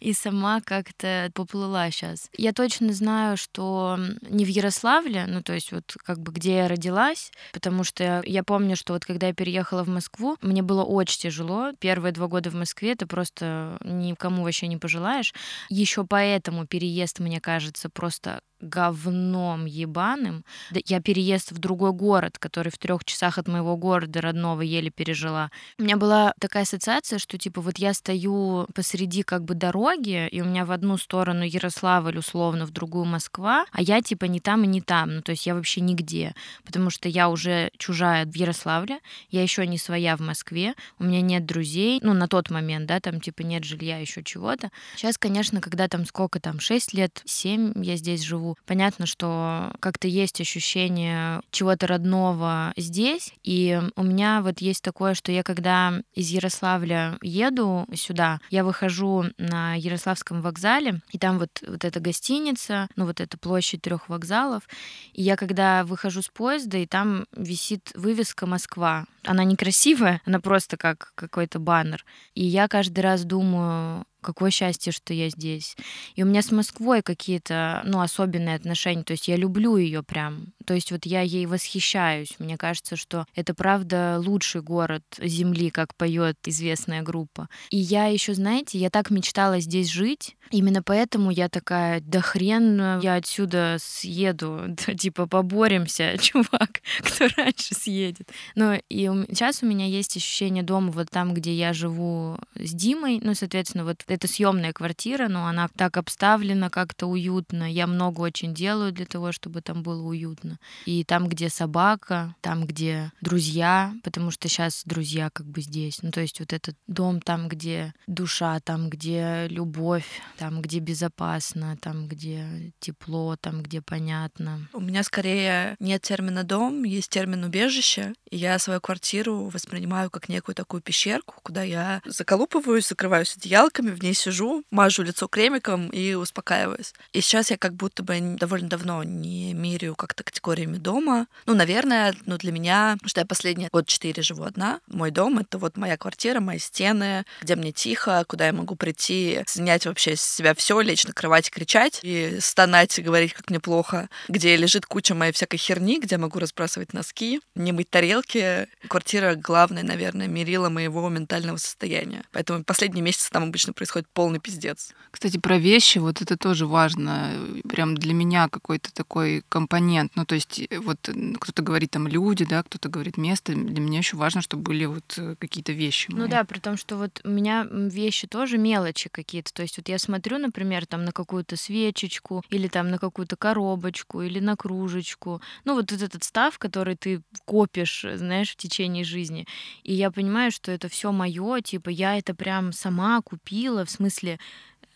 и 0.00 0.12
сама 0.12 0.60
как-то 0.60 1.30
поплыла 1.34 1.90
сейчас. 1.90 2.28
Я 2.36 2.52
точно 2.52 2.92
знаю, 2.92 3.36
что 3.36 3.98
не 4.22 4.44
в 4.44 4.48
Ярославле, 4.48 5.26
ну 5.26 5.42
то 5.42 5.52
есть 5.52 5.72
вот 5.72 5.96
как 6.04 6.18
бы 6.20 6.32
где 6.32 6.56
я 6.56 6.68
родилась, 6.68 7.30
потому 7.52 7.84
что 7.84 8.22
я 8.24 8.42
помню, 8.42 8.76
что 8.76 8.92
вот 8.92 9.04
когда 9.04 9.28
я 9.28 9.34
переехала 9.34 9.84
в 9.84 9.88
Москву, 9.88 10.36
мне 10.42 10.62
было 10.62 10.84
очень 10.84 11.20
тяжело. 11.20 11.72
Первые 11.78 12.12
два 12.12 12.26
года 12.26 12.50
в 12.50 12.54
Москве 12.54 12.94
ты 12.94 13.06
просто 13.06 13.78
никому 13.82 14.42
вообще 14.42 14.66
не 14.66 14.76
пожелаешь. 14.76 15.34
Еще 15.68 16.04
поэтому 16.04 16.66
переезд, 16.66 17.20
мне 17.20 17.40
кажется, 17.40 17.88
просто 17.88 18.40
говном 18.60 19.66
ебаным. 19.66 20.44
Я 20.86 21.00
переезд 21.00 21.52
в 21.52 21.58
другой 21.58 21.92
город, 21.92 22.38
который 22.38 22.70
в 22.70 22.78
трех 22.78 23.04
часах 23.04 23.38
от 23.38 23.48
моего 23.48 23.76
города 23.76 24.20
родного 24.20 24.62
еле 24.62 24.90
пережила. 24.90 25.50
У 25.78 25.82
меня 25.82 25.96
была 25.96 26.32
такая 26.40 26.62
ассоциация, 26.62 27.18
что 27.18 27.38
типа 27.38 27.60
вот 27.60 27.78
я 27.78 27.94
стою 27.94 28.66
посреди 28.74 29.22
как 29.22 29.44
бы 29.44 29.54
дороги, 29.54 30.28
и 30.28 30.40
у 30.40 30.44
меня 30.44 30.64
в 30.64 30.72
одну 30.72 30.96
сторону 30.96 31.42
Ярославль 31.42 32.18
условно, 32.18 32.66
в 32.66 32.70
другую 32.70 33.04
Москва, 33.04 33.66
а 33.72 33.82
я 33.82 34.00
типа 34.00 34.24
не 34.26 34.40
там 34.40 34.64
и 34.64 34.66
не 34.66 34.80
там. 34.80 35.16
Ну 35.16 35.22
то 35.22 35.32
есть 35.32 35.46
я 35.46 35.54
вообще 35.54 35.80
нигде, 35.80 36.34
потому 36.64 36.90
что 36.90 37.08
я 37.08 37.28
уже 37.28 37.70
чужая 37.76 38.24
в 38.24 38.34
Ярославле, 38.34 39.00
я 39.30 39.42
еще 39.42 39.66
не 39.66 39.78
своя 39.78 40.16
в 40.16 40.20
Москве, 40.20 40.74
у 40.98 41.04
меня 41.04 41.20
нет 41.20 41.46
друзей, 41.46 42.00
ну 42.02 42.14
на 42.14 42.28
тот 42.28 42.50
момент, 42.50 42.86
да, 42.86 43.00
там 43.00 43.20
типа 43.20 43.42
нет 43.42 43.64
жилья, 43.64 43.98
еще 43.98 44.22
чего-то. 44.22 44.70
Сейчас, 44.96 45.18
конечно, 45.18 45.60
когда 45.60 45.88
там 45.88 46.06
сколько 46.06 46.40
там, 46.40 46.60
6 46.60 46.94
лет, 46.94 47.22
7 47.24 47.72
я 47.82 47.96
здесь 47.96 48.22
живу, 48.22 48.45
понятно, 48.66 49.06
что 49.06 49.72
как-то 49.80 50.08
есть 50.08 50.40
ощущение 50.40 51.40
чего-то 51.50 51.86
родного 51.86 52.72
здесь. 52.76 53.32
И 53.42 53.80
у 53.96 54.02
меня 54.02 54.42
вот 54.42 54.60
есть 54.60 54.82
такое, 54.82 55.14
что 55.14 55.32
я 55.32 55.42
когда 55.42 56.02
из 56.14 56.30
Ярославля 56.30 57.18
еду 57.22 57.86
сюда, 57.94 58.40
я 58.50 58.64
выхожу 58.64 59.24
на 59.38 59.74
Ярославском 59.74 60.42
вокзале, 60.42 61.00
и 61.10 61.18
там 61.18 61.38
вот, 61.38 61.50
вот 61.66 61.84
эта 61.84 62.00
гостиница, 62.00 62.88
ну 62.96 63.06
вот 63.06 63.20
эта 63.20 63.38
площадь 63.38 63.82
трех 63.82 64.08
вокзалов. 64.08 64.68
И 65.12 65.22
я 65.22 65.36
когда 65.36 65.84
выхожу 65.84 66.22
с 66.22 66.28
поезда, 66.28 66.78
и 66.78 66.86
там 66.86 67.26
висит 67.34 67.92
вывеска 67.94 68.46
Москва. 68.46 69.06
Она 69.24 69.44
некрасивая, 69.44 70.20
она 70.24 70.40
просто 70.40 70.76
как 70.76 71.12
какой-то 71.14 71.58
баннер. 71.58 72.04
И 72.34 72.44
я 72.44 72.68
каждый 72.68 73.00
раз 73.00 73.24
думаю, 73.24 74.04
какое 74.26 74.50
счастье, 74.50 74.92
что 74.92 75.14
я 75.14 75.30
здесь. 75.30 75.76
И 76.16 76.22
у 76.22 76.26
меня 76.26 76.42
с 76.42 76.50
Москвой 76.50 77.00
какие-то, 77.02 77.82
ну, 77.84 78.00
особенные 78.00 78.56
отношения. 78.56 79.04
То 79.04 79.12
есть 79.12 79.28
я 79.28 79.36
люблю 79.36 79.76
ее 79.76 80.02
прям. 80.02 80.52
То 80.66 80.74
есть 80.74 80.90
вот 80.90 81.06
я 81.06 81.20
ей 81.20 81.46
восхищаюсь. 81.46 82.34
Мне 82.38 82.56
кажется, 82.56 82.96
что 82.96 83.24
это 83.34 83.54
правда 83.54 84.20
лучший 84.22 84.62
город 84.62 85.04
Земли, 85.18 85.70
как 85.70 85.94
поет 85.94 86.36
известная 86.44 87.02
группа. 87.02 87.48
И 87.70 87.78
я 87.78 88.06
еще, 88.06 88.34
знаете, 88.34 88.78
я 88.78 88.90
так 88.90 89.10
мечтала 89.10 89.60
здесь 89.60 89.88
жить. 89.88 90.36
Именно 90.50 90.82
поэтому 90.82 91.30
я 91.30 91.48
такая, 91.48 92.00
да 92.00 92.20
хрен, 92.20 93.00
я 93.00 93.14
отсюда 93.14 93.76
съеду, 93.80 94.64
да, 94.86 94.94
типа 94.94 95.26
поборемся, 95.26 96.16
чувак, 96.20 96.82
кто 97.00 97.28
раньше 97.36 97.74
съедет. 97.74 98.30
Но 98.56 98.74
и 98.88 99.08
сейчас 99.28 99.62
у 99.62 99.66
меня 99.66 99.86
есть 99.86 100.16
ощущение 100.16 100.64
дома 100.64 100.90
вот 100.90 101.10
там, 101.10 101.32
где 101.34 101.54
я 101.54 101.72
живу 101.72 102.38
с 102.54 102.72
Димой, 102.72 103.20
ну, 103.22 103.34
соответственно, 103.34 103.84
вот 103.84 104.02
это 104.16 104.28
съемная 104.28 104.72
квартира, 104.72 105.28
но 105.28 105.46
она 105.46 105.68
так 105.68 105.96
обставлена 105.96 106.70
как-то 106.70 107.06
уютно. 107.06 107.70
Я 107.70 107.86
много 107.86 108.20
очень 108.20 108.54
делаю 108.54 108.92
для 108.92 109.06
того, 109.06 109.32
чтобы 109.32 109.60
там 109.60 109.82
было 109.82 110.02
уютно. 110.02 110.58
И 110.86 111.04
там, 111.04 111.28
где 111.28 111.48
собака, 111.48 112.34
там, 112.40 112.66
где 112.66 113.12
друзья, 113.20 113.94
потому 114.02 114.30
что 114.30 114.48
сейчас 114.48 114.82
друзья 114.84 115.30
как 115.30 115.46
бы 115.46 115.60
здесь. 115.60 116.02
Ну, 116.02 116.10
то 116.10 116.20
есть 116.20 116.40
вот 116.40 116.52
этот 116.52 116.76
дом 116.86 117.20
там, 117.20 117.48
где 117.48 117.94
душа, 118.06 118.58
там, 118.60 118.90
где 118.90 119.46
любовь, 119.48 120.20
там, 120.38 120.62
где 120.62 120.78
безопасно, 120.78 121.76
там, 121.80 122.08
где 122.08 122.72
тепло, 122.80 123.36
там, 123.36 123.62
где 123.62 123.80
понятно. 123.80 124.68
У 124.72 124.80
меня 124.80 125.02
скорее 125.02 125.76
нет 125.78 126.02
термина 126.02 126.42
дом, 126.42 126.84
есть 126.84 127.10
термин 127.10 127.44
убежище. 127.44 128.14
И 128.30 128.36
я 128.38 128.58
свою 128.58 128.80
квартиру 128.80 129.48
воспринимаю 129.48 130.10
как 130.10 130.28
некую 130.28 130.54
такую 130.54 130.80
пещерку, 130.80 131.34
куда 131.42 131.62
я 131.62 132.00
заколупываюсь, 132.06 132.88
закрываюсь 132.88 133.36
одеялками, 133.36 133.90
в 133.96 134.02
ней 134.02 134.14
сижу, 134.14 134.62
мажу 134.70 135.02
лицо 135.02 135.26
кремиком 135.28 135.88
и 135.88 136.14
успокаиваюсь. 136.14 136.92
И 137.12 137.20
сейчас 137.20 137.50
я 137.50 137.58
как 137.58 137.74
будто 137.74 138.02
бы 138.02 138.36
довольно 138.38 138.68
давно 138.68 139.02
не 139.02 139.54
меряю 139.54 139.96
как-то 139.96 140.22
категориями 140.22 140.76
дома. 140.76 141.26
Ну, 141.46 141.54
наверное, 141.54 142.14
ну, 142.26 142.36
для 142.38 142.52
меня, 142.52 142.96
что 143.04 143.20
я 143.20 143.26
последние 143.26 143.68
год 143.72 143.86
четыре 143.86 144.22
живу 144.22 144.44
одна. 144.44 144.80
Мой 144.86 145.10
дом— 145.10 145.38
это 145.40 145.58
вот 145.58 145.76
моя 145.76 145.96
квартира, 145.96 146.40
мои 146.40 146.58
стены, 146.58 147.24
где 147.42 147.56
мне 147.56 147.72
тихо, 147.72 148.24
куда 148.28 148.46
я 148.46 148.52
могу 148.52 148.76
прийти, 148.76 149.42
снять 149.46 149.86
вообще 149.86 150.16
с 150.16 150.22
себя 150.22 150.54
все, 150.54 150.80
лечь 150.80 151.06
на 151.06 151.12
кровать 151.12 151.50
кричать, 151.50 152.00
и 152.02 152.38
стонать, 152.40 152.98
и 152.98 153.02
говорить, 153.02 153.32
как 153.32 153.50
мне 153.50 153.60
плохо, 153.60 154.08
где 154.28 154.56
лежит 154.56 154.86
куча 154.86 155.14
моей 155.14 155.32
всякой 155.32 155.56
херни, 155.56 155.98
где 155.98 156.16
я 156.16 156.18
могу 156.18 156.38
разбрасывать 156.38 156.92
носки, 156.92 157.40
не 157.54 157.72
мыть 157.72 157.90
тарелки. 157.90 158.68
Квартира— 158.88 159.34
главное, 159.36 159.82
наверное, 159.82 160.26
мерила 160.26 160.68
моего 160.68 161.08
ментального 161.08 161.56
состояния. 161.56 162.24
Поэтому 162.32 162.64
последние 162.64 163.02
месяцы 163.02 163.30
там 163.30 163.44
обычно 163.44 163.72
происходит 163.72 163.85
происходит 163.86 164.08
полный 164.12 164.40
пиздец. 164.40 164.92
Кстати, 165.10 165.38
про 165.38 165.58
вещи, 165.58 165.98
вот 165.98 166.20
это 166.20 166.36
тоже 166.36 166.66
важно. 166.66 167.32
Прям 167.68 167.94
для 167.94 168.14
меня 168.14 168.48
какой-то 168.48 168.92
такой 168.92 169.44
компонент. 169.48 170.12
Ну, 170.16 170.24
то 170.24 170.34
есть 170.34 170.60
э, 170.68 170.78
вот 170.78 170.98
кто-то 171.40 171.62
говорит 171.62 171.92
там 171.92 172.08
люди, 172.08 172.44
да, 172.44 172.62
кто-то 172.62 172.88
говорит 172.88 173.16
место. 173.16 173.54
Для 173.54 173.80
меня 173.80 173.98
еще 173.98 174.16
важно, 174.16 174.42
чтобы 174.42 174.64
были 174.64 174.86
вот 174.86 175.14
э, 175.18 175.36
какие-то 175.38 175.72
вещи. 175.72 176.08
Ну 176.10 176.18
мои. 176.18 176.28
да, 176.28 176.44
при 176.44 176.58
том, 176.58 176.76
что 176.76 176.96
вот 176.96 177.20
у 177.24 177.28
меня 177.28 177.66
вещи 177.70 178.26
тоже 178.26 178.58
мелочи 178.58 179.08
какие-то. 179.08 179.52
То 179.54 179.62
есть 179.62 179.76
вот 179.78 179.88
я 179.88 179.98
смотрю, 179.98 180.38
например, 180.38 180.86
там 180.86 181.04
на 181.04 181.12
какую-то 181.12 181.56
свечечку 181.56 182.42
или 182.50 182.68
там 182.68 182.90
на 182.90 182.98
какую-то 182.98 183.36
коробочку 183.36 184.22
или 184.22 184.40
на 184.40 184.56
кружечку. 184.56 185.40
Ну 185.64 185.74
вот 185.74 185.92
этот 185.92 186.24
став, 186.24 186.58
который 186.58 186.96
ты 186.96 187.22
копишь, 187.44 188.04
знаешь, 188.14 188.50
в 188.50 188.56
течение 188.56 189.04
жизни. 189.04 189.46
И 189.84 189.94
я 189.94 190.10
понимаю, 190.10 190.50
что 190.50 190.72
это 190.72 190.88
все 190.88 191.12
мое, 191.12 191.60
типа 191.60 191.90
я 191.90 192.18
это 192.18 192.34
прям 192.34 192.72
сама 192.72 193.20
купила, 193.22 193.75
в 193.84 193.90
смысле 193.90 194.38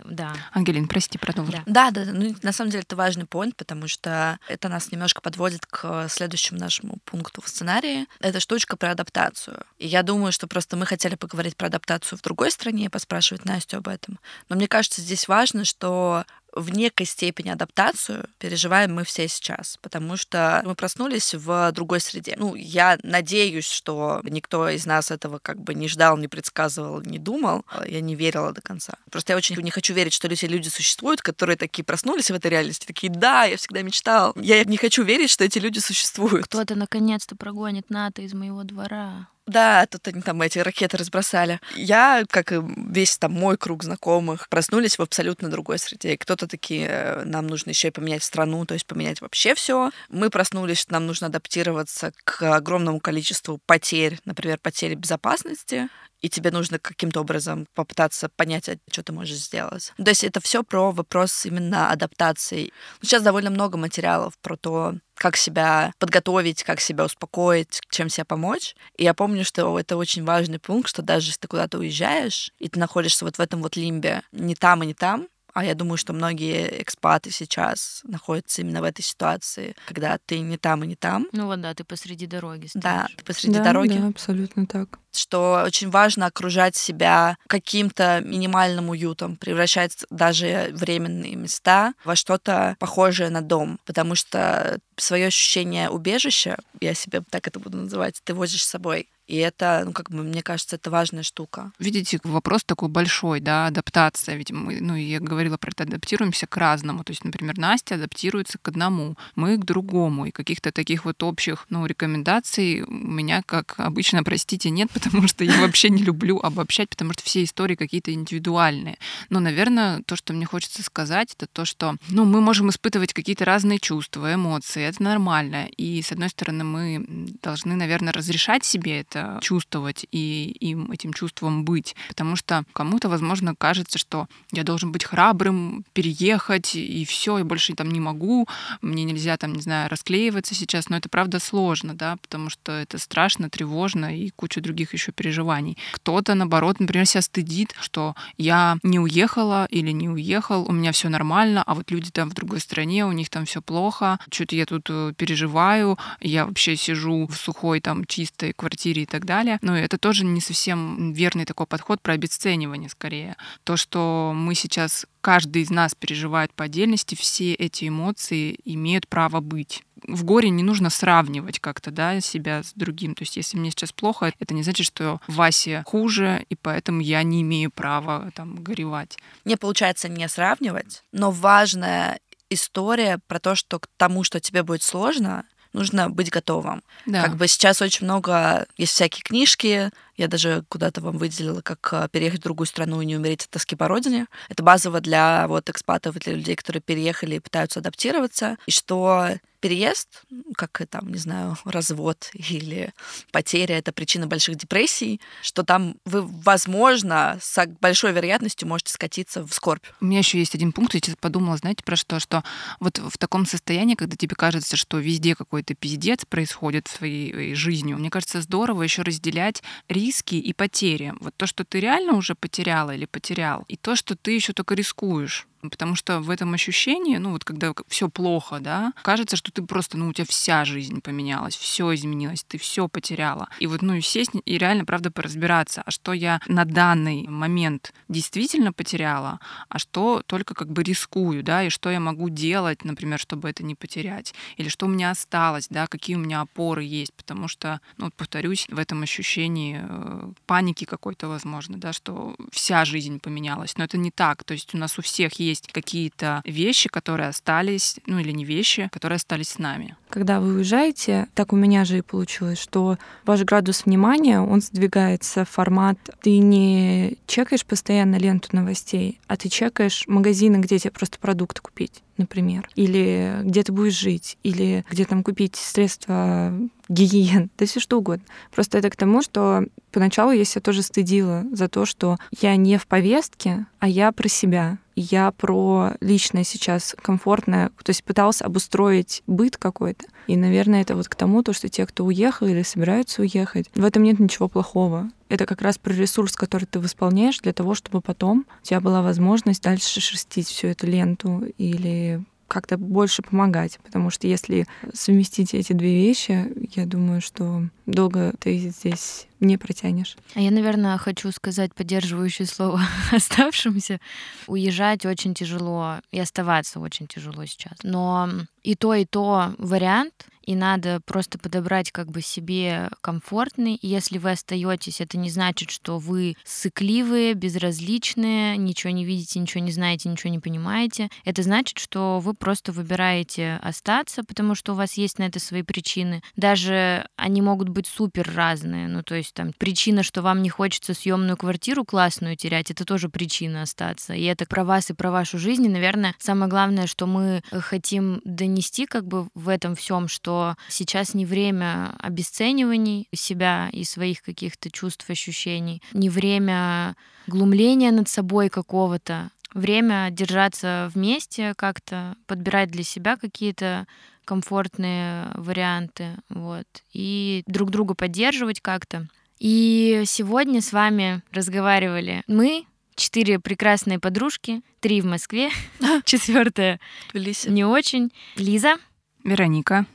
да. 0.05 0.35
Ангелин, 0.53 0.89
прости, 0.89 1.19
продолжи. 1.19 1.53
Да. 1.67 1.91
да, 1.91 2.05
да, 2.05 2.13
ну 2.13 2.35
на 2.43 2.53
самом 2.53 2.71
деле 2.71 2.83
это 2.83 2.97
важный 2.97 3.25
point, 3.25 3.53
потому 3.57 3.89
что 3.89 4.39
это 4.49 4.69
нас 4.69 4.91
немножко 4.93 5.21
подводит 5.21 5.67
к 5.67 6.09
следующему 6.09 6.59
нашему 6.59 6.99
пункту 7.05 7.43
в 7.43 7.49
сценарии. 7.49 8.07
Это 8.21 8.41
штучка 8.41 8.77
про 8.77 8.93
адаптацию. 8.93 9.65
И 9.79 9.87
я 9.87 10.03
думаю, 10.03 10.33
что 10.33 10.47
просто 10.47 10.77
мы 10.77 10.87
хотели 10.87 11.15
поговорить 11.15 11.57
про 11.57 11.67
адаптацию 11.67 12.19
в 12.19 12.23
другой 12.23 12.51
стране, 12.51 12.91
поспрашивать 12.91 13.45
Настю 13.45 13.79
об 13.79 13.89
этом. 13.89 14.19
Но 14.49 14.57
мне 14.57 14.69
кажется, 14.69 15.01
здесь 15.01 15.29
важно, 15.29 15.65
что 15.65 16.25
в 16.53 16.71
некой 16.71 17.07
степени 17.07 17.51
адаптацию 17.51 18.29
переживаем 18.39 18.95
мы 18.95 19.05
все 19.05 19.29
сейчас, 19.29 19.79
потому 19.83 20.17
что 20.17 20.63
мы 20.65 20.75
проснулись 20.75 21.35
в 21.35 21.73
другой 21.73 22.01
среде. 22.01 22.35
Ну, 22.37 22.55
я 22.55 22.99
надеюсь, 23.03 23.67
что 23.67 24.21
никто 24.25 24.69
из 24.69 24.87
нас 24.87 25.11
этого 25.11 25.39
как 25.39 25.61
бы 25.61 25.75
не 25.75 25.89
ждал, 25.89 26.17
не 26.17 26.29
предсказывал, 26.29 27.01
не 27.03 27.19
думал. 27.19 27.65
Я 27.87 28.01
не 28.01 28.15
верила 28.15 28.53
до 28.53 28.61
конца. 28.61 28.95
Просто 29.11 29.33
я 29.33 29.37
очень 29.37 29.57
не 29.61 29.71
хочу 29.71 29.95
верить, 29.95 30.13
что 30.13 30.29
эти 30.29 30.47
люди 30.47 30.69
существуют, 30.69 31.23
которые 31.23 31.57
такие 31.57 31.85
проснулись 31.85 32.31
в 32.31 32.35
этой 32.35 32.51
реальности, 32.51 32.87
такие, 32.87 33.13
да, 33.13 33.45
я 33.45 33.57
всегда 33.57 33.83
мечтал. 33.83 34.33
Я 34.37 34.65
не 34.65 34.77
хочу 34.77 35.03
верить, 35.03 35.31
что 35.31 35.45
эти 35.45 35.59
люди 35.59 35.79
существуют. 35.79 36.47
Кто-то 36.47 36.75
наконец-то 36.75 37.37
прогонит 37.37 37.91
НАТО 37.91 38.23
из 38.23 38.35
моего 38.35 38.63
двора. 38.65 39.29
Да, 39.51 39.87
тут 39.87 40.07
они 40.07 40.23
там 40.23 40.41
эти 40.43 40.59
ракеты 40.61 40.97
разбросали. 40.97 41.61
Я, 41.75 42.25
как 42.29 42.53
и 42.53 42.61
весь 42.61 43.19
там 43.19 43.33
мой 43.33 43.57
круг 43.57 43.83
знакомых, 43.83 44.49
проснулись 44.49 44.97
в 44.97 45.03
абсолютно 45.03 45.49
другой 45.49 45.79
среде. 45.79 46.17
Кто-то 46.17 46.47
такие, 46.47 46.87
э, 46.89 47.25
нам 47.25 47.49
нужно 47.49 47.71
еще 47.71 47.89
и 47.89 47.91
поменять 47.91 48.23
страну, 48.23 48.65
то 48.65 48.75
есть 48.75 48.87
поменять 48.87 49.21
вообще 49.21 49.57
все. 49.57 49.91
Мы 50.09 50.31
проснулись, 50.31 50.89
нам 50.89 51.07
нужно 51.07 51.27
адаптироваться 51.27 52.13
к 52.25 52.43
огромному 52.43 53.01
количеству 53.01 53.59
потерь, 53.67 54.21
например, 54.25 54.59
потери 54.59 54.95
безопасности 54.95 55.89
и 56.21 56.29
тебе 56.29 56.51
нужно 56.51 56.79
каким-то 56.79 57.21
образом 57.21 57.67
попытаться 57.75 58.29
понять, 58.29 58.69
а 58.69 58.77
что 58.91 59.03
ты 59.03 59.13
можешь 59.13 59.37
сделать. 59.37 59.93
То 59.97 60.09
есть 60.09 60.25
это 60.25 60.41
все 60.41 60.63
про 60.63 60.91
вопрос 60.91 61.47
именно 61.47 61.91
адаптации. 61.91 62.73
Сейчас 63.03 63.23
довольно 63.23 63.51
много 63.51 63.77
материалов 63.77 64.35
про 64.39 64.57
то, 64.57 64.95
как 65.15 65.37
себя 65.37 65.93
подготовить, 65.99 66.63
как 66.63 66.81
себя 66.81 67.05
успокоить, 67.05 67.81
чем 67.91 68.09
себе 68.09 68.25
помочь. 68.25 68.75
И 68.97 69.05
я 69.05 69.15
помню, 69.15 69.45
что 69.45 69.79
это 69.79 69.97
очень 69.97 70.25
важный 70.25 70.59
пункт, 70.59 70.89
что 70.89 71.03
даже 71.03 71.29
если 71.29 71.41
ты 71.41 71.49
куда-то 71.49 71.79
уезжаешь, 71.79 72.51
и 72.59 72.69
ты 72.69 72.79
находишься 72.79 73.25
вот 73.25 73.37
в 73.37 73.41
этом 73.41 73.63
вот 73.63 73.77
лимбе, 73.77 74.23
не 74.33 74.55
там 74.55 74.83
и 74.83 74.87
не 74.87 74.95
там, 74.95 75.29
а 75.53 75.65
я 75.65 75.75
думаю, 75.75 75.97
что 75.97 76.13
многие 76.13 76.83
экспаты 76.83 77.31
сейчас 77.31 78.03
находятся 78.05 78.63
именно 78.63 78.81
в 78.81 78.85
этой 78.85 79.03
ситуации, 79.03 79.75
когда 79.87 80.19
ты 80.25 80.39
не 80.41 80.57
там 80.57 80.85
и 80.85 80.87
не 80.87 80.97
там. 80.97 81.27
Ну 81.33 81.47
вот 81.47 81.61
да, 81.61 81.75
ты 81.75 81.85
посреди 81.85 82.27
дороги. 82.27 82.67
Стоишь. 82.67 82.83
Да, 82.83 83.09
ты 83.17 83.25
посреди 83.25 83.59
да, 83.59 83.65
дороги. 83.65 83.99
Да, 83.99 84.09
абсолютно 84.09 84.67
так. 84.67 84.99
Что 85.13 85.63
очень 85.67 85.91
важно 85.91 86.27
окружать 86.27 86.77
себя 86.77 87.37
каким-то 87.47 88.21
минимальным 88.25 88.91
уютом, 88.91 89.37
превращать 89.37 90.05
даже 90.11 90.71
временные 90.73 91.37
места 91.37 91.95
во 92.05 92.17
что-то 92.17 92.77
похожее 92.79 93.31
на 93.31 93.41
дом, 93.41 93.79
потому 93.87 94.15
что 94.15 94.79
свое 94.97 95.27
ощущение 95.27 95.91
убежища, 95.91 96.59
я 96.81 96.95
себе 96.95 97.23
так 97.29 97.49
это 97.49 97.59
буду 97.59 97.79
называть, 97.79 98.21
ты 98.25 98.35
возишь 98.35 98.65
с 98.65 98.69
собой. 98.71 99.09
И 99.31 99.37
это, 99.37 99.83
ну, 99.85 99.93
как 99.93 100.11
бы, 100.11 100.25
мне 100.25 100.43
кажется, 100.43 100.75
это 100.75 100.91
важная 100.91 101.23
штука. 101.23 101.71
Видите, 101.79 102.19
вопрос 102.25 102.65
такой 102.65 102.89
большой, 102.89 103.39
да, 103.39 103.67
адаптация. 103.67 104.35
Ведь 104.35 104.51
мы, 104.51 104.81
ну, 104.81 104.97
я 104.97 105.21
говорила 105.21 105.57
про 105.57 105.71
это, 105.71 105.85
адаптируемся 105.85 106.49
к 106.49 106.57
разному. 106.57 107.05
То 107.05 107.13
есть, 107.13 107.23
например, 107.23 107.57
Настя 107.57 107.95
адаптируется 107.95 108.59
к 108.59 108.67
одному, 108.67 109.17
мы 109.37 109.57
к 109.57 109.65
другому. 109.65 110.27
И 110.27 110.33
каких-то 110.33 110.73
таких 110.73 111.05
вот 111.05 111.23
общих, 111.23 111.67
ну, 111.69 111.87
рекомендаций 111.87 112.83
у 112.83 112.91
меня, 112.91 113.43
как 113.47 113.75
обычно, 113.77 114.25
простите, 114.25 114.69
нет, 114.69 114.91
потому 115.03 115.29
что 115.29 115.45
я 115.45 115.61
вообще 115.61 115.91
не 115.91 116.03
люблю 116.03 116.39
обобщать, 116.39 116.89
потому 116.91 117.13
что 117.13 117.23
все 117.23 117.45
истории 117.45 117.75
какие-то 117.75 118.13
индивидуальные. 118.13 118.99
Но, 119.31 119.41
наверное, 119.41 120.03
то, 120.07 120.17
что 120.17 120.33
мне 120.33 120.47
хочется 120.47 120.83
сказать, 120.83 121.35
это 121.37 121.47
то, 121.47 121.65
что 121.65 121.97
ну, 122.09 122.25
мы 122.25 122.41
можем 122.41 122.71
испытывать 122.71 123.13
какие-то 123.13 123.45
разные 123.45 123.79
чувства, 123.79 124.35
эмоции, 124.35 124.83
это 124.83 125.03
нормально. 125.03 125.67
И, 125.77 126.03
с 126.03 126.13
одной 126.13 126.29
стороны, 126.29 126.65
мы 126.65 127.07
должны, 127.43 127.75
наверное, 127.77 128.13
разрешать 128.13 128.65
себе 128.65 129.01
это 129.01 129.39
чувствовать 129.43 130.07
и 130.11 130.57
им 130.61 130.91
этим 130.93 131.13
чувством 131.13 131.65
быть, 131.65 131.97
потому 132.09 132.37
что 132.37 132.65
кому-то, 132.73 133.09
возможно, 133.09 133.55
кажется, 133.57 133.99
что 133.99 134.27
я 134.53 134.65
должен 134.65 134.93
быть 134.93 135.05
храбрым, 135.05 135.85
переехать, 135.93 136.75
и 136.75 137.05
все, 137.05 137.39
я 137.39 137.45
больше 137.45 137.75
там 137.75 137.91
не 137.91 138.01
могу, 138.01 138.47
мне 138.83 139.05
нельзя 139.05 139.37
там, 139.37 139.55
не 139.55 139.63
знаю, 139.63 139.89
расклеиваться 139.89 140.55
сейчас, 140.55 140.89
но 140.89 140.97
это 140.97 141.09
правда 141.09 141.39
сложно, 141.39 141.95
да, 141.95 142.17
потому 142.17 142.51
что 142.51 142.73
это 142.73 142.99
страшно, 142.99 143.51
тревожно 143.51 144.17
и 144.17 144.31
куча 144.31 144.61
других 144.61 144.90
еще 144.97 145.13
переживаний. 145.13 145.77
Кто-то, 145.93 146.35
наоборот, 146.35 146.81
например, 146.81 147.07
себя 147.07 147.23
стыдит, 147.23 147.75
что 147.81 148.15
я 148.37 148.79
не 148.83 148.99
уехала 148.99 149.67
или 149.71 149.91
не 149.91 150.09
уехал, 150.09 150.65
у 150.69 150.73
меня 150.73 150.93
все 150.93 151.09
нормально, 151.09 151.63
а 151.67 151.75
вот 151.75 151.91
люди 151.91 152.11
там 152.11 152.31
в 152.31 152.35
другой 152.35 152.61
стране, 152.61 153.07
у 153.07 153.13
них 153.13 153.31
там 153.31 153.45
все 153.45 153.61
плохо, 153.63 154.19
что-то 154.33 154.57
я 154.57 154.67
тут 154.67 154.87
э, 154.89 155.13
переживаю, 155.17 155.99
я 156.21 156.47
вообще 156.47 156.77
сижу 156.77 157.27
в 157.27 157.37
сухой 157.37 157.81
там 157.81 158.05
чистой 158.05 158.53
квартире 158.53 159.03
и 159.03 159.07
так 159.07 159.25
далее. 159.25 159.59
Но 159.63 159.77
это 159.77 159.99
тоже 159.99 160.25
не 160.25 160.41
совсем 160.41 161.13
верный 161.13 161.45
такой 161.45 161.67
подход 161.67 162.01
про 162.01 162.15
обесценивание 162.15 162.89
скорее. 162.89 163.37
То, 163.65 163.77
что 163.77 164.33
мы 164.35 164.55
сейчас 164.55 165.07
каждый 165.21 165.63
из 165.63 165.71
нас 165.71 165.95
переживает 165.95 166.53
по 166.55 166.65
отдельности, 166.65 167.15
все 167.15 167.55
эти 167.55 167.89
эмоции 167.89 168.59
имеют 168.65 169.09
право 169.09 169.41
быть 169.41 169.85
в 170.07 170.25
горе 170.25 170.51
не 170.51 170.63
нужно 170.63 170.91
сравнивать 170.91 171.59
как-то, 171.59 171.91
да, 171.91 172.21
себя 172.21 172.63
с 172.63 172.73
другим. 172.75 173.15
То 173.15 173.23
есть, 173.23 173.37
если 173.37 173.57
мне 173.57 173.71
сейчас 173.71 173.93
плохо, 173.93 174.33
это 174.39 174.55
не 174.55 174.63
значит, 174.63 174.87
что 174.87 175.21
Васе 175.27 175.83
хуже, 175.87 176.45
и 176.49 176.55
поэтому 176.55 177.01
я 177.01 177.23
не 177.23 177.43
имею 177.43 177.71
права 177.71 178.31
там 178.35 178.57
горевать. 178.63 179.19
Мне 179.45 179.57
получается 179.57 180.09
не 180.09 180.29
сравнивать, 180.29 181.05
но 181.13 181.31
важная 181.31 182.21
история 182.51 183.19
про 183.27 183.39
то, 183.39 183.55
что 183.55 183.79
к 183.79 183.89
тому, 183.97 184.25
что 184.25 184.41
тебе 184.41 184.63
будет 184.63 184.83
сложно, 184.83 185.45
нужно 185.73 186.11
быть 186.11 186.31
готовым. 186.31 186.83
Да. 187.07 187.23
Как 187.23 187.37
бы 187.37 187.47
сейчас 187.47 187.81
очень 187.81 188.05
много 188.05 188.67
есть 188.77 188.93
всякие 188.93 189.23
книжки, 189.23 189.91
я 190.21 190.29
даже 190.29 190.65
куда-то 190.69 191.01
вам 191.01 191.17
выделила, 191.17 191.63
как 191.63 191.89
э, 191.93 192.09
переехать 192.13 192.41
в 192.41 192.43
другую 192.43 192.67
страну 192.67 193.01
и 193.01 193.07
не 193.07 193.17
умереть 193.17 193.45
от 193.45 193.51
тоски 193.51 193.75
по 193.75 193.89
родине. 193.89 194.27
Это 194.51 194.63
базово 194.63 195.01
для 195.01 195.49
вот 195.49 195.71
экспатов, 195.71 196.17
для 196.17 196.35
людей, 196.35 196.57
которые 196.57 196.83
переехали 196.83 197.37
и 197.37 197.41
пытаются 197.41 197.81
адаптироваться. 197.81 198.59
И 198.67 198.71
что 198.71 199.31
переезд, 199.61 200.23
как 200.57 200.83
там, 200.91 201.11
не 201.13 201.19
знаю, 201.19 201.57
развод 201.65 202.31
или 202.35 202.93
потеря, 203.33 203.79
это 203.79 203.93
причина 203.93 204.27
больших 204.27 204.57
депрессий, 204.57 205.21
что 205.43 205.63
там 205.63 205.97
вы, 206.05 206.23
возможно, 206.23 207.39
с 207.41 207.67
большой 207.81 208.13
вероятностью 208.13 208.69
можете 208.69 208.93
скатиться 208.93 209.43
в 209.43 209.53
скорбь. 209.53 209.85
У 210.01 210.07
меня 210.07 210.19
еще 210.19 210.39
есть 210.39 210.55
один 210.55 210.73
пункт, 210.73 210.95
я 210.95 211.01
сейчас 211.01 211.17
подумала, 211.21 211.57
знаете, 211.57 211.85
про 211.85 211.97
что, 211.97 212.21
что 212.21 212.43
вот 212.81 212.99
в 212.99 213.17
таком 213.19 213.47
состоянии, 213.47 213.95
когда 213.95 214.17
тебе 214.17 214.35
кажется, 214.35 214.77
что 214.77 214.99
везде 214.99 215.35
какой-то 215.35 215.75
пиздец 215.75 216.25
происходит 216.25 216.89
в 216.89 216.97
своей 216.97 217.55
жизни, 217.55 217.95
мне 217.95 218.11
кажется, 218.11 218.41
здорово 218.41 218.83
еще 218.83 219.03
разделять 219.03 219.63
риск 219.89 220.10
риски 220.11 220.35
и 220.35 220.53
потери. 220.53 221.15
Вот 221.21 221.35
то, 221.37 221.47
что 221.47 221.65
ты 221.65 221.81
реально 221.81 222.17
уже 222.17 222.35
потеряла 222.35 222.95
или 222.95 223.07
потерял, 223.07 223.65
и 223.69 223.77
то, 223.77 223.97
что 223.97 224.15
ты 224.15 224.33
еще 224.33 224.53
только 224.53 224.75
рискуешь. 224.75 225.47
Потому 225.63 225.95
что 225.95 226.21
в 226.21 226.31
этом 226.31 226.55
ощущении, 226.55 227.17
ну 227.19 227.33
вот 227.33 227.45
когда 227.45 227.73
все 227.89 228.09
плохо, 228.09 228.61
да, 228.61 228.93
кажется, 229.03 229.37
что 229.37 229.53
ты 229.53 229.63
просто, 229.63 229.99
ну 229.99 230.09
у 230.09 230.13
тебя 230.13 230.27
вся 230.27 230.65
жизнь 230.65 231.01
поменялась, 231.03 231.57
все 231.57 231.95
изменилось, 231.95 232.45
ты 232.45 232.59
все 232.59 232.89
потеряла. 232.89 233.49
И 233.59 233.67
вот, 233.67 233.83
ну 233.83 233.95
и 233.95 234.01
сесть 234.01 234.31
и 234.45 234.59
реально, 234.59 234.85
правда, 234.85 235.11
поразбираться, 235.11 235.83
а 235.85 235.91
что 235.91 236.13
я 236.13 236.41
на 236.47 236.65
данный 236.65 237.27
момент 237.29 237.93
действительно 238.09 238.73
потеряла, 238.73 239.41
а 239.69 239.79
что 239.79 240.23
только 240.27 240.55
как 240.55 240.71
бы 240.71 240.83
рискую, 240.83 241.43
да, 241.43 241.65
и 241.65 241.69
что 241.69 241.91
я 241.91 242.01
могу 242.01 242.29
делать, 242.31 242.85
например, 242.85 243.19
чтобы 243.19 243.51
это 243.51 243.63
не 243.63 243.75
потерять, 243.75 244.35
или 244.57 244.69
что 244.69 244.87
у 244.87 244.89
меня 244.89 245.11
осталось, 245.11 245.69
да, 245.69 245.87
какие 245.87 246.17
у 246.17 246.21
меня 246.21 246.41
опоры 246.41 246.85
есть, 246.85 247.13
потому 247.15 247.49
что, 247.49 247.81
ну 247.99 248.07
вот 248.07 248.15
повторюсь, 248.15 248.67
в 248.71 248.79
этом 248.79 249.03
ощущении 249.03 249.81
э, 249.83 250.33
паники 250.47 250.85
какой-то, 250.85 251.29
возможно, 251.29 251.77
да, 251.77 251.93
что 251.93 252.37
вся 252.51 252.85
жизнь 252.85 253.21
поменялась, 253.21 253.77
но 253.77 253.85
это 253.85 253.99
не 253.99 254.11
так, 254.11 254.45
то 254.45 254.55
есть 254.55 254.75
у 254.75 254.79
нас 254.79 254.99
у 254.99 255.03
всех 255.03 255.35
есть 255.35 255.50
есть 255.51 255.71
какие-то 255.73 256.43
вещи, 256.45 256.89
которые 256.89 257.29
остались, 257.29 257.97
ну 258.07 258.19
или 258.19 258.33
не 258.33 258.45
вещи, 258.45 258.89
которые 258.93 259.17
остались 259.17 259.51
с 259.51 259.59
нами. 259.59 259.97
Когда 260.09 260.41
вы 260.41 260.55
уезжаете, 260.55 261.29
так 261.35 261.53
у 261.53 261.57
меня 261.57 261.85
же 261.85 261.99
и 261.99 262.03
получилось, 262.03 262.59
что 262.59 262.99
ваш 263.25 263.43
градус 263.43 263.85
внимания, 263.85 264.41
он 264.41 264.61
сдвигается 264.61 265.45
в 265.45 265.49
формат, 265.49 265.99
ты 266.23 266.39
не 266.39 267.19
чекаешь 267.27 267.65
постоянно 267.65 268.17
ленту 268.17 268.49
новостей, 268.53 269.21
а 269.27 269.37
ты 269.37 269.49
чекаешь 269.49 270.05
магазины, 270.07 270.57
где 270.57 270.79
тебе 270.79 270.91
просто 270.91 271.19
продукты 271.19 271.61
купить 271.61 272.03
например, 272.21 272.69
или 272.77 273.41
где 273.43 273.63
ты 273.63 273.73
будешь 273.73 273.99
жить, 273.99 274.39
или 274.43 274.85
где 274.91 275.05
там 275.05 275.25
купить 275.25 275.57
средства 275.57 276.53
гигиен, 276.89 277.51
да 277.59 277.67
все 277.67 277.81
что 277.81 277.99
угодно. 277.99 278.25
Просто 278.53 278.79
это 278.79 278.91
к 278.91 278.97
тому, 278.97 279.23
что 279.23 279.65
поначалу 279.91 280.31
я 280.31 280.45
себя 280.45 280.61
тоже 280.61 280.83
стыдила 280.83 281.45
за 281.53 281.69
то, 281.69 281.85
что 281.87 282.17
я 282.41 282.55
не 282.57 282.79
в 282.79 282.87
повестке, 282.87 283.67
а 283.79 283.89
я 283.89 284.13
про 284.13 284.29
себя. 284.29 284.79
Я 284.97 285.31
про 285.33 285.93
личное 286.01 286.45
сейчас 286.45 286.95
комфортное, 287.01 287.71
то 287.83 287.91
есть 287.91 288.05
пыталась 288.05 288.43
обустроить 288.43 289.23
быт 289.27 289.57
какой-то. 289.57 290.05
И, 290.31 290.37
наверное, 290.37 290.83
это 290.83 290.95
вот 290.95 291.09
к 291.09 291.17
тому, 291.17 291.43
то, 291.43 291.53
что 291.53 291.69
те, 291.69 291.85
кто 291.85 292.05
уехал 292.05 292.47
или 292.47 292.63
собираются 292.63 293.23
уехать, 293.23 293.69
в 293.75 293.85
этом 293.85 294.05
нет 294.05 294.21
ничего 294.21 294.47
плохого. 294.47 295.11
Это 295.29 295.45
как 295.45 295.61
раз 295.61 295.77
про 295.77 295.93
ресурс, 295.93 296.37
который 296.37 296.67
ты 296.67 296.79
восполняешь 296.79 297.41
для 297.41 297.53
того, 297.53 297.75
чтобы 297.75 298.01
потом 298.01 298.47
у 298.63 298.65
тебя 298.65 298.81
была 298.81 299.03
возможность 299.03 299.61
дальше 299.61 300.01
шерстить 300.01 300.47
всю 300.47 300.69
эту 300.69 300.87
ленту 300.87 301.47
или 301.59 302.23
как-то 302.51 302.77
больше 302.77 303.23
помогать, 303.23 303.79
потому 303.83 304.11
что 304.11 304.27
если 304.27 304.67
совместить 304.93 305.55
эти 305.55 305.73
две 305.73 305.95
вещи, 305.95 306.53
я 306.75 306.85
думаю, 306.85 307.21
что 307.21 307.63
долго 307.87 308.35
ты 308.41 308.59
здесь 308.59 309.29
не 309.39 309.57
протянешь. 309.57 310.17
А 310.35 310.41
я, 310.41 310.51
наверное, 310.51 310.99
хочу 310.99 311.31
сказать 311.31 311.75
поддерживающее 311.75 312.47
слово 312.47 312.81
оставшимся. 313.13 314.01
Уезжать 314.49 315.07
очень 315.07 315.33
тяжело 315.33 316.01
и 316.11 316.19
оставаться 316.19 316.81
очень 316.81 317.07
тяжело 317.07 317.47
сейчас. 317.47 317.79
Но 317.85 318.29
и 318.63 318.75
то, 318.75 318.95
и 318.95 319.05
то 319.05 319.55
вариант, 319.59 320.27
и 320.51 320.57
надо 320.57 321.01
просто 321.07 321.39
подобрать 321.39 321.93
как 321.93 322.11
бы 322.11 322.23
себе 322.23 322.91
комфортный. 323.03 323.77
И 323.77 323.87
если 323.87 324.19
вы 324.19 324.33
остаетесь, 324.33 325.01
это 325.01 325.17
не 325.17 325.31
значит, 325.31 325.71
что 325.71 325.99
вы 325.99 326.35
сыкливые, 326.45 327.35
безразличные, 327.35 328.57
ничего 328.57 328.93
не 328.93 329.05
видите, 329.05 329.39
ничего 329.39 329.63
не 329.63 329.71
знаете, 329.71 330.09
ничего 330.09 330.33
не 330.33 330.41
понимаете. 330.41 331.09
Это 331.25 331.45
значит, 331.45 331.79
что 331.79 332.19
вы 332.19 332.35
просто 332.35 332.73
выбираете 332.73 333.61
остаться, 333.63 334.25
потому 334.25 334.57
что 334.57 334.73
у 334.73 334.75
вас 334.75 334.95
есть 334.95 335.21
на 335.21 335.23
это 335.23 335.39
свои 335.39 335.63
причины. 335.63 336.21
Даже 336.35 337.07
они 337.15 337.43
могут 337.43 337.69
быть 337.69 337.87
супер 337.87 338.29
разные. 338.35 338.89
Ну, 338.89 339.05
то 339.05 339.15
есть 339.15 339.35
там 339.35 339.53
причина, 339.57 340.03
что 340.03 340.21
вам 340.21 340.43
не 340.43 340.51
хочется 340.51 340.95
съемную 340.95 341.37
квартиру 341.37 341.85
классную 341.85 342.35
терять, 342.35 342.73
это 342.73 342.85
тоже 342.85 343.09
причина 343.09 343.63
остаться. 343.63 344.15
И 344.15 344.25
это 344.25 344.47
про 344.47 344.65
вас 344.65 344.91
и 344.91 344.95
про 344.95 345.13
вашу 345.13 345.39
жизнь. 345.39 345.67
И, 345.67 345.69
наверное, 345.69 346.17
самое 346.19 346.51
главное, 346.51 346.89
что 346.89 347.07
мы 347.07 347.41
хотим 347.53 348.21
донести 348.25 348.87
как 348.87 349.07
бы 349.07 349.29
в 349.35 349.49
этом 349.49 349.77
всем, 349.77 350.09
что 350.09 350.40
сейчас 350.69 351.15
не 351.15 351.27
время 351.27 351.95
обесцениваний 351.99 353.09
себя 353.15 353.69
и 353.73 353.85
своих 353.85 354.23
каких-то 354.23 354.71
чувств, 354.71 355.09
ощущений, 355.11 355.83
не 355.93 356.09
время 356.09 356.97
глумления 357.27 357.93
над 357.93 358.09
собой 358.09 358.49
какого-то, 358.49 359.31
время 359.55 360.09
держаться 360.11 360.91
вместе, 360.95 361.55
как-то 361.57 362.17
подбирать 362.27 362.71
для 362.71 362.83
себя 362.83 363.17
какие-то 363.17 363.87
комфортные 364.25 365.33
варианты, 365.35 366.17
вот, 366.29 366.67
и 366.93 367.43
друг 367.47 367.71
друга 367.71 367.95
поддерживать 367.95 368.61
как-то. 368.61 369.09
И 369.39 370.03
сегодня 370.07 370.61
с 370.61 370.73
вами 370.73 371.23
разговаривали 371.33 372.23
мы, 372.27 372.67
четыре 372.95 373.41
прекрасные 373.41 373.99
подружки, 373.99 374.63
три 374.81 375.01
в 375.01 375.07
Москве, 375.07 375.51
четвертая 376.05 376.79
не 377.15 377.65
очень. 377.65 378.13
Лиза. 378.37 378.77
Вероника. 379.25 379.87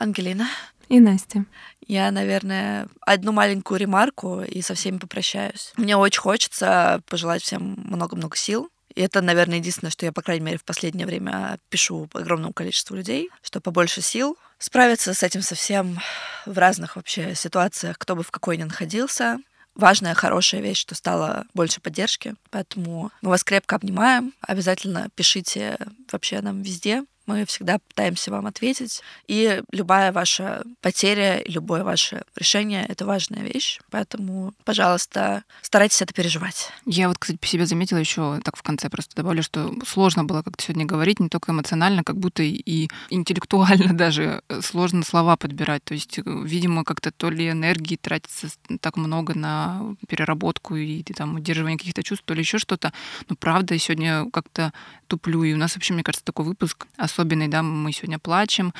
Ангелина. 0.00 0.48
И 0.88 0.98
Настя. 0.98 1.44
Я, 1.86 2.10
наверное, 2.10 2.88
одну 3.02 3.30
маленькую 3.30 3.78
ремарку 3.78 4.40
и 4.40 4.60
со 4.62 4.74
всеми 4.74 4.98
попрощаюсь. 4.98 5.72
Мне 5.76 5.96
очень 5.96 6.20
хочется 6.20 7.00
пожелать 7.06 7.42
всем 7.42 7.76
много-много 7.84 8.36
сил. 8.36 8.70
И 8.94 9.02
это, 9.02 9.20
наверное, 9.20 9.58
единственное, 9.58 9.92
что 9.92 10.04
я, 10.04 10.12
по 10.12 10.22
крайней 10.22 10.44
мере, 10.44 10.58
в 10.58 10.64
последнее 10.64 11.06
время 11.06 11.58
пишу 11.68 12.08
огромному 12.12 12.52
количеству 12.52 12.96
людей, 12.96 13.30
что 13.42 13.60
побольше 13.60 14.00
сил 14.00 14.36
справиться 14.58 15.14
с 15.14 15.22
этим 15.22 15.42
совсем 15.42 16.00
в 16.44 16.58
разных 16.58 16.96
вообще 16.96 17.34
ситуациях, 17.36 17.96
кто 17.98 18.16
бы 18.16 18.24
в 18.24 18.30
какой 18.32 18.56
ни 18.56 18.64
находился. 18.64 19.38
Важная, 19.76 20.14
хорошая 20.14 20.60
вещь, 20.60 20.78
что 20.78 20.96
стало 20.96 21.44
больше 21.54 21.80
поддержки. 21.80 22.34
Поэтому 22.50 23.12
мы 23.22 23.30
вас 23.30 23.44
крепко 23.44 23.76
обнимаем. 23.76 24.32
Обязательно 24.40 25.08
пишите 25.14 25.78
вообще 26.10 26.40
нам 26.40 26.62
везде, 26.62 27.04
Мы 27.30 27.46
всегда 27.46 27.78
пытаемся 27.78 28.32
вам 28.32 28.46
ответить. 28.46 29.02
И 29.28 29.62
любая 29.70 30.12
ваша 30.12 30.64
потеря, 30.80 31.42
любое 31.46 31.84
ваше 31.84 32.24
решение— 32.34 32.84
это 32.88 33.06
важная 33.06 33.42
вещь. 33.42 33.78
Поэтому, 33.90 34.52
пожалуйста, 34.64 35.44
старайтесь 35.62 36.02
это 36.02 36.12
переживать. 36.12 36.72
Я 36.86 37.06
вот, 37.06 37.18
кстати, 37.18 37.36
по 37.36 37.46
себе 37.46 37.66
заметила 37.66 37.98
еще, 37.98 38.40
так 38.42 38.56
в 38.56 38.62
конце 38.62 38.90
просто 38.90 39.14
добавлю, 39.14 39.44
что 39.44 39.72
сложно 39.86 40.24
было 40.24 40.42
как-то 40.42 40.64
сегодня 40.64 40.86
говорить, 40.86 41.20
не 41.20 41.28
только 41.28 41.52
эмоционально, 41.52 42.02
как 42.02 42.16
будто 42.16 42.42
и 42.42 42.88
интеллектуально 43.10 43.92
даже 43.96 44.42
сложно 44.60 45.04
слова 45.04 45.36
подбирать. 45.36 45.84
То 45.84 45.94
есть, 45.94 46.18
видимо, 46.24 46.82
как-то 46.82 47.12
то 47.12 47.30
ли 47.30 47.48
энергии 47.48 47.94
тратится 47.94 48.48
так 48.80 48.96
много 48.96 49.38
на 49.38 49.94
переработку 50.08 50.74
и 50.74 51.04
там 51.04 51.36
удерживание 51.36 51.78
каких-то 51.78 52.02
чувств, 52.02 52.24
то 52.26 52.34
ли 52.34 52.40
еще 52.40 52.58
что-то. 52.58 52.92
Но 53.28 53.36
правда, 53.36 53.78
сегодня 53.78 54.28
как-то 54.32 54.72
туплю. 55.06 55.44
И 55.44 55.52
у 55.52 55.56
нас 55.56 55.74
вообще, 55.74 55.94
мне 55.94 56.02
кажется, 56.02 56.24
такой 56.24 56.44
выпуск 56.44 56.86
особенный, 57.20 57.48
да, 57.48 57.62
мы 57.62 57.92
сегодня 57.92 58.18
плачем. 58.18 58.72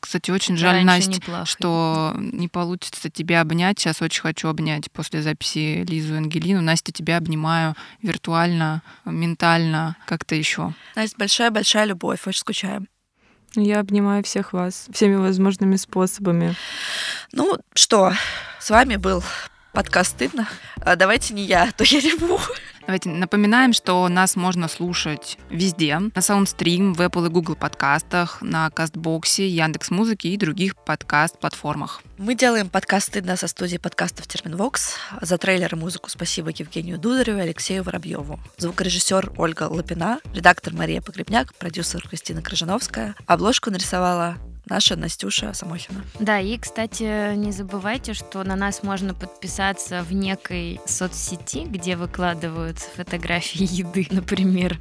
Кстати, 0.00 0.30
очень 0.30 0.56
жаль, 0.56 0.84
Настя, 0.84 1.44
что 1.44 2.14
не 2.16 2.48
получится 2.48 3.10
тебя 3.10 3.40
обнять. 3.40 3.78
Сейчас 3.78 4.00
очень 4.02 4.22
хочу 4.22 4.48
обнять 4.48 4.90
после 4.92 5.22
записи 5.22 5.84
Лизу 5.88 6.14
и 6.14 6.18
Ангелину. 6.18 6.60
Настя, 6.60 6.92
тебя 6.92 7.16
обнимаю 7.16 7.74
виртуально, 8.02 8.82
ментально, 9.04 9.96
как-то 10.06 10.34
еще. 10.34 10.72
Настя, 10.94 11.16
большая-большая 11.18 11.86
любовь, 11.86 12.26
очень 12.26 12.40
скучаем. 12.40 12.88
Я 13.56 13.80
обнимаю 13.80 14.22
всех 14.22 14.52
вас 14.52 14.86
всеми 14.92 15.16
возможными 15.16 15.74
способами. 15.76 16.54
Ну 17.32 17.58
что, 17.74 18.12
с 18.60 18.70
вами 18.70 18.96
был 18.96 19.24
подкаст 19.72 20.12
«Стыдно». 20.12 20.46
А 20.76 20.94
давайте 20.94 21.34
не 21.34 21.44
я, 21.44 21.64
а 21.64 21.72
то 21.72 21.82
я 21.82 21.98
реву. 21.98 22.38
Давайте 22.86 23.08
напоминаем, 23.08 23.72
что 23.72 24.08
нас 24.08 24.36
можно 24.36 24.66
слушать 24.66 25.38
везде. 25.48 25.98
На 25.98 26.08
SoundStream, 26.08 26.94
в 26.94 27.00
Apple 27.00 27.26
и 27.26 27.30
Google 27.30 27.54
подкастах, 27.54 28.42
на 28.42 28.70
Кастбоксе, 28.70 29.48
Яндекс 29.48 29.90
Музыке 29.90 30.30
и 30.30 30.36
других 30.36 30.76
подкаст-платформах. 30.76 32.02
Мы 32.18 32.34
делаем 32.34 32.68
подкаст 32.68 33.08
«Стыдно» 33.08 33.36
со 33.36 33.48
студии 33.48 33.76
подкастов 33.76 34.26
Терминвокс. 34.26 34.96
За 35.20 35.38
трейлер 35.38 35.74
и 35.74 35.78
музыку 35.78 36.10
спасибо 36.10 36.50
Евгению 36.50 36.98
Дудареву 36.98 37.38
и 37.38 37.42
Алексею 37.42 37.82
Воробьеву. 37.82 38.40
Звукорежиссер 38.58 39.32
Ольга 39.36 39.64
Лапина, 39.64 40.20
редактор 40.34 40.74
Мария 40.74 41.00
Погребняк, 41.00 41.54
продюсер 41.54 42.06
Кристина 42.08 42.42
Крыжановская. 42.42 43.14
Обложку 43.26 43.70
нарисовала 43.70 44.36
наша 44.70 44.96
Настюша 44.96 45.52
Самохина. 45.52 46.02
Да, 46.18 46.38
и, 46.38 46.56
кстати, 46.56 47.34
не 47.34 47.52
забывайте, 47.52 48.14
что 48.14 48.42
на 48.44 48.56
нас 48.56 48.82
можно 48.82 49.12
подписаться 49.12 50.02
в 50.02 50.12
некой 50.12 50.80
соцсети, 50.86 51.64
где 51.64 51.96
выкладывают 51.96 52.78
фотографии 52.78 53.66
еды, 53.68 54.06
например. 54.10 54.78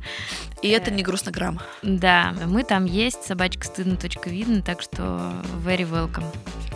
И 0.62 0.70
это 0.70 0.92
не 0.92 1.04
грустно 1.04 1.32
грамм. 1.32 1.60
Да, 1.82 2.34
мы 2.46 2.64
там 2.64 2.86
есть, 2.86 3.24
собачка 3.24 3.66
стыдно 3.66 3.98
точка 3.98 4.30
видно, 4.30 4.62
так 4.62 4.82
что 4.82 5.34
very 5.66 5.90
welcome. 5.90 6.26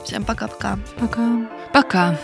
Всем 0.03 0.25
пока-пока. 0.25 0.77
Пока. 0.99 1.47
Пока. 1.71 2.19